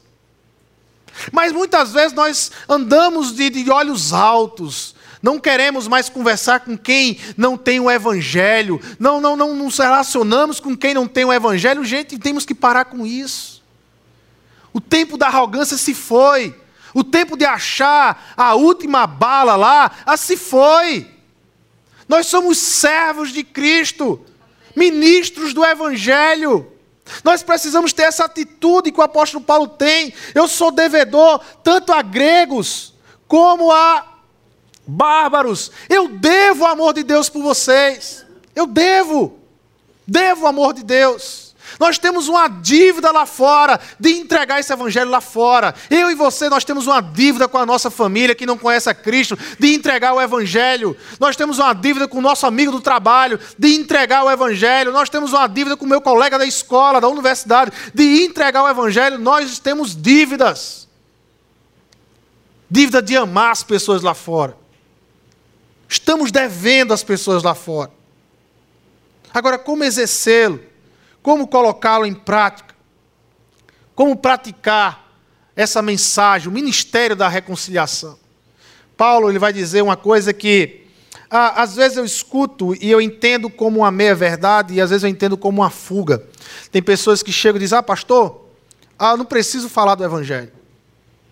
Mas 1.33 1.53
muitas 1.53 1.93
vezes 1.93 2.13
nós 2.13 2.51
andamos 2.69 3.33
de, 3.35 3.51
de 3.51 3.71
olhos 3.71 4.13
altos, 4.13 4.95
não 5.27 5.41
queremos 5.41 5.89
mais 5.89 6.09
conversar 6.09 6.61
com 6.61 6.79
quem 6.79 7.19
não 7.37 7.57
tem 7.57 7.81
o 7.81 7.91
Evangelho. 7.91 8.81
Não, 8.97 9.21
não, 9.21 9.35
não 9.35 9.57
nos 9.57 9.77
relacionamos 9.77 10.61
com 10.61 10.77
quem 10.77 10.95
não 10.95 11.09
tem 11.09 11.25
o 11.25 11.33
Evangelho. 11.33 11.85
Gente, 11.85 12.17
temos 12.17 12.47
que 12.47 12.55
parar 12.55 12.85
com 12.85 13.05
isso. 13.05 13.61
O 14.73 14.81
tempo 14.81 15.19
da 15.19 15.27
arrogância 15.27 15.77
se 15.77 15.95
foi. 15.95 16.55
O 16.95 17.03
tempo 17.03 17.37
de 17.37 17.45
achar 17.45 18.35
a 18.37 18.55
última 18.55 19.05
bala 19.05 19.57
lá, 19.57 19.91
a 20.07 20.17
se 20.17 20.37
foi. 20.37 21.11
Nós 22.09 22.29
somos 22.29 22.57
servos 22.57 23.33
de 23.33 23.43
Cristo, 23.43 24.25
ministros 24.77 25.53
do 25.53 25.65
Evangelho. 25.65 26.71
Nós 27.25 27.43
precisamos 27.43 27.93
ter 27.93 28.05
essa 28.05 28.27
atitude 28.27 28.93
que 28.93 29.01
o 29.01 29.03
apóstolo 29.03 29.43
Paulo 29.43 29.67
tem. 29.67 30.15
Eu 30.37 30.47
sou 30.47 30.71
devedor 30.71 31.41
tanto 31.65 31.93
a 31.93 32.01
gregos 32.01 32.95
como 33.27 33.73
a 33.73 34.16
bárbaros. 34.87 35.71
Eu 35.89 36.09
devo 36.09 36.65
o 36.65 36.67
amor 36.67 36.95
de 36.95 37.03
Deus 37.03 37.29
por 37.29 37.43
vocês. 37.43 38.25
Eu 38.55 38.67
devo. 38.67 39.39
Devo 40.07 40.45
o 40.45 40.47
amor 40.47 40.73
de 40.73 40.85
Deus. 40.85 41.47
Nós 41.79 41.99
temos 41.99 42.29
uma 42.29 42.49
dívida 42.49 43.11
lá 43.11 43.27
fora 43.27 43.79
de 43.99 44.11
entregar 44.11 44.61
esse 44.61 44.73
evangelho 44.73 45.11
lá 45.11 45.21
fora. 45.21 45.75
Eu 45.91 46.11
e 46.11 46.15
você, 46.15 46.49
nós 46.49 46.65
temos 46.65 46.87
uma 46.87 47.01
dívida 47.01 47.49
com 47.49 47.59
a 47.59 47.67
nossa 47.67 47.91
família 47.91 48.35
que 48.35 48.47
não 48.47 48.57
conhece 48.57 48.89
a 48.89 48.95
Cristo, 48.95 49.37
de 49.59 49.75
entregar 49.75 50.15
o 50.15 50.21
evangelho. 50.21 50.97
Nós 51.19 51.37
temos 51.37 51.59
uma 51.59 51.75
dívida 51.75 52.09
com 52.09 52.19
o 52.19 52.23
nosso 52.23 52.47
amigo 52.47 52.73
do 52.73 52.81
trabalho, 52.81 53.39
de 53.59 53.75
entregar 53.75 54.25
o 54.25 54.31
evangelho. 54.31 54.93
Nós 54.93 55.11
temos 55.11 55.33
uma 55.33 55.47
dívida 55.47 55.77
com 55.77 55.85
o 55.85 55.89
meu 55.89 56.01
colega 56.01 56.39
da 56.39 56.47
escola, 56.47 57.01
da 57.01 57.09
universidade, 57.09 57.73
de 57.93 58.25
entregar 58.25 58.63
o 58.63 58.69
evangelho. 58.69 59.19
Nós 59.19 59.59
temos 59.59 59.95
dívidas. 59.95 60.89
Dívida 62.71 63.03
de 63.03 63.17
amar 63.17 63.53
as 63.53 63.63
pessoas 63.63 64.03
lá 64.03 64.15
fora. 64.15 64.66
Estamos 65.89 66.31
devendo 66.31 66.93
às 66.93 67.03
pessoas 67.03 67.43
lá 67.43 67.55
fora. 67.55 67.91
Agora, 69.33 69.59
como 69.59 69.85
exercê-lo? 69.85 70.61
Como 71.23 71.47
colocá-lo 71.47 72.07
em 72.07 72.15
prática? 72.15 72.75
Como 73.95 74.17
praticar 74.17 75.11
essa 75.55 75.81
mensagem, 75.81 76.49
o 76.49 76.53
ministério 76.53 77.17
da 77.17 77.29
reconciliação? 77.29 78.19
Paulo 78.97 79.31
ele 79.31 79.39
vai 79.39 79.53
dizer 79.53 79.83
uma 79.83 79.97
coisa 79.97 80.33
que 80.33 80.87
ah, 81.29 81.63
às 81.63 81.77
vezes 81.77 81.99
eu 81.99 82.05
escuto 82.05 82.75
e 82.83 82.91
eu 82.91 83.01
entendo 83.01 83.51
como 83.51 83.81
uma 83.81 83.91
meia-verdade 83.91 84.75
e 84.75 84.81
às 84.81 84.91
vezes 84.91 85.03
eu 85.03 85.11
entendo 85.11 85.37
como 85.37 85.61
uma 85.61 85.71
fuga. 85.71 86.23
Tem 86.71 86.83
pessoas 86.83 87.23
que 87.23 87.33
chegam 87.33 87.57
e 87.57 87.61
dizem: 87.61 87.79
Ah, 87.79 87.83
pastor, 87.83 88.47
ah, 88.99 89.17
não 89.17 89.25
preciso 89.25 89.69
falar 89.69 89.95
do 89.95 90.05
Evangelho. 90.05 90.53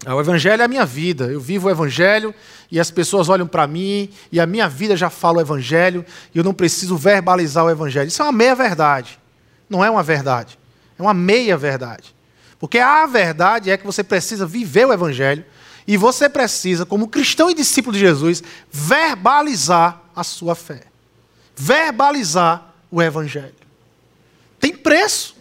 Ah, 0.06 0.14
o 0.14 0.20
Evangelho 0.20 0.60
é 0.60 0.64
a 0.64 0.68
minha 0.68 0.84
vida. 0.84 1.26
Eu 1.26 1.40
vivo 1.40 1.68
o 1.68 1.70
Evangelho 1.70 2.34
e 2.70 2.78
as 2.78 2.90
pessoas 2.90 3.28
olham 3.28 3.46
para 3.46 3.66
mim 3.66 4.10
e 4.30 4.38
a 4.38 4.46
minha 4.46 4.68
vida 4.68 4.96
já 4.96 5.08
fala 5.08 5.38
o 5.38 5.40
Evangelho 5.40 6.04
e 6.34 6.38
eu 6.38 6.44
não 6.44 6.52
preciso 6.52 6.96
verbalizar 6.96 7.64
o 7.64 7.70
Evangelho. 7.70 8.08
Isso 8.08 8.22
é 8.22 8.24
uma 8.24 8.32
meia-verdade. 8.32 9.18
Não 9.68 9.84
é 9.84 9.90
uma 9.90 10.02
verdade. 10.02 10.58
É 10.98 11.02
uma 11.02 11.14
meia-verdade. 11.14 12.14
Porque 12.58 12.78
a 12.78 13.06
verdade 13.06 13.70
é 13.70 13.76
que 13.76 13.86
você 13.86 14.04
precisa 14.04 14.46
viver 14.46 14.86
o 14.86 14.92
Evangelho 14.92 15.44
e 15.86 15.96
você 15.96 16.28
precisa, 16.28 16.86
como 16.86 17.08
cristão 17.08 17.50
e 17.50 17.54
discípulo 17.54 17.92
de 17.92 18.00
Jesus, 18.00 18.42
verbalizar 18.70 20.02
a 20.14 20.24
sua 20.24 20.54
fé. 20.54 20.84
Verbalizar 21.56 22.74
o 22.90 23.02
Evangelho. 23.02 23.54
Tem 24.58 24.74
preço. 24.74 25.36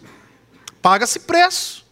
Paga-se 0.82 1.20
preço. 1.20 1.83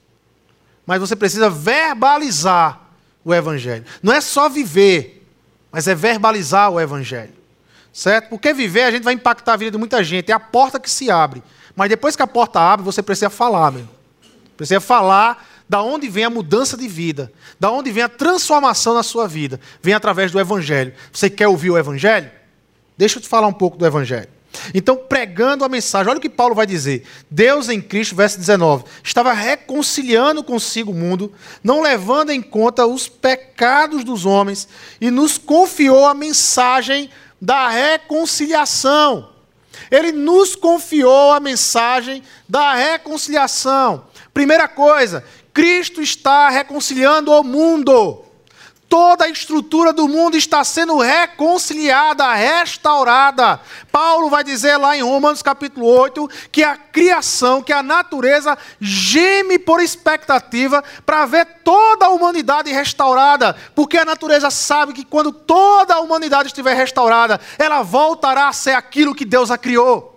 Mas 0.86 1.00
você 1.00 1.14
precisa 1.14 1.48
verbalizar 1.48 2.80
o 3.24 3.32
Evangelho. 3.32 3.84
Não 4.02 4.12
é 4.12 4.20
só 4.20 4.48
viver, 4.48 5.26
mas 5.70 5.86
é 5.86 5.94
verbalizar 5.94 6.70
o 6.70 6.80
Evangelho. 6.80 7.32
Certo? 7.92 8.30
Porque 8.30 8.52
viver 8.54 8.84
a 8.84 8.90
gente 8.90 9.02
vai 9.02 9.14
impactar 9.14 9.52
a 9.52 9.56
vida 9.56 9.70
de 9.72 9.78
muita 9.78 10.02
gente. 10.02 10.30
É 10.30 10.34
a 10.34 10.40
porta 10.40 10.80
que 10.80 10.90
se 10.90 11.10
abre. 11.10 11.42
Mas 11.76 11.88
depois 11.88 12.16
que 12.16 12.22
a 12.22 12.26
porta 12.26 12.60
abre, 12.60 12.84
você 12.84 13.02
precisa 13.02 13.30
falar, 13.30 13.70
meu. 13.70 13.88
Precisa 14.56 14.80
falar 14.80 15.46
da 15.68 15.82
onde 15.82 16.08
vem 16.08 16.24
a 16.24 16.30
mudança 16.30 16.76
de 16.76 16.86
vida, 16.86 17.32
da 17.58 17.70
onde 17.70 17.90
vem 17.90 18.02
a 18.02 18.08
transformação 18.08 18.94
na 18.94 19.02
sua 19.02 19.26
vida. 19.26 19.60
Vem 19.82 19.94
através 19.94 20.30
do 20.30 20.38
Evangelho. 20.38 20.92
Você 21.12 21.30
quer 21.30 21.48
ouvir 21.48 21.70
o 21.70 21.78
Evangelho? 21.78 22.30
Deixa 22.96 23.18
eu 23.18 23.22
te 23.22 23.28
falar 23.28 23.46
um 23.46 23.52
pouco 23.52 23.76
do 23.76 23.86
Evangelho. 23.86 24.28
Então, 24.74 24.96
pregando 24.96 25.64
a 25.64 25.68
mensagem, 25.68 26.10
olha 26.10 26.18
o 26.18 26.20
que 26.20 26.28
Paulo 26.28 26.54
vai 26.54 26.66
dizer. 26.66 27.04
Deus 27.30 27.68
em 27.68 27.80
Cristo, 27.80 28.14
verso 28.14 28.38
19, 28.38 28.84
estava 29.02 29.32
reconciliando 29.32 30.44
consigo 30.44 30.92
o 30.92 30.94
mundo, 30.94 31.32
não 31.62 31.80
levando 31.80 32.30
em 32.30 32.42
conta 32.42 32.86
os 32.86 33.08
pecados 33.08 34.04
dos 34.04 34.26
homens, 34.26 34.68
e 35.00 35.10
nos 35.10 35.38
confiou 35.38 36.06
a 36.06 36.14
mensagem 36.14 37.10
da 37.40 37.68
reconciliação. 37.68 39.30
Ele 39.90 40.12
nos 40.12 40.54
confiou 40.54 41.32
a 41.32 41.40
mensagem 41.40 42.22
da 42.48 42.74
reconciliação. 42.74 44.04
Primeira 44.32 44.68
coisa, 44.68 45.24
Cristo 45.52 46.00
está 46.00 46.48
reconciliando 46.48 47.30
o 47.30 47.42
mundo. 47.42 48.24
Toda 48.92 49.24
a 49.24 49.30
estrutura 49.30 49.90
do 49.90 50.06
mundo 50.06 50.36
está 50.36 50.62
sendo 50.62 50.98
reconciliada, 50.98 52.30
restaurada. 52.34 53.58
Paulo 53.90 54.28
vai 54.28 54.44
dizer 54.44 54.76
lá 54.76 54.94
em 54.94 55.02
Romanos 55.02 55.40
capítulo 55.40 55.86
8 55.86 56.28
que 56.52 56.62
a 56.62 56.76
criação, 56.76 57.62
que 57.62 57.72
a 57.72 57.82
natureza 57.82 58.54
geme 58.78 59.58
por 59.58 59.80
expectativa 59.80 60.84
para 61.06 61.24
ver 61.24 61.46
toda 61.64 62.04
a 62.04 62.10
humanidade 62.10 62.70
restaurada, 62.70 63.56
porque 63.74 63.96
a 63.96 64.04
natureza 64.04 64.50
sabe 64.50 64.92
que 64.92 65.06
quando 65.06 65.32
toda 65.32 65.94
a 65.94 66.00
humanidade 66.00 66.48
estiver 66.48 66.74
restaurada, 66.74 67.40
ela 67.58 67.80
voltará 67.80 68.48
a 68.48 68.52
ser 68.52 68.72
aquilo 68.72 69.14
que 69.14 69.24
Deus 69.24 69.50
a 69.50 69.56
criou. 69.56 70.11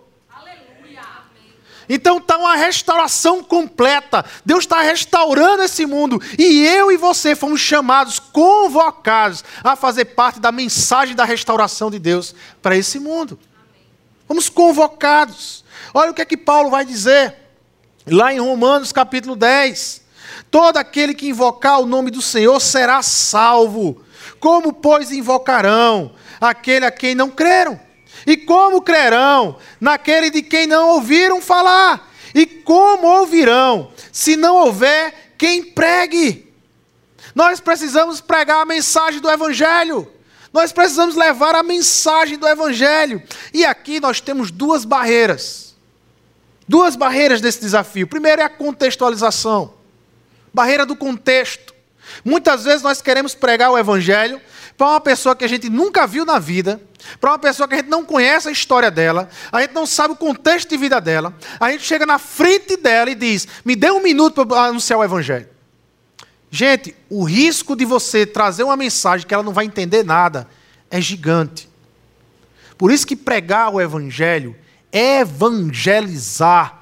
Então 1.88 2.18
está 2.18 2.38
uma 2.38 2.56
restauração 2.56 3.44
completa. 3.44 4.26
Deus 4.44 4.64
está 4.64 4.82
restaurando 4.82 5.64
esse 5.64 5.86
mundo. 5.86 6.22
E 6.38 6.66
eu 6.66 6.92
e 6.92 6.98
você 6.98 7.36
fomos 7.36 7.62
chamados, 7.62 8.20
convocados 8.20 9.44
a 9.64 9.76
fazer 9.76 10.06
parte 10.06 10.40
da 10.40 10.52
mensagem 10.52 11.16
da 11.16 11.26
restauração 11.26 11.92
de 11.92 12.00
Deus 12.00 12.34
para 12.62 12.76
esse 12.76 13.00
mundo. 13.00 13.40
Fomos 14.28 14.50
convocados. 14.50 15.64
Olha 15.94 16.12
o 16.12 16.14
que 16.14 16.22
é 16.22 16.26
que 16.26 16.38
Paulo 16.38 16.70
vai 16.70 16.84
dizer 16.84 17.36
lá 18.08 18.34
em 18.34 18.40
Romanos 18.40 18.92
capítulo 18.92 19.36
10. 19.36 20.04
Todo 20.50 20.78
aquele 20.78 21.14
que 21.14 21.28
invocar 21.28 21.80
o 21.80 21.86
nome 21.86 22.12
do 22.12 22.22
Senhor 22.22 22.60
será 22.60 23.02
salvo. 23.02 24.02
Como, 24.40 24.74
pois, 24.74 25.12
invocarão 25.12 26.14
aquele 26.40 26.86
a 26.86 26.92
quem 26.92 27.16
não 27.16 27.30
creram? 27.30 27.80
E 28.26 28.38
como 28.38 28.82
crerão 28.82 29.58
naquele 29.80 30.30
de 30.30 30.42
quem 30.42 30.66
não 30.66 30.90
ouviram 30.90 31.42
falar? 31.42 32.12
E 32.34 32.46
como 32.46 33.08
ouvirão 33.08 33.92
se 34.12 34.36
não 34.36 34.56
houver 34.56 35.34
quem 35.38 35.64
pregue? 35.64 36.54
Nós 37.34 37.60
precisamos 37.60 38.22
pregar 38.22 38.62
a 38.62 38.66
mensagem 38.66 39.20
do 39.20 39.30
Evangelho. 39.30 40.12
Nós 40.52 40.72
precisamos 40.72 41.16
levar 41.16 41.54
a 41.54 41.64
mensagem 41.64 42.38
do 42.38 42.48
Evangelho. 42.48 43.22
E 43.54 43.66
aqui 43.66 44.00
nós 44.00 44.22
temos 44.22 44.52
duas 44.52 44.86
barreiras. 44.86 45.76
Duas 46.68 46.96
barreiras 46.96 47.42
desse 47.42 47.60
desafio. 47.60 48.08
Primeiro 48.08 48.42
é 48.42 48.46
a 48.46 48.50
contextualização 48.50 49.74
barreira 50.56 50.86
do 50.86 50.96
contexto. 50.96 51.76
Muitas 52.24 52.64
vezes 52.64 52.82
nós 52.82 53.02
queremos 53.02 53.36
pregar 53.36 53.72
o 53.72 53.78
Evangelho 53.78 54.40
para 54.78 54.88
uma 54.88 55.02
pessoa 55.02 55.36
que 55.36 55.46
a 55.46 55.48
gente 55.48 55.70
nunca 55.70 56.06
viu 56.06 56.26
na 56.26 56.38
vida, 56.38 56.82
para 57.20 57.32
uma 57.32 57.40
pessoa 57.40 57.68
que 57.68 57.76
a 57.76 57.78
gente 57.78 57.90
não 57.90 58.04
conhece 58.04 58.48
a 58.48 58.52
história 58.52 58.92
dela, 58.92 59.30
a 59.52 59.62
gente 59.62 59.74
não 59.74 59.86
sabe 59.86 60.14
o 60.14 60.18
contexto 60.18 60.70
de 60.70 60.78
vida 60.78 61.00
dela, 61.00 61.34
a 61.60 61.72
gente 61.72 61.84
chega 61.84 62.06
na 62.06 62.20
frente 62.20 62.76
dela 62.76 63.10
e 63.10 63.16
diz: 63.16 63.48
me 63.64 63.76
dê 63.76 63.90
um 63.92 64.02
minuto 64.02 64.46
para 64.46 64.66
anunciar 64.66 65.00
o 65.00 65.04
Evangelho. 65.04 65.48
Gente, 66.52 66.96
o 67.10 67.24
risco 67.24 67.76
de 67.76 67.86
você 67.86 68.26
trazer 68.26 68.64
uma 68.64 68.78
mensagem 68.78 69.28
que 69.28 69.34
ela 69.34 69.44
não 69.44 69.54
vai 69.54 69.66
entender 69.66 70.04
nada 70.04 70.48
é 70.90 71.02
gigante. 71.02 71.70
Por 72.78 72.92
isso 72.92 73.08
que 73.08 73.16
pregar 73.16 73.74
o 73.74 73.82
Evangelho, 73.82 74.56
evangelizar, 74.92 76.82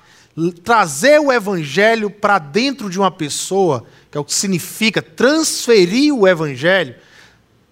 trazer 0.64 1.20
o 1.20 1.32
Evangelho 1.32 2.10
para 2.10 2.40
dentro 2.40 2.90
de 2.90 3.00
uma 3.00 3.12
pessoa, 3.12 3.86
que 4.12 4.18
é 4.18 4.22
o 4.22 4.26
que 4.26 4.34
significa 4.34 5.02
transferir 5.02 6.14
o 6.14 6.28
Evangelho, 6.28 6.96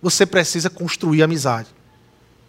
você 0.01 0.25
precisa 0.25 0.69
construir 0.69 1.23
amizade. 1.23 1.69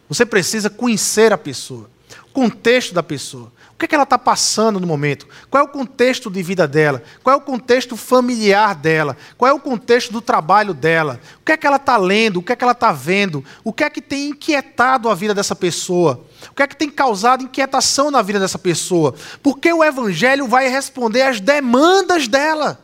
Você 0.08 0.26
precisa 0.26 0.68
conhecer 0.68 1.32
a 1.32 1.38
pessoa, 1.38 1.90
o 2.26 2.32
contexto 2.32 2.92
da 2.92 3.02
pessoa. 3.02 3.52
O 3.72 3.78
que, 3.78 3.86
é 3.86 3.88
que 3.88 3.94
ela 3.94 4.04
está 4.04 4.18
passando 4.18 4.78
no 4.78 4.86
momento? 4.86 5.26
Qual 5.50 5.62
é 5.62 5.66
o 5.66 5.68
contexto 5.68 6.30
de 6.30 6.42
vida 6.42 6.68
dela? 6.68 7.02
Qual 7.22 7.34
é 7.34 7.36
o 7.36 7.40
contexto 7.40 7.96
familiar 7.96 8.74
dela? 8.74 9.16
Qual 9.36 9.50
é 9.50 9.52
o 9.52 9.58
contexto 9.58 10.12
do 10.12 10.20
trabalho 10.20 10.72
dela? 10.72 11.18
O 11.40 11.44
que 11.44 11.52
é 11.52 11.56
que 11.56 11.66
ela 11.66 11.76
está 11.76 11.96
lendo? 11.96 12.36
O 12.38 12.42
que 12.42 12.52
é 12.52 12.56
que 12.56 12.62
ela 12.62 12.74
está 12.74 12.92
vendo? 12.92 13.44
O 13.64 13.72
que 13.72 13.82
é 13.82 13.90
que 13.90 14.00
tem 14.00 14.28
inquietado 14.28 15.08
a 15.08 15.14
vida 15.14 15.34
dessa 15.34 15.56
pessoa? 15.56 16.24
O 16.50 16.54
que 16.54 16.62
é 16.62 16.66
que 16.66 16.76
tem 16.76 16.90
causado 16.90 17.42
inquietação 17.42 18.10
na 18.10 18.22
vida 18.22 18.38
dessa 18.38 18.58
pessoa? 18.58 19.14
Porque 19.42 19.72
o 19.72 19.82
Evangelho 19.82 20.46
vai 20.46 20.68
responder 20.68 21.22
às 21.22 21.40
demandas 21.40 22.28
dela. 22.28 22.80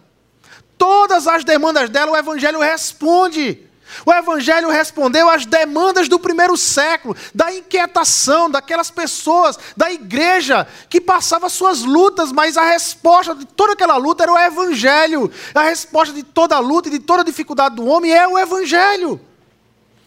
Todas 0.77 1.27
as 1.27 1.45
demandas 1.45 1.91
dela, 1.91 2.13
o 2.13 2.17
Evangelho 2.17 2.61
responde. 2.61 3.68
O 4.05 4.13
Evangelho 4.13 4.71
respondeu 4.71 5.29
às 5.29 5.47
demandas 5.47 6.09
do 6.09 6.19
primeiro 6.19 6.57
século, 6.57 7.17
da 7.35 7.53
inquietação 7.53 8.51
daquelas 8.51 8.91
pessoas, 8.91 9.59
da 9.77 9.91
igreja 9.91 10.67
que 10.89 11.01
passava 11.01 11.49
suas 11.49 11.83
lutas, 11.83 12.33
mas 12.33 12.57
a 12.57 12.65
resposta 12.65 13.35
de 13.35 13.45
toda 13.45 13.73
aquela 13.73 13.97
luta 13.97 14.23
era 14.25 14.33
o 14.33 14.39
Evangelho. 14.39 15.31
A 15.55 15.63
resposta 15.63 16.15
de 16.15 16.23
toda 16.23 16.59
luta 16.59 16.89
e 16.89 16.93
de 16.93 16.99
toda 16.99 17.25
dificuldade 17.25 17.77
do 17.77 17.87
homem 17.87 18.13
é 18.13 18.27
o 18.27 18.39
Evangelho. 18.39 19.21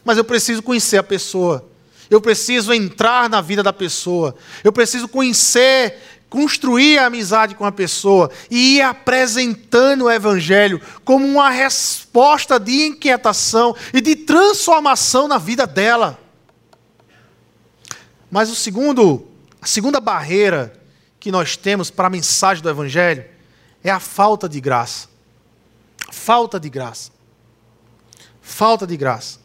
Mas 0.04 0.18
eu 0.18 0.24
preciso 0.24 0.64
conhecer 0.64 0.98
a 0.98 1.04
pessoa, 1.04 1.70
eu 2.10 2.20
preciso 2.20 2.74
entrar 2.74 3.30
na 3.30 3.40
vida 3.40 3.62
da 3.62 3.72
pessoa, 3.72 4.36
eu 4.64 4.72
preciso 4.72 5.08
conhecer 5.08 6.21
construir 6.32 6.98
a 6.98 7.08
amizade 7.08 7.56
com 7.56 7.66
a 7.66 7.74
pessoa 7.74 8.32
e 8.50 8.78
ir 8.78 8.82
apresentando 8.82 10.06
o 10.06 10.10
Evangelho 10.10 10.82
como 11.04 11.28
uma 11.28 11.50
resposta 11.50 12.58
de 12.58 12.86
inquietação 12.86 13.76
e 13.94 14.00
de 14.00 14.16
transformação 14.16 15.28
na 15.28 15.38
vida 15.38 15.68
dela. 15.68 16.18
Mas 18.32 18.50
o 18.50 18.56
segundo, 18.56 19.28
a 19.62 19.66
segunda 19.66 20.00
barreira 20.00 20.72
que 21.20 21.34
nós 21.34 21.58
temos 21.58 21.92
para 21.92 22.08
a 22.08 22.10
mensagem 22.10 22.64
do 22.64 22.70
Evangelho 22.70 23.26
é 23.84 23.92
a 23.92 24.00
falta 24.00 24.48
de 24.48 24.62
graça. 24.62 25.10
Falta 26.10 26.58
de 26.58 26.70
graça. 26.70 27.12
Falta 28.42 28.88
de 28.88 28.96
graça. 28.96 29.38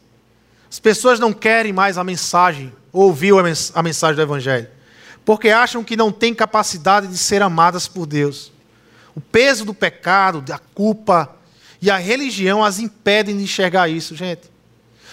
As 0.71 0.79
pessoas 0.79 1.19
não 1.19 1.33
querem 1.33 1.73
mais 1.73 1.97
a 1.97 2.03
mensagem, 2.03 2.73
ouvir 2.93 3.33
a 3.75 3.83
mensagem 3.83 4.15
do 4.15 4.21
Evangelho 4.21 4.76
porque 5.27 5.49
acham 5.49 5.83
que 5.83 5.97
não 5.97 6.09
têm 6.09 6.33
capacidade 6.33 7.05
de 7.07 7.17
ser 7.17 7.41
amadas 7.41 7.85
por 7.85 8.05
Deus. 8.05 8.49
O 9.13 9.19
peso 9.19 9.65
do 9.65 9.73
pecado, 9.73 10.39
da 10.39 10.57
culpa 10.57 11.35
e 11.81 11.91
a 11.91 11.97
religião 11.97 12.63
as 12.63 12.79
impedem 12.79 13.35
de 13.35 13.43
enxergar 13.43 13.89
isso, 13.89 14.15
gente. 14.15 14.49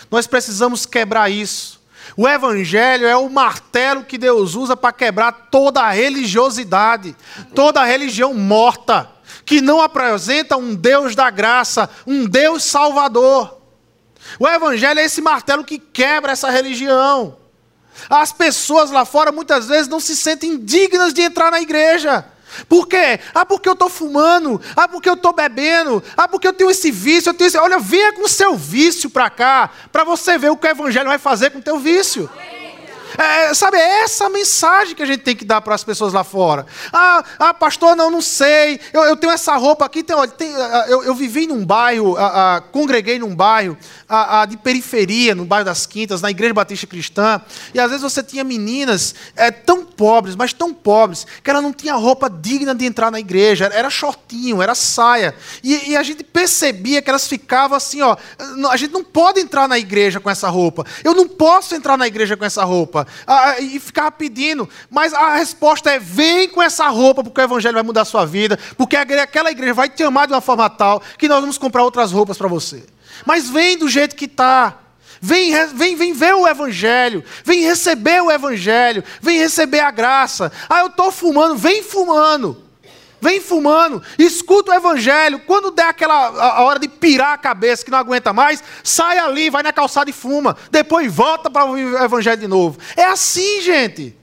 Nós 0.09 0.29
precisamos 0.29 0.87
quebrar 0.87 1.33
isso. 1.33 1.83
O 2.17 2.29
Evangelho 2.29 3.09
é 3.09 3.17
o 3.17 3.29
martelo 3.29 4.05
que 4.05 4.17
Deus 4.17 4.55
usa 4.55 4.77
para 4.77 4.93
quebrar 4.93 5.49
toda 5.51 5.81
a 5.81 5.91
religiosidade, 5.91 7.17
toda 7.53 7.81
a 7.81 7.85
religião 7.85 8.33
morta, 8.33 9.11
que 9.45 9.61
não 9.61 9.83
apresenta 9.83 10.57
um 10.57 10.77
Deus 10.77 11.17
da 11.17 11.29
graça, 11.29 11.91
um 12.07 12.25
Deus 12.25 12.63
salvador. 12.63 13.61
O 14.39 14.47
Evangelho 14.47 15.01
é 15.01 15.05
esse 15.07 15.21
martelo 15.21 15.65
que 15.65 15.77
quebra 15.77 16.31
essa 16.31 16.51
religião. 16.51 17.43
As 18.09 18.33
pessoas 18.33 18.91
lá 18.91 19.05
fora 19.05 19.33
muitas 19.33 19.67
vezes 19.67 19.89
não 19.89 20.01
se 20.01 20.17
sentem 20.17 20.59
dignas 20.59 21.13
de 21.13 21.23
entrar 21.23 21.51
na 21.51 21.61
igreja. 21.61 22.25
Por 22.69 22.87
quê? 22.87 23.19
Ah, 23.35 23.45
porque 23.45 23.69
eu 23.69 23.73
estou 23.73 23.89
fumando. 23.89 24.61
Ah, 24.77 24.87
porque 24.87 25.09
eu 25.09 25.15
estou 25.15 25.33
bebendo. 25.33 26.03
Ah, 26.17 26.29
porque 26.29 26.47
eu 26.47 26.53
tenho 26.53 26.71
esse 26.71 26.91
vício. 26.91 27.31
Eu 27.31 27.35
tenho 27.35 27.49
esse... 27.49 27.59
Olha, 27.59 27.79
venha 27.79 28.13
com 28.13 28.23
o 28.23 28.29
seu 28.29 28.57
vício 28.57 29.11
para 29.11 29.29
cá, 29.29 29.71
para 29.91 30.05
você 30.05 30.39
ver 30.39 30.51
o 30.51 30.57
que 30.57 30.67
o 30.67 30.71
evangelho 30.71 31.09
vai 31.09 31.19
fazer 31.19 31.51
com 31.51 31.59
o 31.59 31.63
teu 31.63 31.79
vício. 31.79 32.31
É, 33.17 33.55
sabe, 33.55 33.77
é 33.77 34.03
essa 34.03 34.27
a 34.27 34.29
mensagem 34.29 34.95
que 34.95 35.03
a 35.03 35.07
gente 35.07 35.21
tem 35.21 35.37
que 35.37 35.45
dar 35.45 35.61
para 35.61 35.75
as 35.75 35.85
pessoas 35.85 36.13
lá 36.13 36.25
fora. 36.25 36.67
Ah, 36.93 37.25
ah 37.39 37.55
pastor, 37.55 37.97
não, 37.97 38.11
não 38.11 38.21
sei. 38.21 38.81
Eu, 38.93 39.03
eu 39.05 39.17
tenho 39.17 39.33
essa 39.33 39.57
roupa 39.57 39.85
aqui. 39.85 40.03
Tem, 40.03 40.17
tem, 40.37 40.51
eu, 40.89 41.05
eu 41.05 41.15
vivi 41.15 41.47
num 41.47 41.65
bairro, 41.65 42.17
ah, 42.17 42.57
ah, 42.57 42.61
congreguei 42.61 43.19
num 43.19 43.35
bairro 43.35 43.77
ah, 44.09 44.43
ah, 44.43 44.47
de 44.47 44.57
periferia, 44.57 45.35
no 45.35 45.45
bairro 45.45 45.65
das 45.65 45.87
Quintas, 45.87 46.21
na 46.21 46.31
Igreja 46.31 46.55
Batista 46.55 46.87
Cristã. 46.87 47.41
E 47.73 47.81
às 47.81 47.91
vezes 47.91 48.03
você 48.03 48.23
tinha 48.23 48.45
meninas 48.45 49.15
é, 49.37 49.51
tão 49.51 49.85
pobres, 49.85 50.35
mas 50.35 50.53
tão 50.53 50.75
pobres, 50.75 51.27
que 51.43 51.51
ela 51.51 51.61
não 51.61 51.73
tinha 51.73 51.95
roupa 51.95 52.29
digna 52.29 52.75
de 52.75 52.85
entrar 52.85 53.11
na 53.11 53.21
igreja. 53.21 53.71
Era 53.73 53.91
shortinho, 53.91 54.61
era 54.61 54.75
saia. 54.75 55.35
E, 55.63 55.91
e 55.91 55.97
a 55.97 56.03
gente 56.03 56.25
percebia 56.25 57.01
que 57.01 57.09
elas 57.09 57.27
ficavam 57.27 57.77
assim, 57.77 58.03
ó. 58.03 58.17
A 58.71 58.77
gente 58.77 58.93
não 58.93 59.05
pode 59.05 59.41
entrar 59.41 59.69
na 59.69 59.79
igreja 59.79 60.21
com 60.21 60.31
essa 60.31 60.49
roupa. 60.49 60.85
Eu 61.03 61.15
não 61.15 61.29
posso 61.29 61.75
entrar 61.75 61.97
na 61.97 62.07
igreja 62.07 62.37
com 62.37 62.45
essa 62.45 62.65
roupa. 62.65 63.04
Ah, 63.27 63.61
e 63.61 63.79
ficava 63.81 64.11
pedindo. 64.11 64.69
Mas 64.91 65.13
a 65.13 65.37
resposta 65.37 65.91
é: 65.91 65.99
vem 65.99 66.49
com 66.49 66.63
essa 66.63 66.89
roupa, 66.89 67.23
porque 67.23 67.41
o 67.41 67.45
evangelho 67.45 67.75
vai 67.75 67.83
mudar 67.83 68.03
a 68.03 68.07
sua 68.07 68.25
vida. 68.25 68.59
Porque 68.77 68.97
aquela 68.97 69.51
igreja 69.51 69.75
vai 69.75 69.89
te 69.89 70.03
amar 70.03 70.27
de 70.27 70.33
uma 70.33 70.41
forma 70.41 70.69
tal 70.71 71.03
que 71.19 71.29
nós 71.29 71.41
vamos 71.41 71.59
comprar 71.59 71.83
outras 71.83 72.13
roupas 72.13 72.39
para 72.39 72.49
você. 72.49 72.85
Mas 73.27 73.49
vem 73.49 73.77
do 73.77 73.89
jeito 73.89 74.17
que 74.17 74.25
está. 74.25 74.79
Vem, 75.21 75.53
vem, 75.69 75.97
vem 75.97 76.13
ver 76.13 76.35
o 76.35 76.47
Evangelho, 76.47 77.25
vem 77.45 77.63
receber 77.63 78.23
o 78.23 78.31
Evangelho, 78.31 79.03
vem 79.23 79.39
receber 79.39 79.81
a 79.81 79.91
graça. 79.91 80.53
Ah, 80.69 80.81
eu 80.81 80.89
estou 80.89 81.11
fumando, 81.11 81.57
vem 81.57 81.83
fumando. 81.83 82.64
Vem 83.25 83.41
fumando, 83.41 84.03
escuta 84.19 84.71
o 84.71 84.75
evangelho. 84.75 85.41
Quando 85.47 85.71
der 85.71 85.87
aquela 85.87 86.15
a 86.15 86.63
hora 86.63 86.79
de 86.79 86.87
pirar 86.87 87.33
a 87.33 87.39
cabeça 87.39 87.83
que 87.83 87.91
não 87.91 87.97
aguenta 87.97 88.35
mais, 88.35 88.63
sai 88.83 89.17
ali, 89.17 89.49
vai 89.49 89.63
na 89.63 89.73
calçada 89.73 90.11
e 90.11 90.13
fuma. 90.13 90.55
Depois 90.71 91.11
volta 91.11 91.49
para 91.49 91.65
o 91.65 91.79
evangelho 92.05 92.39
de 92.39 92.47
novo. 92.47 92.79
É 92.95 93.05
assim, 93.05 93.63
gente. 93.63 94.15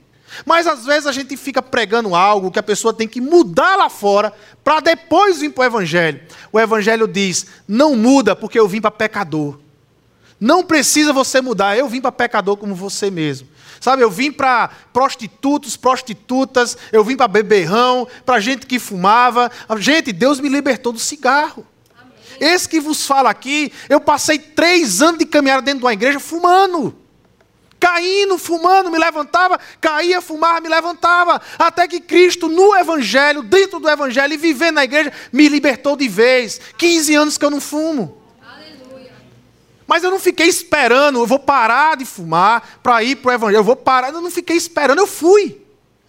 Mas 0.46 0.68
às 0.68 0.86
vezes 0.86 1.08
a 1.08 1.10
gente 1.10 1.36
fica 1.36 1.60
pregando 1.60 2.14
algo 2.14 2.52
que 2.52 2.60
a 2.60 2.62
pessoa 2.62 2.94
tem 2.94 3.08
que 3.08 3.20
mudar 3.20 3.74
lá 3.74 3.90
fora 3.90 4.32
para 4.62 4.78
depois 4.78 5.40
vir 5.40 5.50
para 5.50 5.62
o 5.62 5.64
evangelho. 5.64 6.20
O 6.52 6.60
evangelho 6.60 7.08
diz: 7.08 7.46
não 7.66 7.96
muda 7.96 8.36
porque 8.36 8.60
eu 8.60 8.68
vim 8.68 8.80
para 8.80 8.92
pecador. 8.92 9.58
Não 10.38 10.62
precisa 10.62 11.12
você 11.12 11.40
mudar, 11.40 11.76
eu 11.76 11.88
vim 11.88 12.00
para 12.00 12.12
pecador 12.12 12.56
como 12.56 12.72
você 12.72 13.10
mesmo. 13.10 13.48
Sabe, 13.82 14.00
eu 14.00 14.10
vim 14.12 14.30
para 14.30 14.70
prostitutos, 14.92 15.76
prostitutas, 15.76 16.78
eu 16.92 17.02
vim 17.02 17.16
para 17.16 17.26
beberrão, 17.26 18.06
para 18.24 18.38
gente 18.38 18.64
que 18.64 18.78
fumava. 18.78 19.50
Gente, 19.78 20.12
Deus 20.12 20.38
me 20.38 20.48
libertou 20.48 20.92
do 20.92 21.00
cigarro. 21.00 21.66
Amém. 22.00 22.14
Esse 22.38 22.68
que 22.68 22.78
vos 22.78 23.04
fala 23.04 23.28
aqui, 23.28 23.72
eu 23.88 24.00
passei 24.00 24.38
três 24.38 25.02
anos 25.02 25.18
de 25.18 25.26
caminhar 25.26 25.60
dentro 25.60 25.80
de 25.80 25.84
uma 25.84 25.92
igreja 25.92 26.20
fumando. 26.20 26.96
Caindo, 27.80 28.38
fumando, 28.38 28.88
me 28.88 29.00
levantava, 29.00 29.58
caía, 29.80 30.20
fumava, 30.20 30.60
me 30.60 30.68
levantava. 30.68 31.42
Até 31.58 31.88
que 31.88 31.98
Cristo, 31.98 32.48
no 32.48 32.76
Evangelho, 32.76 33.42
dentro 33.42 33.80
do 33.80 33.90
Evangelho 33.90 34.32
e 34.32 34.36
vivendo 34.36 34.76
na 34.76 34.84
igreja, 34.84 35.12
me 35.32 35.48
libertou 35.48 35.96
de 35.96 36.06
vez. 36.06 36.60
15 36.78 37.14
anos 37.16 37.36
que 37.36 37.44
eu 37.44 37.50
não 37.50 37.60
fumo. 37.60 38.21
Mas 39.92 40.02
eu 40.02 40.10
não 40.10 40.18
fiquei 40.18 40.46
esperando, 40.46 41.18
eu 41.18 41.26
vou 41.26 41.38
parar 41.38 41.98
de 41.98 42.06
fumar 42.06 42.80
para 42.82 43.04
ir 43.04 43.16
para 43.16 43.28
o 43.28 43.34
evangelho. 43.34 43.58
Eu 43.58 43.62
vou 43.62 43.76
parar, 43.76 44.08
eu 44.08 44.22
não 44.22 44.30
fiquei 44.30 44.56
esperando, 44.56 44.98
eu 45.00 45.06
fui. 45.06 45.60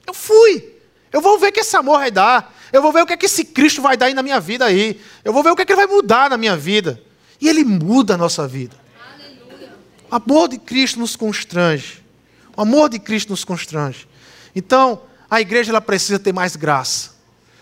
Eu 0.08 0.14
fui. 0.14 0.74
Eu 1.12 1.20
vou 1.20 1.38
ver 1.38 1.50
o 1.50 1.52
que 1.52 1.60
esse 1.60 1.76
amor 1.76 2.00
vai 2.00 2.10
dar. 2.10 2.56
Eu 2.72 2.82
vou 2.82 2.94
ver 2.94 3.04
o 3.04 3.06
que, 3.06 3.12
é 3.12 3.18
que 3.18 3.26
esse 3.26 3.44
Cristo 3.44 3.82
vai 3.82 3.98
dar 3.98 4.06
aí 4.06 4.14
na 4.14 4.24
minha 4.24 4.40
vida 4.40 4.64
aí. 4.64 5.02
Eu 5.22 5.34
vou 5.34 5.44
ver 5.44 5.50
o 5.50 5.56
que, 5.58 5.64
é 5.64 5.66
que 5.66 5.74
ele 5.74 5.86
vai 5.86 5.94
mudar 5.94 6.30
na 6.30 6.38
minha 6.38 6.56
vida. 6.56 6.98
E 7.42 7.50
ele 7.50 7.66
muda 7.66 8.14
a 8.14 8.18
nossa 8.18 8.48
vida. 8.48 8.74
Aleluia. 9.18 9.74
O 10.10 10.16
amor 10.16 10.48
de 10.48 10.60
Cristo 10.60 11.00
nos 11.00 11.18
constrange. 11.18 12.02
O 12.56 12.62
amor 12.62 12.88
de 12.88 13.00
Cristo 13.00 13.32
nos 13.32 13.44
constrange. 13.44 14.08
Então, 14.56 15.02
a 15.30 15.42
igreja 15.42 15.74
ela 15.74 15.82
precisa 15.82 16.18
ter 16.18 16.32
mais 16.32 16.56
graça. 16.56 17.12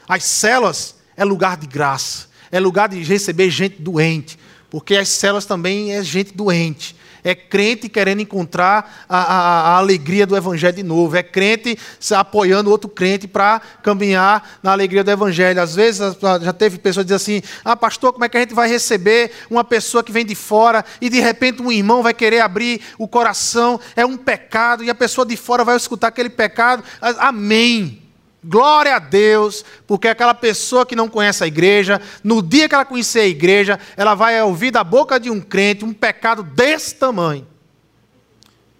As 0.07 0.23
celas 0.23 0.93
é 1.17 1.25
lugar 1.25 1.57
de 1.57 1.65
graça. 1.65 2.29
É 2.51 2.59
lugar 2.59 2.89
de 2.89 3.01
receber 3.01 3.49
gente 3.49 3.81
doente, 3.81 4.37
porque 4.71 4.95
as 4.95 5.09
células 5.09 5.45
também 5.45 5.93
é 5.93 6.01
gente 6.01 6.33
doente. 6.33 6.95
É 7.23 7.35
crente 7.35 7.87
querendo 7.89 8.21
encontrar 8.21 9.05
a, 9.07 9.17
a, 9.17 9.61
a 9.73 9.77
alegria 9.77 10.25
do 10.25 10.35
Evangelho 10.35 10.77
de 10.77 10.81
novo. 10.81 11.15
É 11.15 11.21
crente 11.21 11.77
apoiando 12.15 12.71
outro 12.71 12.89
crente 12.89 13.27
para 13.27 13.61
caminhar 13.83 14.59
na 14.63 14.71
alegria 14.71 15.03
do 15.03 15.11
Evangelho. 15.11 15.61
Às 15.61 15.75
vezes 15.75 16.01
já 16.41 16.53
teve 16.53 16.79
pessoas 16.79 17.05
que 17.05 17.13
dizem 17.13 17.37
assim: 17.37 17.47
Ah, 17.63 17.75
pastor, 17.75 18.13
como 18.13 18.25
é 18.25 18.29
que 18.29 18.37
a 18.37 18.39
gente 18.39 18.55
vai 18.55 18.67
receber 18.67 19.31
uma 19.51 19.63
pessoa 19.63 20.03
que 20.03 20.11
vem 20.11 20.25
de 20.25 20.33
fora 20.33 20.83
e 20.99 21.09
de 21.09 21.19
repente 21.19 21.61
um 21.61 21.71
irmão 21.71 22.01
vai 22.01 22.13
querer 22.13 22.39
abrir 22.39 22.81
o 22.97 23.07
coração? 23.07 23.79
É 23.95 24.05
um 24.05 24.17
pecado 24.17 24.83
e 24.83 24.89
a 24.89 24.95
pessoa 24.95 25.27
de 25.27 25.35
fora 25.35 25.63
vai 25.63 25.75
escutar 25.75 26.07
aquele 26.07 26.29
pecado. 26.29 26.83
Amém. 27.19 28.00
Glória 28.43 28.95
a 28.95 28.99
Deus, 28.99 29.63
porque 29.85 30.07
aquela 30.07 30.33
pessoa 30.33 30.83
que 30.83 30.95
não 30.95 31.07
conhece 31.07 31.43
a 31.43 31.47
igreja, 31.47 32.01
no 32.23 32.41
dia 32.41 32.67
que 32.67 32.73
ela 32.73 32.85
conhecer 32.85 33.19
a 33.19 33.27
igreja, 33.27 33.79
ela 33.95 34.15
vai 34.15 34.41
ouvir 34.41 34.71
da 34.71 34.83
boca 34.83 35.19
de 35.19 35.29
um 35.29 35.39
crente 35.39 35.85
um 35.85 35.93
pecado 35.93 36.41
desse 36.41 36.95
tamanho. 36.95 37.47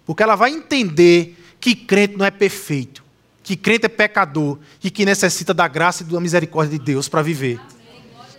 Porque 0.04 0.22
ela 0.22 0.34
vai 0.34 0.50
entender 0.50 1.38
que 1.60 1.76
crente 1.76 2.16
não 2.16 2.26
é 2.26 2.30
perfeito, 2.30 3.04
que 3.40 3.54
crente 3.54 3.86
é 3.86 3.88
pecador 3.88 4.58
e 4.82 4.90
que 4.90 5.04
necessita 5.04 5.54
da 5.54 5.68
graça 5.68 6.02
e 6.02 6.06
da 6.06 6.20
misericórdia 6.20 6.76
de 6.76 6.84
Deus 6.84 7.08
para 7.08 7.22
viver. 7.22 7.60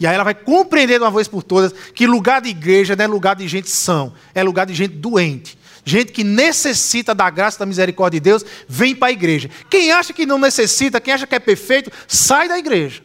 E 0.01 0.05
aí 0.05 0.13
ela 0.13 0.25
vai 0.25 0.35
compreender 0.35 0.97
de 0.97 1.05
uma 1.05 1.11
vez 1.11 1.29
por 1.29 1.41
todas 1.41 1.71
que 1.93 2.05
lugar 2.05 2.41
de 2.41 2.49
igreja 2.49 2.97
não 2.97 3.05
é 3.05 3.07
lugar 3.07 3.37
de 3.37 3.47
gente 3.47 3.69
são, 3.69 4.13
é 4.35 4.43
lugar 4.43 4.65
de 4.65 4.73
gente 4.73 4.95
doente 4.95 5.57
gente 5.83 6.11
que 6.11 6.23
necessita 6.23 7.13
da 7.13 7.29
graça 7.29 7.59
da 7.59 7.65
misericórdia 7.65 8.19
de 8.19 8.23
Deus, 8.23 8.45
vem 8.67 8.95
para 8.95 9.09
a 9.09 9.11
igreja. 9.11 9.49
Quem 9.69 9.91
acha 9.91 10.13
que 10.13 10.25
não 10.25 10.37
necessita, 10.37 11.01
quem 11.01 11.13
acha 11.13 11.27
que 11.27 11.35
é 11.35 11.39
perfeito, 11.39 11.91
sai 12.07 12.47
da 12.47 12.57
igreja. 12.57 13.03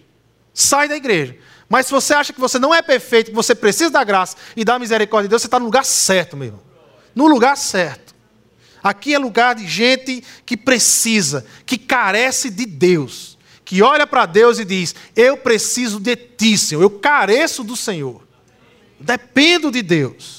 Sai 0.55 0.89
da 0.89 0.97
igreja. 0.97 1.37
Mas 1.69 1.87
se 1.87 1.93
você 1.93 2.15
acha 2.15 2.33
que 2.33 2.41
você 2.41 2.59
não 2.59 2.75
é 2.75 2.81
perfeito, 2.81 3.31
que 3.31 3.37
você 3.37 3.55
precisa 3.55 3.91
da 3.91 4.03
graça 4.03 4.37
e 4.57 4.65
da 4.65 4.79
misericórdia 4.79 5.29
de 5.29 5.31
Deus, 5.31 5.43
você 5.43 5.49
está 5.49 5.59
no 5.59 5.67
lugar 5.67 5.85
certo, 5.85 6.37
meu 6.37 6.47
irmão. 6.47 6.63
No 7.15 7.27
lugar 7.27 7.57
certo. 7.57 8.15
Aqui 8.83 9.15
é 9.15 9.19
lugar 9.19 9.55
de 9.55 9.67
gente 9.67 10.23
que 10.47 10.57
precisa, 10.57 11.45
que 11.67 11.77
carece 11.77 12.49
de 12.49 12.65
Deus. 12.65 13.37
Que 13.65 13.83
olha 13.83 14.07
para 14.07 14.25
Deus 14.25 14.59
e 14.59 14.65
diz: 14.65 14.95
Eu 15.15 15.37
preciso 15.37 16.01
de 16.01 16.17
ti, 16.17 16.57
Senhor. 16.57 16.81
Eu 16.81 16.91
careço 16.91 17.63
do 17.63 17.77
Senhor. 17.77 18.27
Dependo 18.99 19.71
de 19.71 19.83
Deus. 19.83 20.38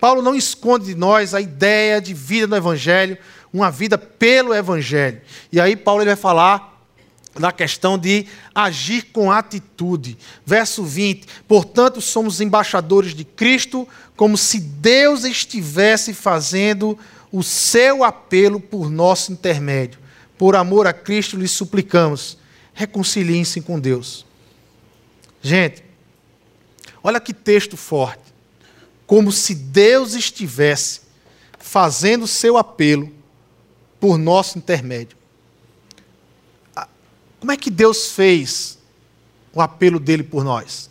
Paulo 0.00 0.22
não 0.22 0.34
esconde 0.34 0.86
de 0.86 0.94
nós 0.94 1.34
a 1.34 1.40
ideia 1.40 2.00
de 2.00 2.14
vida 2.14 2.46
no 2.46 2.56
Evangelho, 2.56 3.18
uma 3.52 3.70
vida 3.70 3.98
pelo 3.98 4.54
Evangelho. 4.54 5.20
E 5.50 5.60
aí 5.60 5.76
Paulo 5.76 6.02
ele 6.02 6.10
vai 6.10 6.16
falar 6.16 6.78
da 7.38 7.52
questão 7.52 7.98
de 7.98 8.26
agir 8.54 9.06
com 9.12 9.30
atitude. 9.30 10.16
Verso 10.44 10.84
20: 10.84 11.26
Portanto, 11.46 12.00
somos 12.00 12.40
embaixadores 12.40 13.14
de 13.14 13.24
Cristo, 13.24 13.88
como 14.16 14.36
se 14.36 14.60
Deus 14.60 15.24
estivesse 15.24 16.12
fazendo 16.14 16.98
o 17.32 17.42
seu 17.42 18.04
apelo 18.04 18.60
por 18.60 18.90
nosso 18.90 19.32
intermédio. 19.32 19.98
Por 20.36 20.54
amor 20.54 20.86
a 20.86 20.92
Cristo, 20.92 21.36
lhes 21.36 21.50
suplicamos, 21.50 22.38
reconciliem-se 22.72 23.60
com 23.60 23.78
Deus. 23.78 24.24
Gente, 25.42 25.82
olha 27.02 27.20
que 27.20 27.34
texto 27.34 27.76
forte 27.76 28.27
como 29.08 29.32
se 29.32 29.54
Deus 29.54 30.12
estivesse 30.12 31.00
fazendo 31.58 32.26
seu 32.26 32.58
apelo 32.58 33.10
por 33.98 34.18
nosso 34.18 34.58
intermédio. 34.58 35.16
Como 37.40 37.50
é 37.50 37.56
que 37.56 37.70
Deus 37.70 38.12
fez 38.12 38.78
o 39.54 39.62
apelo 39.62 39.98
dele 39.98 40.22
por 40.22 40.44
nós? 40.44 40.90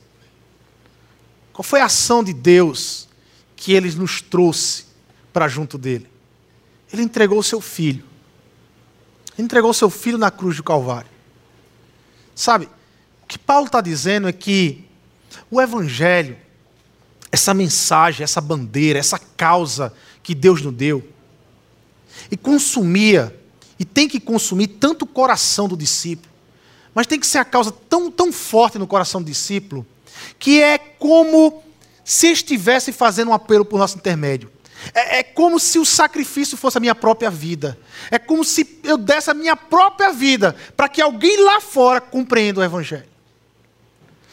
Qual 1.53 1.61
foi 1.61 1.79
a 1.79 1.85
ação 1.85 2.23
de 2.23 2.33
Deus 2.33 3.07
que 3.55 3.73
ele 3.73 3.91
nos 3.91 4.19
trouxe 4.19 4.85
para 5.31 5.47
junto 5.47 5.77
dele? 5.77 6.09
Ele 6.91 7.03
entregou 7.03 7.37
o 7.37 7.43
seu 7.43 7.61
filho. 7.61 8.03
Ele 9.37 9.45
entregou 9.45 9.69
o 9.69 9.75
seu 9.75 9.91
filho 9.91 10.17
na 10.17 10.31
cruz 10.31 10.57
do 10.57 10.63
Calvário. 10.63 11.11
Sabe, 12.33 12.65
o 13.21 13.27
que 13.27 13.37
Paulo 13.37 13.67
está 13.67 13.79
dizendo 13.79 14.27
é 14.27 14.33
que 14.33 14.83
o 15.51 15.61
Evangelho 15.61 16.46
essa 17.31 17.53
mensagem, 17.53 18.23
essa 18.23 18.41
bandeira, 18.41 18.99
essa 18.99 19.19
causa 19.19 19.93
que 20.23 20.33
Deus 20.33 20.61
nos 20.61 20.73
deu. 20.73 21.07
E 22.31 22.37
consumia, 22.37 23.37
e 23.79 23.85
tem 23.85 24.07
que 24.07 24.19
consumir 24.19 24.67
tanto 24.67 25.03
o 25.03 25.07
coração 25.07 25.67
do 25.67 25.77
discípulo, 25.77 26.31
mas 26.93 27.07
tem 27.07 27.19
que 27.19 27.27
ser 27.27 27.37
a 27.37 27.45
causa 27.45 27.71
tão, 27.71 28.09
tão 28.09 28.31
forte 28.31 28.79
no 28.79 28.87
coração 28.87 29.21
do 29.21 29.27
discípulo, 29.27 29.85
que 30.39 30.61
é 30.61 30.77
como 30.77 31.61
se 32.03 32.27
estivesse 32.31 32.91
fazendo 32.91 33.29
um 33.29 33.33
apelo 33.33 33.65
por 33.65 33.77
nosso 33.77 33.97
intermédio. 33.97 34.51
É, 34.93 35.19
é, 35.19 35.23
como 35.23 35.59
se 35.59 35.79
o 35.79 35.85
sacrifício 35.85 36.57
fosse 36.57 36.77
a 36.77 36.81
minha 36.81 36.95
própria 36.95 37.29
vida. 37.29 37.77
É 38.11 38.19
como 38.19 38.43
se 38.43 38.79
eu 38.83 38.97
desse 38.97 39.29
a 39.29 39.33
minha 39.33 39.55
própria 39.55 40.11
vida 40.13 40.55
para 40.75 40.87
que 40.87 41.01
alguém 41.01 41.43
lá 41.43 41.59
fora 41.59 41.99
compreenda 41.99 42.61
o 42.61 42.63
Evangelho. 42.63 43.16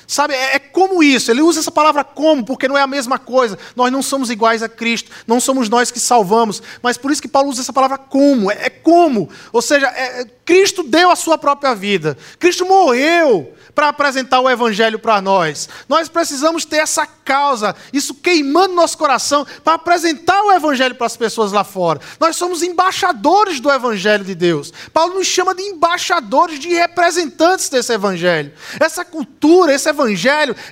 Sabe, 0.06 0.34
é, 0.34 0.56
é, 0.56 0.58
como 0.58 1.02
isso. 1.02 1.30
Ele 1.30 1.42
usa 1.42 1.60
essa 1.60 1.70
palavra 1.70 2.04
como, 2.04 2.44
porque 2.44 2.68
não 2.68 2.76
é 2.76 2.82
a 2.82 2.86
mesma 2.86 3.18
coisa. 3.18 3.58
Nós 3.74 3.90
não 3.90 4.02
somos 4.02 4.30
iguais 4.30 4.62
a 4.62 4.68
Cristo, 4.68 5.10
não 5.26 5.40
somos 5.40 5.68
nós 5.68 5.90
que 5.90 6.00
salvamos. 6.00 6.62
Mas 6.82 6.96
por 6.96 7.10
isso 7.10 7.22
que 7.22 7.28
Paulo 7.28 7.48
usa 7.48 7.62
essa 7.62 7.72
palavra 7.72 7.98
como. 7.98 8.50
É, 8.50 8.66
é 8.66 8.70
como. 8.70 9.28
Ou 9.52 9.62
seja, 9.62 9.86
é, 9.88 10.22
é 10.22 10.24
Cristo 10.44 10.82
deu 10.82 11.10
a 11.10 11.16
sua 11.16 11.38
própria 11.38 11.74
vida. 11.74 12.16
Cristo 12.38 12.66
morreu 12.66 13.54
para 13.74 13.88
apresentar 13.88 14.40
o 14.40 14.48
Evangelho 14.48 14.98
para 14.98 15.20
nós. 15.20 15.68
Nós 15.88 16.08
precisamos 16.08 16.64
ter 16.64 16.76
essa 16.76 17.06
causa, 17.06 17.74
isso 17.92 18.14
queimando 18.14 18.74
nosso 18.74 18.96
coração, 18.96 19.46
para 19.64 19.74
apresentar 19.74 20.42
o 20.42 20.52
Evangelho 20.52 20.94
para 20.94 21.06
as 21.06 21.16
pessoas 21.16 21.50
lá 21.50 21.64
fora. 21.64 22.00
Nós 22.20 22.36
somos 22.36 22.62
embaixadores 22.62 23.58
do 23.60 23.70
Evangelho 23.70 24.24
de 24.24 24.34
Deus. 24.34 24.72
Paulo 24.92 25.14
nos 25.14 25.26
chama 25.26 25.54
de 25.54 25.62
embaixadores, 25.62 26.58
de 26.60 26.68
representantes 26.68 27.68
desse 27.68 27.92
Evangelho. 27.92 28.52
Essa 28.78 29.04
cultura, 29.04 29.74
esse 29.74 29.88
Evangelho, 29.88 30.03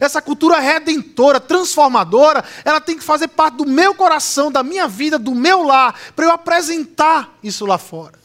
essa 0.00 0.20
cultura 0.20 0.58
redentora, 0.58 1.40
transformadora, 1.40 2.44
ela 2.64 2.80
tem 2.80 2.96
que 2.96 3.04
fazer 3.04 3.28
parte 3.28 3.56
do 3.56 3.66
meu 3.66 3.94
coração, 3.94 4.50
da 4.50 4.62
minha 4.62 4.88
vida, 4.88 5.18
do 5.18 5.34
meu 5.34 5.62
lar, 5.62 5.94
para 6.14 6.26
eu 6.26 6.30
apresentar 6.30 7.36
isso 7.42 7.64
lá 7.66 7.78
fora. 7.78 8.18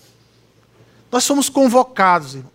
Nós 1.11 1.23
somos 1.23 1.49
convocados, 1.49 2.35
irmão. 2.35 2.51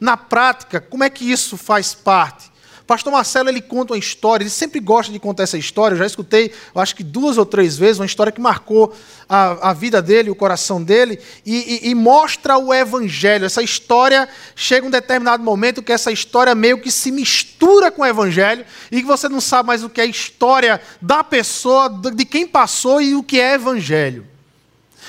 Na 0.00 0.16
prática, 0.16 0.80
como 0.80 1.04
é 1.04 1.10
que 1.10 1.30
isso 1.30 1.56
faz 1.56 1.94
parte? 1.94 2.52
Pastor 2.86 3.10
Marcelo 3.10 3.48
ele 3.48 3.62
conta 3.62 3.94
uma 3.94 3.98
história, 3.98 4.44
ele 4.44 4.50
sempre 4.50 4.78
gosta 4.78 5.10
de 5.10 5.18
contar 5.18 5.44
essa 5.44 5.56
história. 5.56 5.94
Eu 5.94 5.98
já 5.98 6.06
escutei, 6.06 6.52
eu 6.74 6.80
acho 6.80 6.94
que 6.94 7.02
duas 7.02 7.38
ou 7.38 7.46
três 7.46 7.78
vezes, 7.78 7.98
uma 7.98 8.04
história 8.04 8.30
que 8.30 8.40
marcou 8.40 8.94
a, 9.26 9.70
a 9.70 9.72
vida 9.72 10.02
dele, 10.02 10.28
o 10.28 10.34
coração 10.34 10.82
dele, 10.82 11.18
e, 11.46 11.86
e, 11.86 11.90
e, 11.90 11.94
mostra 11.94 12.58
o 12.58 12.74
evangelho. 12.74 13.46
Essa 13.46 13.62
história 13.62 14.28
chega 14.54 14.86
um 14.86 14.90
determinado 14.90 15.42
momento 15.42 15.82
que 15.82 15.92
essa 15.92 16.12
história 16.12 16.54
meio 16.54 16.78
que 16.78 16.90
se 16.90 17.10
mistura 17.10 17.90
com 17.90 18.02
o 18.02 18.06
evangelho 18.06 18.66
e 18.92 19.00
que 19.00 19.06
você 19.06 19.30
não 19.30 19.40
sabe 19.40 19.66
mais 19.66 19.82
o 19.82 19.88
que 19.88 20.00
é 20.00 20.06
história 20.06 20.78
da 21.00 21.24
pessoa, 21.24 21.88
de 21.88 22.24
quem 22.26 22.46
passou 22.46 23.00
e 23.00 23.14
o 23.14 23.22
que 23.22 23.40
é 23.40 23.54
evangelho. 23.54 24.26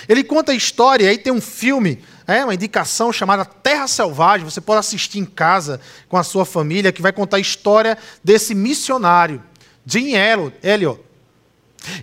Ele 0.07 0.23
conta 0.23 0.53
a 0.53 0.55
história, 0.55 1.09
aí 1.09 1.17
tem 1.17 1.33
um 1.33 1.41
filme 1.41 2.01
é 2.27 2.43
uma 2.43 2.53
indicação 2.53 3.13
chamada 3.13 3.45
Terra 3.45 3.87
Selvagem. 3.87 4.49
Você 4.49 4.61
pode 4.61 4.79
assistir 4.79 5.19
em 5.19 5.25
casa 5.25 5.79
com 6.09 6.17
a 6.17 6.23
sua 6.23 6.45
família, 6.45 6.91
que 6.91 7.01
vai 7.01 7.13
contar 7.13 7.37
a 7.37 7.39
história 7.39 7.97
desse 8.23 8.55
missionário, 8.55 9.43
Jim 9.85 10.13
Elliot. 10.63 10.99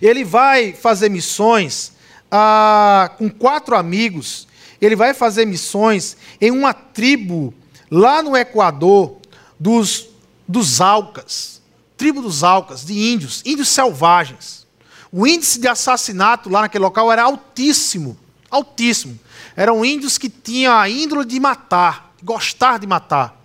Ele 0.01 0.23
vai 0.23 0.73
fazer 0.73 1.09
missões 1.09 1.93
ah, 2.31 3.11
com 3.17 3.29
quatro 3.29 3.75
amigos. 3.75 4.47
Ele 4.79 4.95
vai 4.95 5.13
fazer 5.13 5.45
missões 5.45 6.15
em 6.39 6.51
uma 6.51 6.73
tribo 6.73 7.53
lá 7.91 8.21
no 8.21 8.35
Equador 8.35 9.17
dos, 9.59 10.07
dos 10.47 10.79
Alcas. 10.79 11.61
Tribo 11.97 12.21
dos 12.21 12.43
Alcas, 12.43 12.85
de 12.85 12.93
índios, 12.93 13.41
índios 13.45 13.69
selvagens. 13.69 14.65
O 15.11 15.27
índice 15.27 15.59
de 15.59 15.67
assassinato 15.67 16.49
lá 16.49 16.61
naquele 16.61 16.83
local 16.83 17.11
era 17.11 17.23
altíssimo 17.23 18.17
altíssimo 18.53 19.19
eram 19.55 19.83
índios 19.83 20.17
que 20.17 20.29
tinham 20.29 20.75
a 20.75 20.89
índole 20.89 21.25
de 21.25 21.39
matar, 21.39 22.13
gostar 22.23 22.79
de 22.79 22.87
matar. 22.87 23.43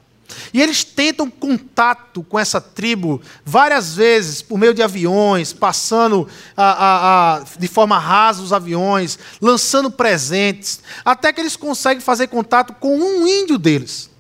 E 0.53 0.61
eles 0.61 0.85
tentam 0.85 1.31
contato 1.31 2.23
com 2.23 2.39
essa 2.39 2.61
tribo 2.61 3.21
várias 3.45 3.95
vezes, 3.95 4.43
por 4.43 4.59
meio 4.59 4.75
de 4.75 4.83
aviões, 4.83 5.53
passando 5.53 6.29
a, 6.57 6.65
a, 6.65 7.37
a, 7.37 7.45
de 7.59 7.69
forma 7.69 7.99
rasa 7.99 8.43
os 8.43 8.53
aviões, 8.53 9.19
lançando 9.41 9.91
presentes, 9.91 10.81
até 11.05 11.33
que 11.33 11.41
eles 11.41 11.57
conseguem 11.57 12.01
fazer 12.01 12.29
contato 12.29 12.75
com 12.75 12.99
um 12.99 13.27
índio 13.27 13.59
deles. 13.59 14.11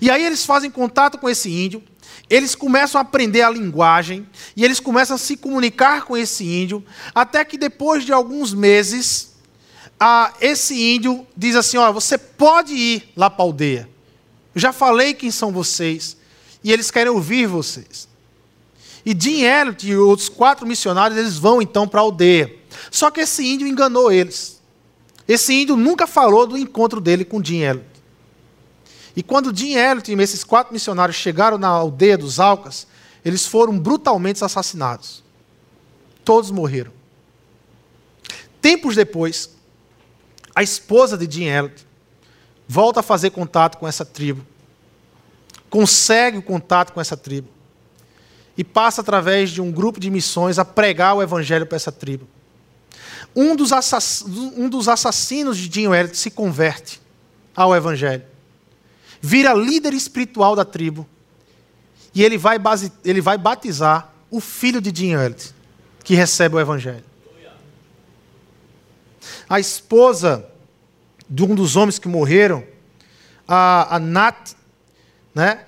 E 0.00 0.10
aí 0.10 0.24
eles 0.24 0.44
fazem 0.44 0.70
contato 0.70 1.18
com 1.18 1.28
esse 1.28 1.50
índio, 1.50 1.82
eles 2.28 2.54
começam 2.54 2.98
a 2.98 3.02
aprender 3.02 3.42
a 3.42 3.50
linguagem, 3.50 4.26
e 4.56 4.64
eles 4.64 4.80
começam 4.80 5.16
a 5.16 5.18
se 5.18 5.36
comunicar 5.36 6.04
com 6.04 6.16
esse 6.16 6.44
índio, 6.44 6.84
até 7.14 7.44
que 7.44 7.58
depois 7.58 8.04
de 8.04 8.12
alguns 8.12 8.54
meses, 8.54 9.33
a, 10.06 10.34
esse 10.38 10.74
índio 10.94 11.26
diz 11.34 11.56
assim: 11.56 11.78
Olha, 11.78 11.90
você 11.90 12.18
pode 12.18 12.74
ir 12.74 13.10
lá 13.16 13.30
para 13.30 13.42
a 13.42 13.46
aldeia. 13.46 13.88
Eu 14.54 14.60
já 14.60 14.70
falei 14.70 15.14
quem 15.14 15.30
são 15.30 15.50
vocês. 15.50 16.18
E 16.62 16.70
eles 16.70 16.90
querem 16.90 17.10
ouvir 17.10 17.46
vocês. 17.46 18.06
E 19.04 19.16
Jim 19.18 19.42
Elliot 19.42 19.86
e 19.86 19.96
outros 19.96 20.28
quatro 20.28 20.66
missionários, 20.66 21.18
eles 21.18 21.38
vão 21.38 21.62
então 21.62 21.88
para 21.88 22.00
a 22.00 22.02
aldeia. 22.02 22.54
Só 22.90 23.10
que 23.10 23.20
esse 23.20 23.46
índio 23.46 23.66
enganou 23.66 24.12
eles. 24.12 24.60
Esse 25.26 25.54
índio 25.54 25.74
nunca 25.74 26.06
falou 26.06 26.46
do 26.46 26.58
encontro 26.58 27.00
dele 27.00 27.24
com 27.24 27.42
Jim 27.42 27.60
Elliot. 27.60 27.86
E 29.16 29.22
quando 29.22 29.56
Jim 29.56 29.72
Elliot 29.72 30.12
e 30.12 30.22
esses 30.22 30.44
quatro 30.44 30.74
missionários 30.74 31.16
chegaram 31.16 31.56
na 31.56 31.68
aldeia 31.68 32.18
dos 32.18 32.38
Alcas, 32.38 32.86
eles 33.24 33.46
foram 33.46 33.78
brutalmente 33.78 34.44
assassinados. 34.44 35.24
Todos 36.22 36.50
morreram. 36.50 36.92
Tempos 38.60 38.96
depois, 38.96 39.53
a 40.54 40.62
esposa 40.62 41.18
de 41.18 41.30
Jim 41.30 41.46
Elliot 41.46 41.86
volta 42.68 43.00
a 43.00 43.02
fazer 43.02 43.30
contato 43.30 43.76
com 43.78 43.88
essa 43.88 44.04
tribo, 44.04 44.46
consegue 45.68 46.38
o 46.38 46.42
contato 46.42 46.92
com 46.92 47.00
essa 47.00 47.16
tribo. 47.16 47.48
E 48.56 48.62
passa 48.62 49.00
através 49.00 49.50
de 49.50 49.60
um 49.60 49.72
grupo 49.72 49.98
de 49.98 50.08
missões 50.10 50.60
a 50.60 50.64
pregar 50.64 51.16
o 51.16 51.22
evangelho 51.22 51.66
para 51.66 51.74
essa 51.74 51.90
tribo. 51.90 52.28
Um 53.34 53.56
dos, 53.56 53.70
um 54.56 54.68
dos 54.68 54.88
assassinos 54.88 55.58
de 55.58 55.72
Jim 55.72 55.92
Elliot 55.92 56.16
se 56.16 56.30
converte 56.30 57.00
ao 57.56 57.74
evangelho, 57.74 58.22
vira 59.20 59.52
líder 59.54 59.92
espiritual 59.92 60.54
da 60.54 60.64
tribo. 60.64 61.08
E 62.14 62.22
ele 62.22 62.38
vai, 62.38 62.58
ele 63.04 63.20
vai 63.20 63.36
batizar 63.36 64.12
o 64.30 64.40
filho 64.40 64.80
de 64.80 64.96
Jim 64.96 65.14
Elliot, 65.14 65.52
que 66.04 66.14
recebe 66.14 66.54
o 66.54 66.60
evangelho 66.60 67.13
a 69.48 69.60
esposa 69.60 70.48
de 71.28 71.44
um 71.44 71.54
dos 71.54 71.76
homens 71.76 71.98
que 71.98 72.08
morreram, 72.08 72.64
a, 73.46 73.96
a 73.96 73.98
Nat, 73.98 74.52
né, 75.34 75.64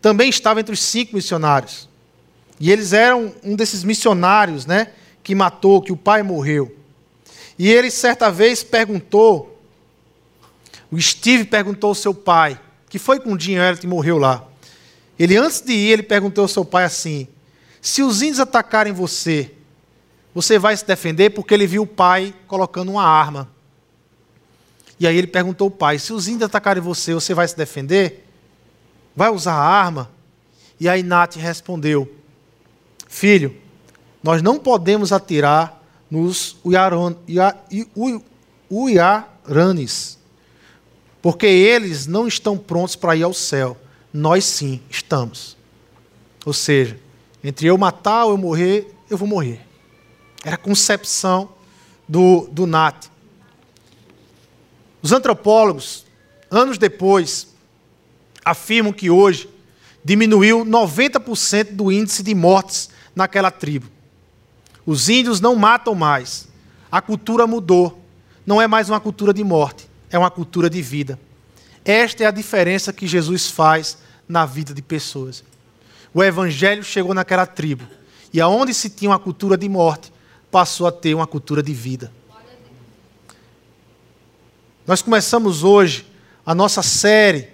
também 0.00 0.28
estava 0.28 0.60
entre 0.60 0.72
os 0.72 0.82
cinco 0.82 1.14
missionários. 1.14 1.88
E 2.60 2.70
eles 2.70 2.92
eram 2.92 3.34
um 3.42 3.56
desses 3.56 3.82
missionários 3.84 4.66
né, 4.66 4.92
que 5.22 5.34
matou, 5.34 5.82
que 5.82 5.92
o 5.92 5.96
pai 5.96 6.22
morreu. 6.22 6.76
E 7.58 7.70
ele, 7.70 7.90
certa 7.90 8.30
vez, 8.30 8.62
perguntou, 8.62 9.60
o 10.90 11.00
Steve 11.00 11.44
perguntou 11.44 11.88
ao 11.88 11.94
seu 11.94 12.14
pai, 12.14 12.60
que 12.88 12.98
foi 12.98 13.20
com 13.20 13.32
o 13.32 13.38
Jim 13.38 13.54
Elliot 13.54 13.84
e 13.84 13.88
morreu 13.88 14.18
lá. 14.18 14.46
Ele, 15.18 15.36
antes 15.36 15.60
de 15.60 15.72
ir, 15.72 15.92
ele 15.92 16.02
perguntou 16.02 16.42
ao 16.42 16.48
seu 16.48 16.64
pai 16.64 16.84
assim: 16.84 17.28
se 17.80 18.02
os 18.02 18.22
índios 18.22 18.40
atacarem 18.40 18.92
você, 18.92 19.52
você 20.34 20.58
vai 20.58 20.76
se 20.76 20.84
defender 20.84 21.30
porque 21.30 21.54
ele 21.54 21.66
viu 21.66 21.82
o 21.82 21.86
pai 21.86 22.34
colocando 22.48 22.90
uma 22.90 23.04
arma. 23.04 23.48
E 24.98 25.06
aí 25.06 25.16
ele 25.16 25.28
perguntou 25.28 25.66
ao 25.66 25.70
pai: 25.70 25.98
se 25.98 26.12
os 26.12 26.26
índios 26.26 26.42
atacarem 26.42 26.82
você, 26.82 27.14
você 27.14 27.32
vai 27.32 27.46
se 27.46 27.56
defender? 27.56 28.26
Vai 29.14 29.30
usar 29.30 29.54
a 29.54 29.62
arma? 29.62 30.10
E 30.80 30.88
aí 30.88 31.02
Nath 31.02 31.36
respondeu: 31.36 32.12
Filho, 33.08 33.56
nós 34.22 34.42
não 34.42 34.58
podemos 34.58 35.12
atirar 35.12 35.80
nos 36.10 36.56
Uiaranes, 38.70 40.18
porque 41.22 41.46
eles 41.46 42.06
não 42.06 42.26
estão 42.26 42.58
prontos 42.58 42.96
para 42.96 43.14
ir 43.14 43.22
ao 43.22 43.32
céu. 43.32 43.76
Nós 44.12 44.44
sim 44.44 44.80
estamos. 44.90 45.56
Ou 46.44 46.52
seja, 46.52 46.98
entre 47.42 47.66
eu 47.66 47.78
matar 47.78 48.26
ou 48.26 48.32
eu 48.32 48.36
morrer, 48.36 48.94
eu 49.08 49.16
vou 49.16 49.26
morrer. 49.26 49.63
Era 50.44 50.56
a 50.56 50.58
concepção 50.58 51.50
do, 52.08 52.48
do 52.52 52.66
Nat. 52.66 53.06
Os 55.02 55.12
antropólogos, 55.12 56.04
anos 56.50 56.78
depois, 56.78 57.48
afirmam 58.44 58.92
que 58.92 59.10
hoje 59.10 59.48
diminuiu 60.04 60.64
90% 60.64 61.72
do 61.72 61.90
índice 61.90 62.22
de 62.22 62.34
mortes 62.34 62.90
naquela 63.14 63.50
tribo. 63.50 63.88
Os 64.86 65.08
índios 65.08 65.40
não 65.40 65.56
matam 65.56 65.94
mais. 65.94 66.48
A 66.92 67.00
cultura 67.00 67.46
mudou. 67.46 68.04
Não 68.46 68.60
é 68.60 68.66
mais 68.66 68.90
uma 68.90 69.00
cultura 69.00 69.32
de 69.32 69.42
morte, 69.42 69.88
é 70.10 70.18
uma 70.18 70.30
cultura 70.30 70.68
de 70.68 70.82
vida. 70.82 71.18
Esta 71.84 72.24
é 72.24 72.26
a 72.26 72.30
diferença 72.30 72.92
que 72.92 73.06
Jesus 73.06 73.50
faz 73.50 73.98
na 74.28 74.44
vida 74.44 74.74
de 74.74 74.82
pessoas. 74.82 75.42
O 76.12 76.22
evangelho 76.22 76.84
chegou 76.84 77.14
naquela 77.14 77.46
tribo, 77.46 77.86
e 78.32 78.40
aonde 78.40 78.74
se 78.74 78.90
tinha 78.90 79.10
uma 79.10 79.18
cultura 79.18 79.56
de 79.56 79.68
morte, 79.68 80.12
passou 80.54 80.86
a 80.86 80.92
ter 80.92 81.12
uma 81.16 81.26
cultura 81.26 81.60
de 81.60 81.74
vida. 81.74 82.12
Nós 84.86 85.02
começamos 85.02 85.64
hoje 85.64 86.06
a 86.46 86.54
nossa 86.54 86.80
série 86.80 87.48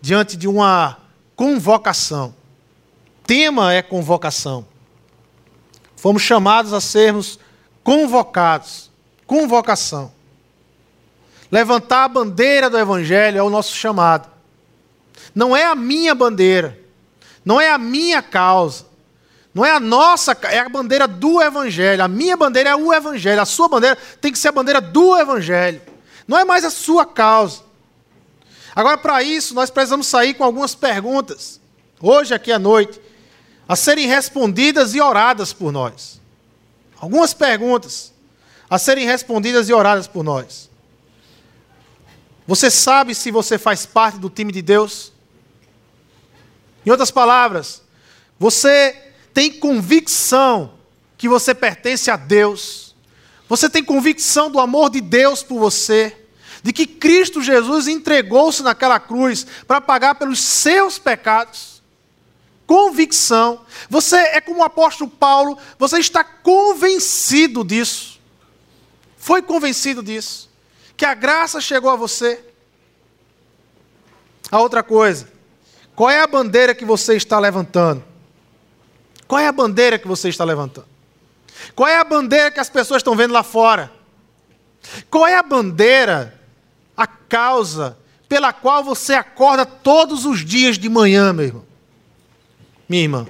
diante 0.00 0.36
de 0.36 0.48
uma 0.48 0.98
convocação. 1.36 2.34
Tema 3.24 3.72
é 3.72 3.80
convocação. 3.80 4.66
Fomos 5.94 6.20
chamados 6.20 6.72
a 6.72 6.80
sermos 6.80 7.38
convocados. 7.84 8.90
Convocação. 9.24 10.10
Levantar 11.48 12.06
a 12.06 12.08
bandeira 12.08 12.68
do 12.68 12.76
Evangelho 12.76 13.38
é 13.38 13.42
o 13.44 13.50
nosso 13.50 13.72
chamado. 13.72 14.28
Não 15.32 15.56
é 15.56 15.64
a 15.64 15.76
minha 15.76 16.12
bandeira. 16.12 16.76
Não 17.44 17.60
é 17.60 17.70
a 17.70 17.78
minha 17.78 18.20
causa. 18.20 18.84
Não 19.56 19.64
é 19.64 19.70
a 19.70 19.80
nossa, 19.80 20.36
é 20.50 20.58
a 20.58 20.68
bandeira 20.68 21.08
do 21.08 21.40
Evangelho. 21.40 22.04
A 22.04 22.08
minha 22.08 22.36
bandeira 22.36 22.68
é 22.68 22.76
o 22.76 22.92
Evangelho. 22.92 23.40
A 23.40 23.46
sua 23.46 23.66
bandeira 23.66 23.96
tem 24.20 24.30
que 24.30 24.38
ser 24.38 24.48
a 24.48 24.52
bandeira 24.52 24.82
do 24.82 25.16
Evangelho. 25.16 25.80
Não 26.28 26.36
é 26.36 26.44
mais 26.44 26.62
a 26.62 26.68
sua 26.68 27.06
causa. 27.06 27.62
Agora, 28.74 28.98
para 28.98 29.22
isso, 29.22 29.54
nós 29.54 29.70
precisamos 29.70 30.08
sair 30.08 30.34
com 30.34 30.44
algumas 30.44 30.74
perguntas, 30.74 31.58
hoje 32.02 32.34
aqui 32.34 32.52
à 32.52 32.58
noite, 32.58 33.00
a 33.66 33.74
serem 33.74 34.06
respondidas 34.06 34.94
e 34.94 35.00
oradas 35.00 35.54
por 35.54 35.72
nós. 35.72 36.20
Algumas 37.00 37.32
perguntas 37.32 38.12
a 38.68 38.78
serem 38.78 39.06
respondidas 39.06 39.70
e 39.70 39.72
oradas 39.72 40.06
por 40.06 40.22
nós. 40.22 40.68
Você 42.46 42.70
sabe 42.70 43.14
se 43.14 43.30
você 43.30 43.56
faz 43.56 43.86
parte 43.86 44.18
do 44.18 44.28
time 44.28 44.52
de 44.52 44.60
Deus? 44.60 45.14
Em 46.84 46.90
outras 46.90 47.10
palavras, 47.10 47.80
você 48.38 49.05
tem 49.36 49.52
convicção 49.52 50.72
que 51.18 51.28
você 51.28 51.54
pertence 51.54 52.10
a 52.10 52.16
Deus. 52.16 52.96
Você 53.50 53.68
tem 53.68 53.84
convicção 53.84 54.50
do 54.50 54.58
amor 54.58 54.88
de 54.88 54.98
Deus 54.98 55.42
por 55.42 55.58
você. 55.58 56.24
De 56.62 56.72
que 56.72 56.86
Cristo 56.86 57.42
Jesus 57.42 57.86
entregou-se 57.86 58.62
naquela 58.62 58.98
cruz 58.98 59.46
para 59.66 59.78
pagar 59.78 60.14
pelos 60.14 60.40
seus 60.40 60.98
pecados. 60.98 61.82
Convicção. 62.66 63.60
Você 63.90 64.16
é 64.16 64.40
como 64.40 64.60
o 64.60 64.64
apóstolo 64.64 65.10
Paulo, 65.10 65.58
você 65.78 65.98
está 65.98 66.24
convencido 66.24 67.62
disso. 67.62 68.18
Foi 69.18 69.42
convencido 69.42 70.02
disso. 70.02 70.48
Que 70.96 71.04
a 71.04 71.12
graça 71.12 71.60
chegou 71.60 71.90
a 71.90 71.96
você. 71.96 72.42
A 74.50 74.62
outra 74.62 74.82
coisa, 74.82 75.30
qual 75.94 76.08
é 76.08 76.22
a 76.22 76.26
bandeira 76.26 76.74
que 76.74 76.86
você 76.86 77.16
está 77.16 77.38
levantando? 77.38 78.15
Qual 79.26 79.40
é 79.40 79.46
a 79.46 79.52
bandeira 79.52 79.98
que 79.98 80.06
você 80.06 80.28
está 80.28 80.44
levantando? 80.44 80.86
Qual 81.74 81.88
é 81.88 81.98
a 81.98 82.04
bandeira 82.04 82.50
que 82.50 82.60
as 82.60 82.70
pessoas 82.70 83.00
estão 83.00 83.16
vendo 83.16 83.32
lá 83.32 83.42
fora? 83.42 83.90
Qual 85.10 85.26
é 85.26 85.36
a 85.36 85.42
bandeira, 85.42 86.38
a 86.96 87.06
causa 87.06 87.98
pela 88.28 88.52
qual 88.52 88.82
você 88.82 89.14
acorda 89.14 89.64
todos 89.64 90.24
os 90.24 90.44
dias 90.44 90.78
de 90.78 90.88
manhã, 90.88 91.32
meu 91.32 91.46
irmão? 91.46 91.64
Minha 92.88 93.02
irmã. 93.02 93.26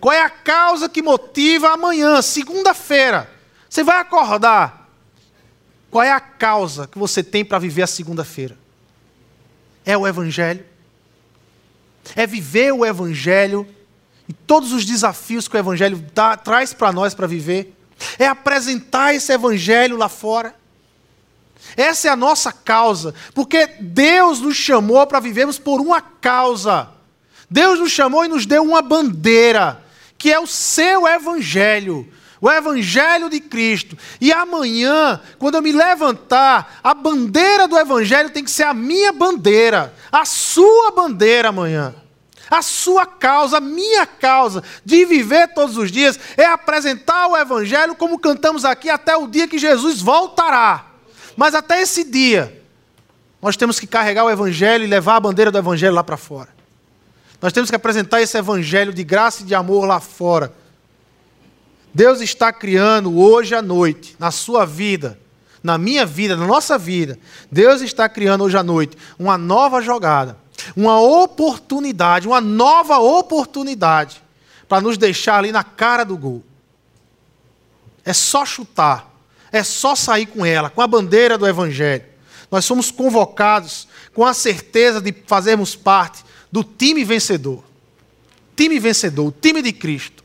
Qual 0.00 0.12
é 0.12 0.22
a 0.22 0.30
causa 0.30 0.88
que 0.88 1.02
motiva 1.02 1.70
amanhã, 1.70 2.20
segunda-feira? 2.22 3.30
Você 3.68 3.82
vai 3.82 3.98
acordar. 3.98 4.88
Qual 5.90 6.02
é 6.02 6.12
a 6.12 6.20
causa 6.20 6.86
que 6.86 6.98
você 6.98 7.22
tem 7.22 7.44
para 7.44 7.58
viver 7.58 7.82
a 7.82 7.86
segunda-feira? 7.86 8.56
É 9.84 9.96
o 9.96 10.06
Evangelho? 10.06 10.64
É 12.16 12.26
viver 12.26 12.72
o 12.72 12.84
Evangelho 12.84 13.66
e 14.30 14.32
todos 14.32 14.72
os 14.72 14.84
desafios 14.84 15.48
que 15.48 15.56
o 15.56 15.58
Evangelho 15.58 16.06
dá, 16.14 16.36
traz 16.36 16.72
para 16.72 16.92
nós 16.92 17.14
para 17.14 17.26
viver, 17.26 17.76
é 18.16 18.28
apresentar 18.28 19.12
esse 19.12 19.32
Evangelho 19.32 19.96
lá 19.96 20.08
fora. 20.08 20.54
Essa 21.76 22.06
é 22.06 22.10
a 22.12 22.16
nossa 22.16 22.52
causa, 22.52 23.12
porque 23.34 23.66
Deus 23.80 24.40
nos 24.40 24.56
chamou 24.56 25.04
para 25.04 25.18
vivermos 25.18 25.58
por 25.58 25.80
uma 25.80 26.00
causa. 26.00 26.90
Deus 27.50 27.80
nos 27.80 27.90
chamou 27.90 28.24
e 28.24 28.28
nos 28.28 28.46
deu 28.46 28.62
uma 28.62 28.80
bandeira, 28.80 29.82
que 30.16 30.32
é 30.32 30.38
o 30.38 30.46
seu 30.46 31.08
Evangelho, 31.08 32.08
o 32.40 32.48
Evangelho 32.48 33.28
de 33.28 33.40
Cristo. 33.40 33.98
E 34.20 34.32
amanhã, 34.32 35.20
quando 35.40 35.56
eu 35.56 35.62
me 35.62 35.72
levantar, 35.72 36.78
a 36.84 36.94
bandeira 36.94 37.66
do 37.66 37.76
Evangelho 37.76 38.30
tem 38.30 38.44
que 38.44 38.50
ser 38.52 38.62
a 38.62 38.74
minha 38.74 39.12
bandeira, 39.12 39.92
a 40.12 40.24
sua 40.24 40.92
bandeira 40.92 41.48
amanhã. 41.48 41.96
A 42.50 42.62
sua 42.62 43.06
causa, 43.06 43.58
a 43.58 43.60
minha 43.60 44.04
causa 44.04 44.64
de 44.84 45.04
viver 45.04 45.54
todos 45.54 45.76
os 45.76 45.92
dias 45.92 46.18
é 46.36 46.44
apresentar 46.46 47.28
o 47.28 47.36
Evangelho 47.36 47.94
como 47.94 48.18
cantamos 48.18 48.64
aqui 48.64 48.90
até 48.90 49.16
o 49.16 49.28
dia 49.28 49.46
que 49.46 49.56
Jesus 49.56 50.00
voltará. 50.00 50.86
Mas 51.36 51.54
até 51.54 51.80
esse 51.80 52.02
dia, 52.02 52.60
nós 53.40 53.56
temos 53.56 53.78
que 53.78 53.86
carregar 53.86 54.24
o 54.24 54.30
Evangelho 54.30 54.82
e 54.82 54.88
levar 54.88 55.16
a 55.16 55.20
bandeira 55.20 55.52
do 55.52 55.58
Evangelho 55.58 55.94
lá 55.94 56.02
para 56.02 56.16
fora. 56.16 56.48
Nós 57.40 57.52
temos 57.52 57.70
que 57.70 57.76
apresentar 57.76 58.20
esse 58.20 58.36
Evangelho 58.36 58.92
de 58.92 59.04
graça 59.04 59.42
e 59.42 59.46
de 59.46 59.54
amor 59.54 59.86
lá 59.86 60.00
fora. 60.00 60.52
Deus 61.94 62.20
está 62.20 62.52
criando 62.52 63.16
hoje 63.16 63.54
à 63.54 63.62
noite, 63.62 64.16
na 64.18 64.32
sua 64.32 64.66
vida, 64.66 65.16
na 65.62 65.78
minha 65.78 66.04
vida, 66.04 66.34
na 66.34 66.46
nossa 66.46 66.76
vida, 66.76 67.16
Deus 67.50 67.80
está 67.80 68.08
criando 68.08 68.42
hoje 68.42 68.56
à 68.56 68.62
noite 68.62 68.96
uma 69.18 69.38
nova 69.38 69.80
jogada 69.80 70.39
uma 70.76 71.00
oportunidade, 71.00 72.26
uma 72.26 72.40
nova 72.40 72.98
oportunidade 72.98 74.22
para 74.68 74.80
nos 74.80 74.96
deixar 74.96 75.38
ali 75.38 75.52
na 75.52 75.64
cara 75.64 76.04
do 76.04 76.16
gol. 76.16 76.42
É 78.04 78.12
só 78.12 78.46
chutar, 78.46 79.10
é 79.52 79.62
só 79.62 79.94
sair 79.94 80.26
com 80.26 80.44
ela, 80.44 80.70
com 80.70 80.80
a 80.80 80.86
bandeira 80.86 81.36
do 81.36 81.46
Evangelho. 81.46 82.04
Nós 82.50 82.64
somos 82.64 82.90
convocados 82.90 83.86
com 84.14 84.24
a 84.24 84.34
certeza 84.34 85.00
de 85.00 85.14
fazermos 85.26 85.76
parte 85.76 86.24
do 86.50 86.64
time 86.64 87.04
vencedor. 87.04 87.62
Time 88.56 88.78
vencedor, 88.78 89.28
o 89.28 89.32
time 89.32 89.62
de 89.62 89.72
Cristo. 89.72 90.24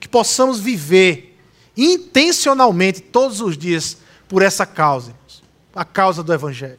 Que 0.00 0.08
possamos 0.08 0.58
viver 0.58 1.38
intencionalmente 1.76 3.00
todos 3.00 3.40
os 3.40 3.56
dias 3.56 3.96
por 4.28 4.42
essa 4.42 4.66
causa, 4.66 5.14
a 5.74 5.84
causa 5.84 6.22
do 6.22 6.32
Evangelho. 6.32 6.78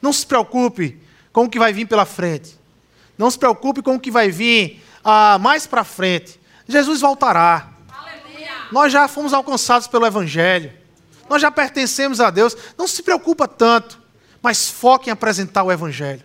Não 0.00 0.12
se 0.12 0.26
preocupe 0.26 0.98
com 1.32 1.44
o 1.44 1.48
que 1.48 1.58
vai 1.58 1.72
vir 1.72 1.86
pela 1.86 2.04
frente. 2.04 2.58
Não 3.16 3.30
se 3.30 3.38
preocupe 3.38 3.82
com 3.82 3.94
o 3.96 4.00
que 4.00 4.10
vai 4.10 4.30
vir 4.30 4.82
ah, 5.04 5.38
mais 5.38 5.66
para 5.66 5.84
frente. 5.84 6.40
Jesus 6.66 7.00
voltará. 7.00 7.70
Aleluia. 7.90 8.50
Nós 8.72 8.92
já 8.92 9.06
fomos 9.08 9.32
alcançados 9.32 9.86
pelo 9.86 10.06
Evangelho. 10.06 10.72
Nós 11.28 11.42
já 11.42 11.50
pertencemos 11.50 12.20
a 12.20 12.30
Deus. 12.30 12.56
Não 12.76 12.88
se 12.88 13.02
preocupa 13.02 13.46
tanto, 13.46 14.00
mas 14.42 14.68
foque 14.68 15.10
em 15.10 15.12
apresentar 15.12 15.62
o 15.62 15.70
Evangelho. 15.70 16.22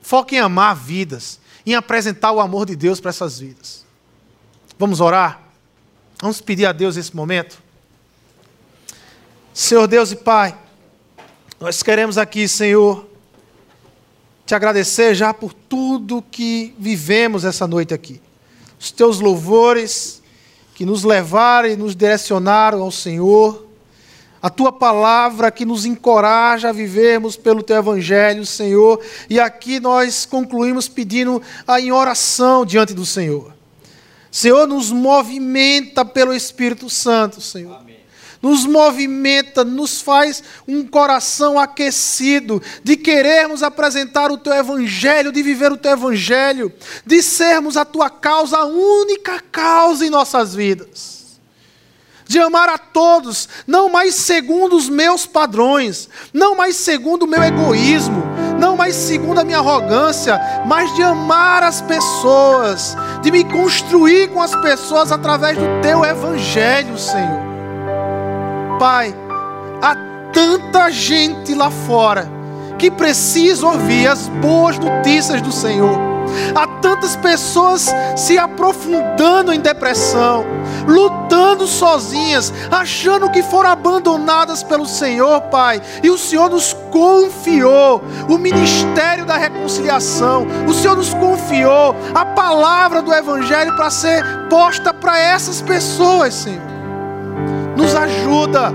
Foque 0.00 0.36
em 0.36 0.40
amar 0.40 0.74
vidas, 0.74 1.38
em 1.64 1.74
apresentar 1.74 2.32
o 2.32 2.40
amor 2.40 2.66
de 2.66 2.74
Deus 2.74 3.00
para 3.00 3.10
essas 3.10 3.38
vidas. 3.38 3.84
Vamos 4.78 5.00
orar? 5.00 5.40
Vamos 6.20 6.40
pedir 6.40 6.66
a 6.66 6.72
Deus 6.72 6.96
esse 6.96 7.14
momento? 7.14 7.62
Senhor 9.54 9.86
Deus 9.86 10.10
e 10.10 10.16
Pai, 10.16 10.56
nós 11.60 11.82
queremos 11.82 12.16
aqui, 12.16 12.48
Senhor, 12.48 13.06
te 14.44 14.54
agradecer 14.54 15.14
já 15.14 15.32
por 15.32 15.52
tudo 15.52 16.24
que 16.30 16.74
vivemos 16.78 17.44
essa 17.44 17.66
noite 17.66 17.94
aqui. 17.94 18.20
Os 18.78 18.90
teus 18.90 19.20
louvores 19.20 20.22
que 20.74 20.84
nos 20.84 21.04
levaram 21.04 21.68
e 21.68 21.76
nos 21.76 21.94
direcionaram 21.94 22.82
ao 22.82 22.90
Senhor. 22.90 23.68
A 24.40 24.50
tua 24.50 24.72
palavra 24.72 25.52
que 25.52 25.64
nos 25.64 25.86
encoraja 25.86 26.70
a 26.70 26.72
vivermos 26.72 27.36
pelo 27.36 27.62
teu 27.62 27.76
evangelho, 27.76 28.44
Senhor. 28.44 29.00
E 29.30 29.38
aqui 29.38 29.78
nós 29.78 30.26
concluímos 30.26 30.88
pedindo 30.88 31.40
em 31.78 31.92
oração 31.92 32.66
diante 32.66 32.92
do 32.92 33.06
Senhor. 33.06 33.54
Senhor, 34.32 34.66
nos 34.66 34.90
movimenta 34.90 36.04
pelo 36.04 36.34
Espírito 36.34 36.90
Santo, 36.90 37.40
Senhor. 37.40 37.76
Amém 37.76 37.91
nos 38.42 38.66
movimenta, 38.66 39.62
nos 39.64 40.00
faz 40.00 40.42
um 40.66 40.84
coração 40.84 41.58
aquecido 41.58 42.60
de 42.82 42.96
querermos 42.96 43.62
apresentar 43.62 44.32
o 44.32 44.36
teu 44.36 44.52
evangelho, 44.52 45.30
de 45.30 45.42
viver 45.42 45.70
o 45.70 45.76
teu 45.76 45.92
evangelho, 45.92 46.72
de 47.06 47.22
sermos 47.22 47.76
a 47.76 47.84
tua 47.84 48.10
causa, 48.10 48.58
a 48.58 48.64
única 48.64 49.40
causa 49.52 50.04
em 50.04 50.10
nossas 50.10 50.54
vidas. 50.54 51.22
De 52.26 52.38
amar 52.38 52.68
a 52.68 52.78
todos, 52.78 53.48
não 53.66 53.90
mais 53.90 54.14
segundo 54.14 54.74
os 54.74 54.88
meus 54.88 55.26
padrões, 55.26 56.08
não 56.32 56.56
mais 56.56 56.76
segundo 56.76 57.24
o 57.24 57.28
meu 57.28 57.42
egoísmo, 57.42 58.22
não 58.58 58.74
mais 58.74 58.94
segundo 58.94 59.40
a 59.40 59.44
minha 59.44 59.58
arrogância, 59.58 60.40
mas 60.66 60.94
de 60.94 61.02
amar 61.02 61.62
as 61.62 61.82
pessoas, 61.82 62.96
de 63.22 63.30
me 63.30 63.44
construir 63.44 64.30
com 64.30 64.40
as 64.40 64.54
pessoas 64.56 65.12
através 65.12 65.58
do 65.58 65.64
teu 65.82 66.04
evangelho, 66.04 66.96
Senhor. 66.96 67.51
Pai, 68.82 69.14
há 69.80 69.94
tanta 70.32 70.90
gente 70.90 71.54
lá 71.54 71.70
fora 71.70 72.28
que 72.80 72.90
precisa 72.90 73.64
ouvir 73.64 74.08
as 74.08 74.26
boas 74.26 74.76
notícias 74.76 75.40
do 75.40 75.52
Senhor. 75.52 75.96
Há 76.52 76.66
tantas 76.80 77.14
pessoas 77.14 77.94
se 78.16 78.36
aprofundando 78.36 79.52
em 79.52 79.60
depressão, 79.60 80.44
lutando 80.84 81.64
sozinhas, 81.64 82.52
achando 82.72 83.30
que 83.30 83.40
foram 83.44 83.70
abandonadas 83.70 84.64
pelo 84.64 84.84
Senhor, 84.84 85.42
Pai. 85.42 85.80
E 86.02 86.10
o 86.10 86.18
Senhor 86.18 86.50
nos 86.50 86.72
confiou 86.90 88.02
o 88.28 88.36
ministério 88.36 89.24
da 89.24 89.36
reconciliação. 89.36 90.44
O 90.68 90.74
Senhor 90.74 90.96
nos 90.96 91.14
confiou 91.14 91.94
a 92.12 92.24
palavra 92.24 93.00
do 93.00 93.14
Evangelho 93.14 93.76
para 93.76 93.90
ser 93.90 94.24
posta 94.50 94.92
para 94.92 95.16
essas 95.20 95.62
pessoas, 95.62 96.34
Senhor 96.34 96.71
nos 97.82 97.94
ajuda, 97.96 98.72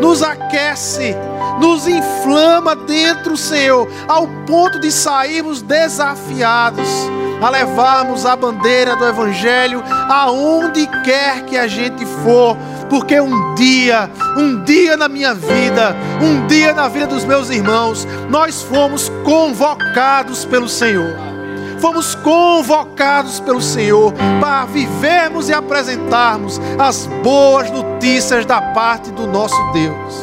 nos 0.00 0.22
aquece, 0.22 1.14
nos 1.60 1.86
inflama 1.86 2.74
dentro, 2.74 3.36
Senhor, 3.36 3.86
ao 4.08 4.26
ponto 4.46 4.80
de 4.80 4.90
sairmos 4.90 5.60
desafiados 5.60 6.88
a 7.42 7.50
levarmos 7.50 8.24
a 8.24 8.36
bandeira 8.36 8.94
do 8.94 9.04
Evangelho 9.04 9.82
aonde 10.08 10.86
quer 11.04 11.44
que 11.44 11.58
a 11.58 11.66
gente 11.66 12.06
for, 12.06 12.56
porque 12.88 13.20
um 13.20 13.54
dia, 13.56 14.08
um 14.36 14.62
dia 14.62 14.96
na 14.96 15.08
minha 15.08 15.34
vida, 15.34 15.96
um 16.22 16.46
dia 16.46 16.72
na 16.72 16.86
vida 16.86 17.08
dos 17.08 17.24
meus 17.24 17.50
irmãos, 17.50 18.06
nós 18.30 18.62
fomos 18.62 19.10
convocados 19.24 20.44
pelo 20.44 20.68
Senhor. 20.68 21.31
Fomos 21.82 22.14
convocados 22.14 23.40
pelo 23.40 23.60
Senhor 23.60 24.14
para 24.40 24.66
vivermos 24.66 25.48
e 25.48 25.52
apresentarmos 25.52 26.60
as 26.78 27.06
boas 27.24 27.68
notícias 27.72 28.46
da 28.46 28.60
parte 28.72 29.10
do 29.10 29.26
nosso 29.26 29.60
Deus. 29.72 30.14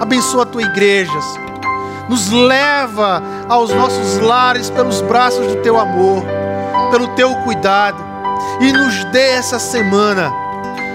Abençoa 0.00 0.44
a 0.44 0.46
tua 0.46 0.62
igreja, 0.62 1.12
Senhor. 1.20 1.60
Nos 2.08 2.30
leva 2.30 3.22
aos 3.50 3.70
nossos 3.70 4.18
lares 4.18 4.70
pelos 4.70 5.02
braços 5.02 5.46
do 5.46 5.56
teu 5.56 5.78
amor, 5.78 6.24
pelo 6.90 7.08
teu 7.08 7.34
cuidado. 7.44 8.02
E 8.58 8.72
nos 8.72 9.04
dê 9.12 9.32
essa 9.32 9.58
semana, 9.58 10.32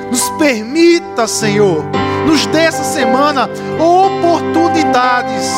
nos 0.10 0.28
permita, 0.39 1.28
Senhor, 1.28 1.86
nos 2.26 2.48
dê 2.48 2.62
essa 2.62 2.84
semana 2.84 3.48
oportunidades 3.78 5.52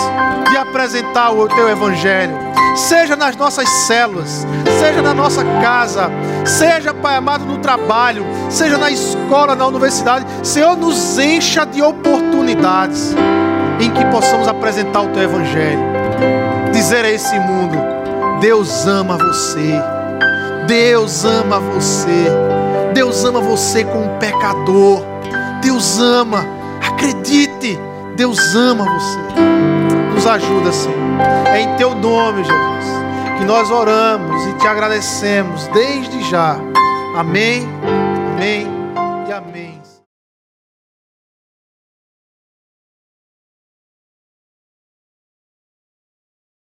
de 0.50 0.58
apresentar 0.58 1.05
o 1.16 1.48
teu 1.48 1.70
evangelho. 1.70 2.34
Seja 2.76 3.16
nas 3.16 3.38
nossas 3.38 3.70
células, 3.88 4.46
seja 4.80 5.02
na 5.02 5.14
nossa 5.14 5.46
casa, 5.62 6.12
seja, 6.44 6.94
Pai 6.94 7.16
amado, 7.16 7.46
no 7.46 7.58
trabalho, 7.60 8.26
seja 8.50 8.78
na 8.78 8.92
escola, 8.92 9.56
na 9.56 9.66
universidade. 9.66 10.26
Senhor, 10.44 10.76
nos 10.76 11.18
encha 11.18 11.66
de 11.66 11.82
oportunidades 11.82 13.16
em 13.80 13.90
que 13.92 14.04
possamos 14.06 14.46
apresentar 14.48 15.04
o 15.04 15.08
Teu 15.08 15.24
Evangelho, 15.24 15.80
dizer 16.74 17.06
a 17.06 17.10
esse 17.10 17.40
mundo: 17.40 17.78
Deus 18.42 18.86
ama 18.86 19.18
você, 19.18 19.82
Deus 20.68 21.24
ama 21.24 21.62
você, 21.62 22.28
Deus 22.94 23.24
ama 23.24 23.40
você 23.40 23.86
como 23.86 24.10
pecador, 24.20 25.02
Deus 25.62 25.98
ama, 25.98 26.46
acredite, 26.82 27.80
Deus 28.18 28.54
ama 28.54 28.84
você 28.84 29.55
ajuda, 30.28 30.72
Senhor. 30.72 30.98
É 31.48 31.62
em 31.62 31.76
Teu 31.76 31.96
nome, 31.96 32.44
Jesus, 32.44 32.86
que 33.38 33.46
nós 33.46 33.70
oramos 33.72 34.46
e 34.48 34.54
te 34.54 34.68
agradecemos 34.68 35.68
desde 35.68 36.24
já. 36.30 36.58
Amém, 37.16 37.68
amém. 38.36 38.75